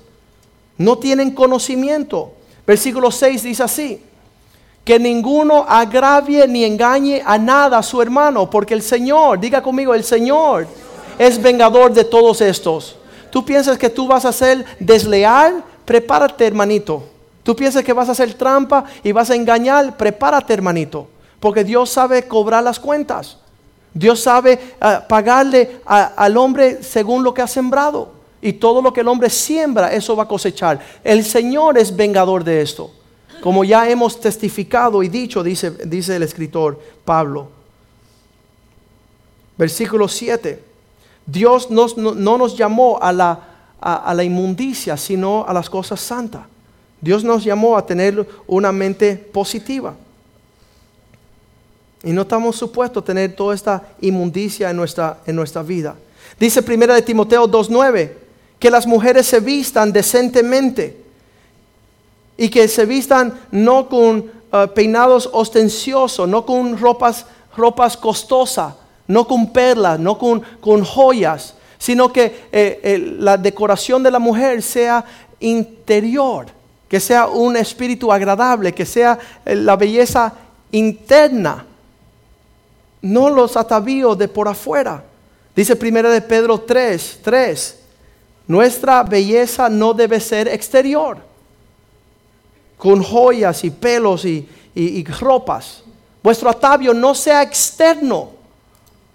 no 0.77 0.97
tienen 0.99 1.31
conocimiento. 1.31 2.33
Versículo 2.67 3.09
6 3.09 3.43
dice 3.43 3.63
así, 3.63 4.03
que 4.83 4.97
ninguno 4.97 5.65
agravie 5.67 6.47
ni 6.47 6.63
engañe 6.65 7.21
a 7.25 7.37
nada 7.37 7.77
a 7.77 7.83
su 7.83 8.01
hermano, 8.01 8.49
porque 8.49 8.73
el 8.73 8.81
Señor, 8.81 9.39
diga 9.39 9.61
conmigo, 9.61 9.93
el 9.93 10.03
Señor 10.03 10.67
es 11.19 11.41
vengador 11.41 11.93
de 11.93 12.03
todos 12.03 12.41
estos. 12.41 12.97
Tú 13.29 13.45
piensas 13.45 13.77
que 13.77 13.89
tú 13.89 14.07
vas 14.07 14.25
a 14.25 14.33
ser 14.33 14.65
desleal, 14.79 15.63
prepárate 15.85 16.47
hermanito. 16.47 17.03
Tú 17.43 17.55
piensas 17.55 17.83
que 17.83 17.93
vas 17.93 18.09
a 18.09 18.13
hacer 18.13 18.33
trampa 18.33 18.85
y 19.03 19.11
vas 19.11 19.29
a 19.29 19.35
engañar, 19.35 19.97
prepárate 19.97 20.53
hermanito, 20.53 21.07
porque 21.39 21.63
Dios 21.63 21.89
sabe 21.89 22.27
cobrar 22.27 22.63
las 22.63 22.79
cuentas. 22.79 23.37
Dios 23.93 24.21
sabe 24.21 24.59
ah, 24.79 25.03
pagarle 25.07 25.81
al 25.85 26.37
hombre 26.37 26.81
según 26.81 27.23
lo 27.23 27.33
que 27.33 27.41
ha 27.41 27.47
sembrado. 27.47 28.13
Y 28.41 28.53
todo 28.53 28.81
lo 28.81 28.91
que 28.91 29.01
el 29.01 29.07
hombre 29.07 29.29
siembra, 29.29 29.93
eso 29.93 30.15
va 30.15 30.23
a 30.23 30.27
cosechar. 30.27 30.79
El 31.03 31.23
Señor 31.23 31.77
es 31.77 31.95
vengador 31.95 32.43
de 32.43 32.61
esto. 32.61 32.91
Como 33.41 33.63
ya 33.63 33.89
hemos 33.89 34.19
testificado 34.19 35.01
y 35.01 35.09
dicho, 35.09 35.43
dice, 35.43 35.71
dice 35.85 36.15
el 36.15 36.23
escritor 36.23 36.79
Pablo. 37.03 37.49
Versículo 39.57 40.07
7. 40.07 40.63
Dios 41.25 41.69
no, 41.71 41.87
nos 42.37 42.57
llamó 42.57 42.99
a 43.01 43.11
la, 43.11 43.39
a, 43.79 44.13
la 44.13 44.23
inmundicia, 44.23 44.95
sino 44.95 45.45
a 45.47 45.53
las 45.53 45.69
cosas 45.69 45.99
santas. 45.99 46.43
Dios 46.99 47.23
nos 47.23 47.43
llamó 47.43 47.77
a 47.77 47.85
tener 47.85 48.27
una 48.45 48.71
mente 48.71 49.15
positiva. 49.15 49.95
Y 52.03 52.11
no 52.11 52.21
estamos 52.21 52.55
supuestos 52.55 53.01
a 53.01 53.05
tener 53.05 53.35
toda 53.35 53.55
esta 53.55 53.81
inmundicia 54.01 54.69
en 54.69 54.77
nuestra, 54.77 55.19
en 55.25 55.35
nuestra 55.35 55.63
vida. 55.63 55.95
Dice 56.39 56.61
primera 56.61 56.93
de 56.93 57.01
Timoteo 57.01 57.47
2.9, 57.47 58.11
que 58.59 58.69
las 58.69 58.85
mujeres 58.85 59.25
se 59.25 59.39
vistan 59.39 59.91
decentemente 59.91 61.00
y 62.37 62.49
que 62.49 62.67
se 62.67 62.85
vistan 62.85 63.39
no 63.51 63.87
con 63.87 64.19
uh, 64.19 64.67
peinados 64.73 65.29
ostenciosos, 65.31 66.27
no 66.27 66.45
con 66.45 66.77
ropas, 66.77 67.25
ropas 67.55 67.97
costosas, 67.97 68.73
no 69.07 69.27
con 69.27 69.51
perlas, 69.51 69.99
no 69.99 70.17
con, 70.17 70.41
con 70.59 70.83
joyas, 70.83 71.55
sino 71.77 72.11
que 72.11 72.47
eh, 72.51 73.15
la 73.19 73.37
decoración 73.37 74.03
de 74.03 74.11
la 74.11 74.19
mujer 74.19 74.61
sea 74.61 75.03
interior, 75.39 76.47
que 76.87 76.99
sea 76.99 77.27
un 77.27 77.57
espíritu 77.57 78.11
agradable, 78.11 78.73
que 78.73 78.85
sea 78.85 79.17
eh, 79.45 79.55
la 79.55 79.75
belleza 79.75 80.33
interna, 80.71 81.65
no 83.01 83.29
los 83.29 83.57
atavíos 83.57 84.17
de 84.17 84.27
por 84.27 84.47
afuera. 84.47 85.03
Dice 85.55 85.75
primera 85.75 86.09
de 86.09 86.21
Pedro 86.21 86.61
3, 86.61 87.19
3, 87.23 87.79
nuestra 88.47 89.03
belleza 89.03 89.67
no 89.67 89.93
debe 89.93 90.19
ser 90.19 90.47
exterior 90.47 91.30
con 92.81 93.03
joyas 93.03 93.63
y 93.63 93.69
pelos 93.69 94.25
y, 94.25 94.47
ropas. 95.19 95.83
Vuestro 96.23 96.49
atavio 96.49 96.95
no 96.95 97.13
sea 97.13 97.43
externo. 97.43 98.31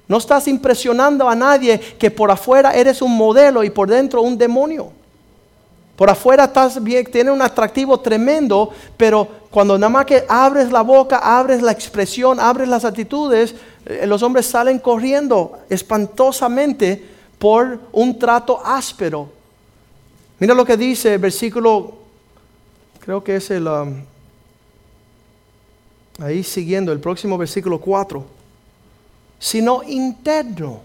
No 0.06 0.18
estás 0.18 0.46
impresionando 0.46 1.28
a 1.28 1.34
nadie 1.34 1.76
que 1.98 2.08
por 2.08 2.30
afuera 2.30 2.72
eres 2.72 3.02
un 3.02 3.16
modelo 3.16 3.64
y 3.64 3.70
por 3.70 3.88
dentro 3.88 4.22
un 4.22 4.38
demonio. 4.38 4.92
Por 5.96 6.08
afuera 6.08 6.44
estás 6.44 6.80
bien, 6.80 7.06
tiene 7.06 7.32
un 7.32 7.42
atractivo 7.42 7.98
tremendo, 7.98 8.70
pero 8.96 9.26
cuando 9.50 9.76
nada 9.76 9.90
más 9.90 10.06
que 10.06 10.24
abres 10.28 10.70
la 10.70 10.82
boca, 10.82 11.16
abres 11.16 11.60
la 11.60 11.72
expresión, 11.72 12.38
abres 12.38 12.68
las 12.68 12.84
actitudes, 12.84 13.52
eh, 13.84 14.06
los 14.06 14.22
hombres 14.22 14.46
salen 14.46 14.78
corriendo 14.78 15.58
espantosamente 15.68 17.04
por 17.36 17.80
un 17.90 18.16
trato 18.16 18.64
áspero. 18.64 19.28
Mira 20.38 20.54
lo 20.54 20.64
que 20.64 20.76
dice 20.76 21.14
el 21.14 21.18
versículo 21.18 22.05
Creo 23.06 23.22
que 23.22 23.36
es 23.36 23.52
el... 23.52 23.68
Um, 23.68 24.02
ahí 26.18 26.42
siguiendo 26.42 26.90
el 26.90 26.98
próximo 26.98 27.38
versículo 27.38 27.80
4. 27.80 28.26
Sino 29.38 29.84
interno. 29.84 30.80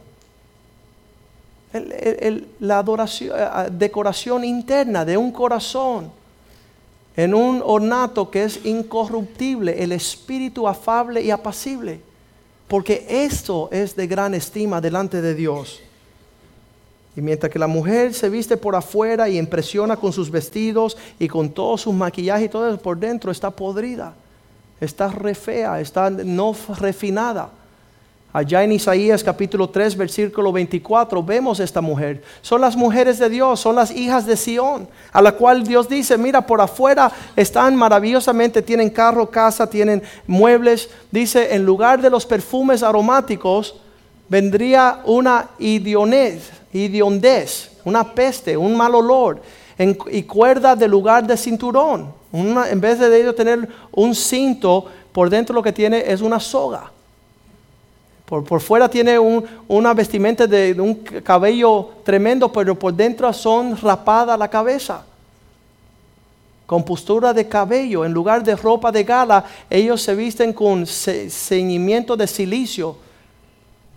la 2.59 2.78
adoración, 2.78 3.36
eh, 3.36 3.69
decoración 3.72 4.43
interna 4.43 5.03
de 5.03 5.17
un 5.17 5.32
corazón 5.32 6.11
en 7.15 7.34
un 7.34 7.59
ornato 7.65 8.30
que 8.30 8.43
es 8.43 8.65
incorruptible, 8.67 9.82
el 9.84 9.91
espíritu 9.91 10.67
afable 10.67 11.24
y 11.24 11.32
apacible, 11.32 12.01
porque 12.67 13.03
esto 13.09 13.67
es 13.72 13.95
de 13.95 14.05
gran 14.05 14.36
estima 14.36 14.80
delante 14.80 15.24
de 15.24 15.34
Dios. 15.34 15.82
Y 17.16 17.22
mientras 17.22 17.51
que 17.51 17.59
la 17.59 17.68
mujer 17.68 18.14
se 18.14 18.30
viste 18.30 18.55
por 18.55 18.76
afuera 18.76 19.28
y 19.28 19.38
impresiona 19.38 19.97
con 19.97 20.14
sus 20.14 20.32
vestidos 20.32 20.97
y 21.20 21.28
con 21.28 21.49
todo 21.49 21.78
su 21.78 21.91
maquillaje 21.91 22.45
y 22.45 22.49
todo 22.49 22.70
eso, 22.70 22.78
por 22.78 22.97
dentro 22.97 23.32
está 23.32 23.51
podrida, 23.51 24.14
está 24.80 25.09
re 25.09 25.36
fea, 25.36 25.82
está 25.82 26.09
no 26.09 26.55
refinada. 26.80 27.49
Allá 28.34 28.64
en 28.64 28.72
Isaías 28.72 29.26
capítulo 29.26 29.70
3, 29.70 29.97
versículo 29.97 30.53
24, 30.53 31.22
vemos 31.22 31.59
esta 31.59 31.82
mujer. 31.82 32.24
Son 32.41 32.62
las 32.62 32.78
mujeres 32.78 33.20
de 33.20 33.30
Dios, 33.30 33.59
son 33.59 33.76
las 33.76 33.91
hijas 33.91 34.26
de 34.26 34.38
Sión, 34.38 34.88
a 35.12 35.22
la 35.22 35.34
cual 35.34 35.66
Dios 35.66 35.89
dice, 35.89 36.18
mira, 36.18 36.47
por 36.47 36.62
afuera 36.62 37.12
están 37.36 37.76
maravillosamente, 37.76 38.62
tienen 38.62 38.89
carro, 38.89 39.30
casa, 39.30 39.70
tienen 39.70 40.01
muebles. 40.28 40.89
Dice, 41.12 41.53
en 41.53 41.66
lugar 41.66 42.01
de 42.01 42.09
los 42.09 42.26
perfumes 42.26 42.84
aromáticos, 42.84 43.76
vendría 44.30 45.01
una 45.03 45.49
idionez, 45.59 46.61
idiondez, 46.74 47.72
una 47.86 48.13
peste, 48.13 48.55
un 48.57 48.76
mal 48.76 48.93
olor, 48.95 49.41
y 50.11 50.24
cuerda 50.24 50.76
de 50.76 50.88
lugar 50.88 51.26
de 51.26 51.36
cinturón. 51.36 52.13
En 52.34 52.80
vez 52.80 52.99
de 52.99 53.19
ello 53.19 53.34
tener 53.36 53.67
un 53.91 54.13
cinto, 54.15 54.86
por 55.11 55.30
dentro 55.30 55.53
lo 55.55 55.63
que 55.63 55.74
tiene 55.74 56.03
es 56.05 56.22
una 56.22 56.39
soga. 56.39 56.91
Por, 58.26 58.45
por 58.45 58.61
fuera 58.61 58.88
tiene 58.88 59.19
un- 59.19 59.43
una 59.67 59.93
vestimenta 59.93 60.47
de, 60.47 60.74
un 60.80 60.95
cabello 61.24 61.89
tremendo, 62.05 62.49
pero 62.51 62.78
por 62.80 62.93
dentro 62.93 63.32
son 63.34 63.76
rapada 63.82 64.38
la 64.38 64.47
cabeza. 64.49 65.03
Con 66.65 66.86
postura 66.86 67.34
de 67.34 67.49
cabello, 67.49 68.05
en 68.05 68.13
lugar 68.13 68.41
de 68.43 68.55
ropa 68.55 68.89
de 68.93 69.03
gala, 69.03 69.43
ellos 69.69 70.01
se 70.01 70.15
visten 70.15 70.53
con 70.53 70.86
ce- 70.86 71.30
ceñimiento 71.30 72.15
de 72.15 72.28
silicio, 72.28 72.95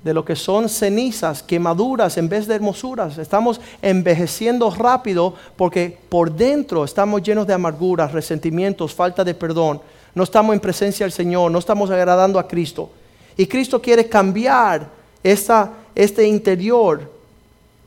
de 0.05 0.13
lo 0.13 0.23
que 0.23 0.37
son 0.37 0.69
cenizas, 0.69 1.43
quemaduras 1.43 2.19
en 2.19 2.29
vez 2.29 2.47
de 2.47 2.55
hermosuras. 2.55 3.17
Estamos 3.17 3.59
envejeciendo 3.81 4.71
rápido 4.71 5.35
porque 5.57 5.99
por 6.11 6.31
dentro 6.31 6.85
estamos 6.85 7.23
llenos 7.23 7.47
de 7.47 7.55
amarguras, 7.55 8.13
resentimientos, 8.13 8.95
falta 8.95 9.25
de 9.25 9.35
perdón. 9.35 9.81
No 10.15 10.23
estamos 10.23 10.53
en 10.53 10.61
presencia 10.61 11.05
del 11.05 11.13
Señor, 11.13 11.51
no 11.51 11.59
estamos 11.59 11.91
agradando 11.91 12.39
a 12.39 12.47
Cristo. 12.47 12.91
Y 13.35 13.47
Cristo 13.47 13.81
quiere 13.81 14.07
cambiar 14.07 14.89
esta, 15.23 15.73
este 15.95 16.29
interior 16.29 17.11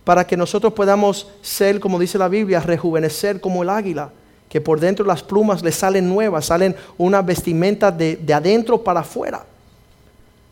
para 0.03 0.25
que 0.25 0.35
nosotros 0.35 0.73
podamos 0.73 1.27
ser, 1.43 1.79
como 1.79 1.99
dice 1.99 2.17
la 2.17 2.29
Biblia, 2.29 2.61
rejuvenecer 2.61 3.39
como 3.39 3.61
el 3.61 3.69
águila, 3.69 4.09
que 4.49 4.59
por 4.59 4.79
dentro 4.79 5.05
las 5.05 5.21
plumas 5.21 5.61
le 5.61 5.71
salen 5.71 6.09
nuevas, 6.09 6.45
salen 6.45 6.75
una 6.97 7.21
vestimenta 7.21 7.91
de, 7.91 8.15
de 8.15 8.33
adentro 8.33 8.83
para 8.83 9.01
afuera. 9.01 9.45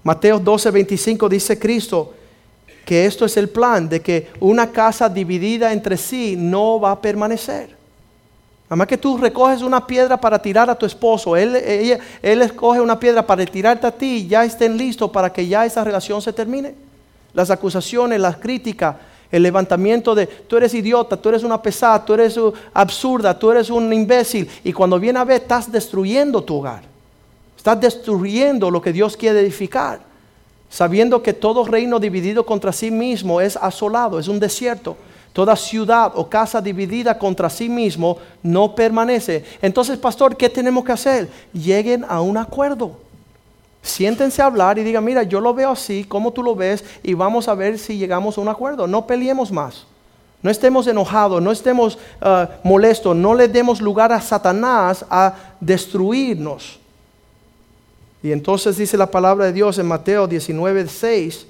Mateo 0.05 0.39
12, 0.39 0.69
25 0.69 1.27
dice 1.27 1.57
Cristo 1.57 2.13
que 2.85 3.07
esto 3.07 3.25
es 3.25 3.35
el 3.37 3.49
plan, 3.49 3.89
de 3.89 3.99
que 3.99 4.27
una 4.39 4.71
casa 4.71 5.09
dividida 5.09 5.73
entre 5.73 5.97
sí 5.97 6.35
no 6.37 6.79
va 6.79 6.91
a 6.91 7.01
permanecer. 7.01 7.75
Además 8.69 8.85
que 8.85 8.97
tú 8.99 9.17
recoges 9.17 9.63
una 9.63 9.87
piedra 9.87 10.21
para 10.21 10.39
tirar 10.39 10.69
a 10.69 10.75
tu 10.77 10.85
esposo, 10.85 11.35
él, 11.35 11.55
ella- 11.55 11.99
él 12.21 12.43
escoge 12.43 12.79
una 12.79 12.99
piedra 12.99 13.25
para 13.25 13.43
tirarte 13.47 13.87
a 13.87 13.91
ti 13.91 14.27
ya 14.27 14.45
estén 14.45 14.77
listos 14.77 15.09
para 15.09 15.33
que 15.33 15.47
ya 15.47 15.65
esa 15.65 15.83
relación 15.83 16.21
se 16.21 16.31
termine. 16.31 16.75
Las 17.33 17.49
acusaciones, 17.49 18.19
las 18.19 18.37
críticas, 18.37 18.95
el 19.31 19.41
levantamiento 19.41 20.13
de 20.13 20.27
tú 20.27 20.55
eres 20.57 20.71
idiota, 20.75 21.17
tú 21.17 21.29
eres 21.29 21.43
una 21.43 21.59
pesada, 21.59 22.05
tú 22.05 22.13
eres 22.13 22.37
uh, 22.37 22.53
absurda, 22.75 23.37
tú 23.37 23.49
eres 23.49 23.71
un 23.71 23.91
imbécil. 23.91 24.47
Y 24.63 24.71
cuando 24.71 24.99
viene 24.99 25.17
a 25.17 25.23
ver, 25.23 25.41
estás 25.41 25.71
destruyendo 25.71 26.43
tu 26.43 26.57
hogar. 26.57 26.83
Estás 27.66 27.82
destruyendo 27.82 28.70
lo 28.70 28.80
que 28.80 28.93
Dios 28.93 29.18
quiere 29.18 29.39
edificar. 29.39 29.99
Sabiendo 30.70 31.24
que 31.24 31.34
todo 31.34 31.66
reino 31.66 31.99
dividido 31.99 32.45
contra 32.45 32.72
sí 32.72 32.91
mismo 32.91 33.41
es 33.41 33.57
asolado, 33.57 34.20
es 34.20 34.28
un 34.28 34.39
desierto. 34.39 34.95
Toda 35.34 35.55
ciudad 35.55 36.11
o 36.13 36.30
casa 36.30 36.61
dividida 36.61 37.18
contra 37.18 37.49
sí 37.49 37.68
mismo 37.68 38.20
no 38.43 38.76
permanece. 38.76 39.43
Entonces, 39.63 39.97
pastor, 39.97 40.38
¿qué 40.38 40.47
tenemos 40.47 40.86
que 40.86 40.91
hacer? 40.91 41.28
Lleguen 41.53 42.05
a 42.07 42.22
un 42.22 42.38
acuerdo. 42.38 42.99
Siéntense 43.82 44.43
a 44.43 44.45
hablar 44.45 44.78
y 44.78 44.84
digan, 44.84 45.03
mira, 45.03 45.24
yo 45.24 45.41
lo 45.41 45.51
veo 45.51 45.72
así, 45.72 46.03
¿cómo 46.03 46.32
tú 46.32 46.43
lo 46.43 46.53
ves? 46.53 46.86
Y 47.01 47.16
vamos 47.16 47.47
a 47.47 47.55
ver 47.55 47.80
si 47.80 47.97
llegamos 47.97 48.38
a 48.38 48.41
un 48.41 48.47
acuerdo. 48.47 48.86
No 48.86 49.07
peleemos 49.07 49.51
más. 49.51 49.88
No 50.43 50.51
estemos 50.51 50.86
enojados, 50.86 51.41
no 51.41 51.51
estemos 51.51 51.97
ah, 52.22 52.47
molestos, 52.63 53.16
no 53.16 53.34
le 53.34 53.47
demos 53.47 53.82
lugar 53.82 54.11
a 54.11 54.22
Satanás 54.22 55.03
a 55.09 55.34
destruirnos. 55.59 56.84
Y 58.26 58.32
entonces 58.32 58.78
dice 58.78 58.97
la 58.97 59.11
palabra 59.11 59.45
de 59.45 59.53
Dios 59.53 59.78
en 59.78 59.86
Mateo 59.86 60.26
19, 60.26 60.88
6, 60.88 61.45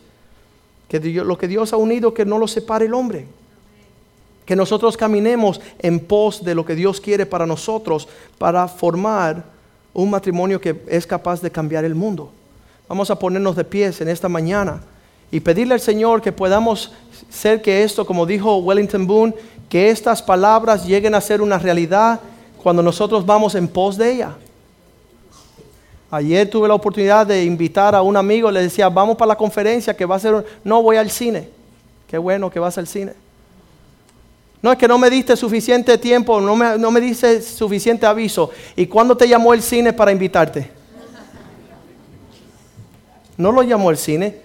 que 0.89 0.99
lo 0.99 1.38
que 1.38 1.47
Dios 1.47 1.71
ha 1.71 1.78
unido, 1.78 2.13
que 2.13 2.26
no 2.26 2.38
lo 2.38 2.49
separe 2.49 2.88
el 2.88 2.93
hombre. 2.93 3.28
Que 4.45 4.57
nosotros 4.57 4.97
caminemos 4.97 5.61
en 5.80 6.01
pos 6.01 6.43
de 6.43 6.53
lo 6.53 6.65
que 6.65 6.76
Dios 6.76 6.99
quiere 6.99 7.26
para 7.26 7.45
nosotros, 7.45 8.09
para 8.38 8.67
formar 8.67 9.45
un 9.93 10.09
matrimonio 10.09 10.59
que 10.59 10.84
es 10.89 11.07
capaz 11.07 11.39
de 11.39 11.49
cambiar 11.49 11.86
el 11.86 11.95
mundo. 11.95 12.30
Vamos 12.89 13.09
a 13.09 13.17
ponernos 13.17 13.55
de 13.55 13.63
pies 13.63 14.01
en 14.01 14.09
esta 14.09 14.28
mañana 14.28 14.82
y 15.32 15.39
pedirle 15.39 15.76
al 15.76 15.80
Señor 15.80 16.21
que 16.21 16.34
podamos 16.34 16.91
ser 17.30 17.61
que 17.61 17.84
esto, 17.84 18.05
como 18.05 18.26
dijo 18.26 18.57
Wellington 18.57 19.07
Boone, 19.07 19.34
que 19.69 19.91
estas 19.91 20.21
palabras 20.21 20.86
lleguen 20.86 21.15
a 21.15 21.21
ser 21.21 21.41
una 21.41 21.57
realidad 21.57 22.19
cuando 22.61 22.84
nosotros 22.84 23.26
vamos 23.26 23.55
en 23.55 23.69
pos 23.69 23.95
de 23.95 24.11
ella. 24.11 24.36
Ayer 26.11 26.49
tuve 26.49 26.67
la 26.67 26.75
oportunidad 26.75 27.25
de 27.25 27.43
invitar 27.43 27.95
a 27.95 28.01
un 28.01 28.15
amigo, 28.15 28.51
le 28.51 28.61
decía, 28.61 28.89
vamos 28.89 29.17
para 29.17 29.29
la 29.29 29.35
conferencia 29.37 29.95
que 29.95 30.05
va 30.05 30.15
a 30.15 30.19
ser, 30.19 30.33
un- 30.35 30.45
no 30.63 30.81
voy 30.81 30.97
al 30.97 31.09
cine. 31.09 31.49
Qué 32.07 32.17
bueno 32.17 32.49
que 32.49 32.59
vas 32.59 32.77
al 32.77 32.87
cine. 32.87 33.13
No 34.61 34.71
es 34.71 34.77
que 34.77 34.87
no 34.87 34.97
me 34.97 35.09
diste 35.09 35.35
suficiente 35.35 35.97
tiempo, 35.97 36.39
no 36.41 36.55
me, 36.55 36.77
no 36.77 36.89
me 36.91 37.01
diste 37.01 37.41
suficiente 37.41 38.05
aviso. 38.05 38.49
¿Y 38.75 38.85
cuándo 38.87 39.15
te 39.17 39.27
llamó 39.27 39.53
el 39.53 39.61
cine 39.61 39.93
para 39.93 40.11
invitarte? 40.11 40.71
No 43.37 43.51
lo 43.51 43.63
llamó 43.63 43.91
el 43.91 43.97
cine, 43.97 44.37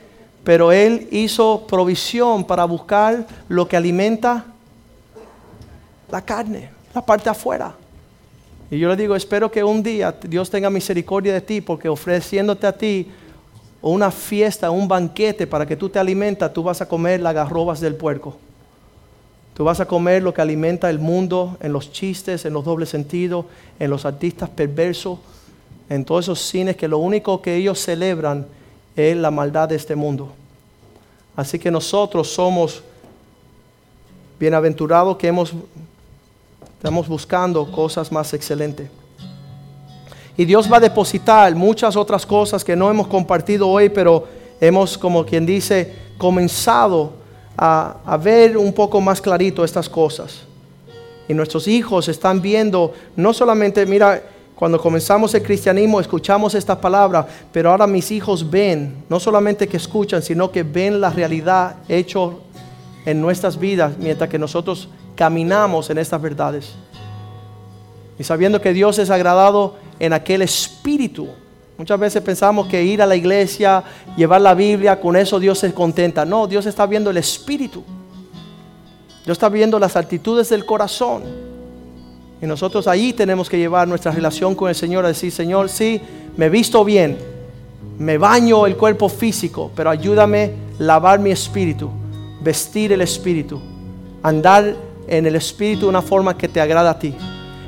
pero 0.42 0.72
él 0.72 1.08
hizo 1.10 1.66
provisión 1.66 2.44
para 2.44 2.64
buscar 2.64 3.26
lo 3.48 3.68
que 3.68 3.76
alimenta 3.76 4.44
la 6.10 6.22
carne, 6.22 6.70
la 6.94 7.00
parte 7.04 7.28
afuera. 7.30 7.74
Y 8.70 8.78
yo 8.78 8.88
le 8.88 8.96
digo, 8.96 9.16
espero 9.16 9.50
que 9.50 9.64
un 9.64 9.82
día 9.82 10.14
Dios 10.22 10.48
tenga 10.48 10.70
misericordia 10.70 11.32
de 11.32 11.40
ti, 11.40 11.60
porque 11.60 11.88
ofreciéndote 11.88 12.66
a 12.66 12.72
ti 12.72 13.08
una 13.82 14.10
fiesta, 14.10 14.70
un 14.70 14.86
banquete 14.86 15.46
para 15.46 15.66
que 15.66 15.76
tú 15.76 15.88
te 15.88 15.98
alimentas, 15.98 16.52
tú 16.52 16.62
vas 16.62 16.80
a 16.80 16.88
comer 16.88 17.20
las 17.20 17.34
garrobas 17.34 17.80
del 17.80 17.96
puerco. 17.96 18.36
Tú 19.54 19.64
vas 19.64 19.80
a 19.80 19.86
comer 19.86 20.22
lo 20.22 20.32
que 20.32 20.40
alimenta 20.40 20.88
el 20.88 20.98
mundo 20.98 21.58
en 21.60 21.72
los 21.72 21.92
chistes, 21.92 22.44
en 22.44 22.52
los 22.52 22.64
dobles 22.64 22.88
sentidos, 22.88 23.46
en 23.78 23.90
los 23.90 24.04
artistas 24.04 24.48
perversos, 24.48 25.18
en 25.88 26.04
todos 26.04 26.26
esos 26.26 26.40
cines 26.40 26.76
que 26.76 26.88
lo 26.88 26.98
único 26.98 27.42
que 27.42 27.56
ellos 27.56 27.78
celebran 27.80 28.46
es 28.94 29.16
la 29.16 29.30
maldad 29.30 29.68
de 29.68 29.76
este 29.76 29.96
mundo. 29.96 30.32
Así 31.34 31.58
que 31.58 31.70
nosotros 31.70 32.28
somos 32.28 32.82
bienaventurados 34.38 35.16
que 35.16 35.28
hemos, 35.28 35.52
estamos 36.80 37.08
buscando 37.08 37.70
cosas 37.70 38.10
más 38.10 38.32
excelentes. 38.32 38.88
Y 40.34 40.46
Dios 40.46 40.72
va 40.72 40.78
a 40.78 40.80
depositar 40.80 41.54
muchas 41.54 41.94
otras 41.94 42.24
cosas 42.24 42.64
que 42.64 42.74
no 42.74 42.90
hemos 42.90 43.06
compartido 43.06 43.68
hoy, 43.68 43.90
pero 43.90 44.26
hemos, 44.62 44.96
como 44.96 45.26
quien 45.26 45.44
dice, 45.44 45.94
comenzado 46.16 47.12
a, 47.54 47.96
a 48.06 48.16
ver 48.16 48.56
un 48.56 48.72
poco 48.72 48.98
más 48.98 49.20
clarito 49.20 49.62
estas 49.62 49.90
cosas. 49.90 50.40
Y 51.28 51.34
nuestros 51.34 51.68
hijos 51.68 52.08
están 52.08 52.40
viendo, 52.40 52.94
no 53.14 53.34
solamente, 53.34 53.84
mira, 53.84 54.22
cuando 54.54 54.80
comenzamos 54.80 55.34
el 55.34 55.42
cristianismo 55.42 56.00
escuchamos 56.00 56.54
estas 56.54 56.78
palabras, 56.78 57.26
pero 57.52 57.72
ahora 57.72 57.86
mis 57.86 58.10
hijos 58.10 58.50
ven, 58.50 59.04
no 59.10 59.20
solamente 59.20 59.68
que 59.68 59.76
escuchan, 59.76 60.22
sino 60.22 60.50
que 60.50 60.62
ven 60.62 60.98
la 60.98 61.10
realidad 61.10 61.76
hecho 61.90 62.40
en 63.04 63.20
nuestras 63.20 63.58
vidas 63.58 63.98
mientras 63.98 64.30
que 64.30 64.38
nosotros 64.38 64.88
caminamos 65.20 65.90
en 65.90 65.98
estas 65.98 66.22
verdades. 66.22 66.72
Y 68.18 68.24
sabiendo 68.24 68.58
que 68.58 68.72
Dios 68.72 68.98
es 68.98 69.10
agradado 69.10 69.76
en 69.98 70.14
aquel 70.14 70.40
espíritu. 70.40 71.28
Muchas 71.76 72.00
veces 72.00 72.22
pensamos 72.22 72.68
que 72.68 72.82
ir 72.82 73.02
a 73.02 73.06
la 73.06 73.16
iglesia, 73.16 73.84
llevar 74.16 74.40
la 74.40 74.54
Biblia, 74.54 74.98
con 74.98 75.16
eso 75.16 75.38
Dios 75.38 75.58
se 75.58 75.74
contenta. 75.74 76.24
No, 76.24 76.46
Dios 76.46 76.64
está 76.64 76.86
viendo 76.86 77.10
el 77.10 77.18
espíritu. 77.18 77.84
Dios 79.26 79.36
está 79.36 79.50
viendo 79.50 79.78
las 79.78 79.94
actitudes 79.94 80.48
del 80.48 80.64
corazón. 80.64 81.24
Y 82.40 82.46
nosotros 82.46 82.88
ahí 82.88 83.12
tenemos 83.12 83.50
que 83.50 83.58
llevar 83.58 83.86
nuestra 83.86 84.12
relación 84.12 84.54
con 84.54 84.70
el 84.70 84.74
Señor 84.74 85.04
a 85.04 85.08
decir, 85.08 85.30
Señor, 85.30 85.68
sí, 85.68 86.00
me 86.38 86.48
visto 86.48 86.82
bien, 86.82 87.18
me 87.98 88.16
baño 88.16 88.64
el 88.64 88.78
cuerpo 88.78 89.10
físico, 89.10 89.70
pero 89.76 89.90
ayúdame 89.90 90.54
a 90.78 90.82
lavar 90.82 91.18
mi 91.18 91.30
espíritu 91.30 91.90
vestir 92.40 92.90
el 92.92 93.02
Espíritu, 93.02 93.60
andar 94.22 94.74
en 95.10 95.26
el 95.26 95.34
Espíritu 95.34 95.82
de 95.82 95.88
una 95.88 96.00
forma 96.00 96.38
que 96.38 96.48
te 96.48 96.60
agrada 96.60 96.90
a 96.90 96.98
ti. 96.98 97.14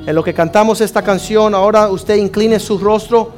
En 0.07 0.15
lo 0.15 0.23
que 0.23 0.33
cantamos 0.33 0.81
esta 0.81 1.01
canción, 1.01 1.53
ahora 1.53 1.89
usted 1.89 2.15
incline 2.15 2.57
su 2.57 2.77
rostro 2.77 3.31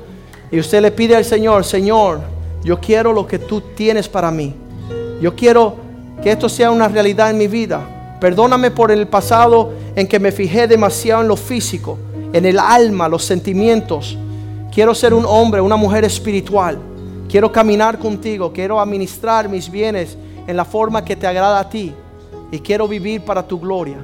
y 0.52 0.60
usted 0.60 0.82
le 0.82 0.92
pide 0.92 1.16
al 1.16 1.26
Señor, 1.26 1.66
Señor, 1.66 2.22
yo 2.64 2.80
quiero 2.80 3.12
lo 3.12 3.28
que 3.28 3.40
tú 3.40 3.62
tienes 3.76 4.08
para 4.08 4.30
mí. 4.32 4.54
Yo 5.20 5.36
quiero 5.36 5.76
que 6.22 6.32
esto 6.32 6.48
sea 6.48 6.70
una 6.70 6.88
realidad 6.88 7.32
en 7.32 7.38
mi 7.38 7.48
vida. 7.48 8.18
Perdóname 8.22 8.72
por 8.72 8.92
el 8.92 9.08
pasado 9.08 9.74
en 9.96 10.08
que 10.08 10.20
me 10.20 10.32
fijé 10.32 10.68
demasiado 10.68 11.22
en 11.22 11.28
lo 11.28 11.36
físico, 11.36 11.98
en 12.32 12.46
el 12.46 12.60
alma, 12.60 13.10
los 13.10 13.26
sentimientos. 13.26 14.18
Quiero 14.72 14.94
ser 14.94 15.14
un 15.14 15.26
hombre, 15.26 15.62
una 15.62 15.76
mujer 15.76 16.06
espiritual. 16.06 16.78
Quiero 17.28 17.52
caminar 17.52 17.98
contigo, 17.98 18.54
quiero 18.54 18.80
administrar 18.80 19.50
mis 19.50 19.70
bienes 19.70 20.16
en 20.46 20.56
la 20.56 20.66
forma 20.66 21.04
que 21.04 21.16
te 21.16 21.26
agrada 21.26 21.60
a 21.60 21.70
ti 21.70 21.94
y 22.52 22.60
quiero 22.60 22.88
vivir 22.88 23.22
para 23.22 23.48
tu 23.48 23.60
gloria. 23.60 23.98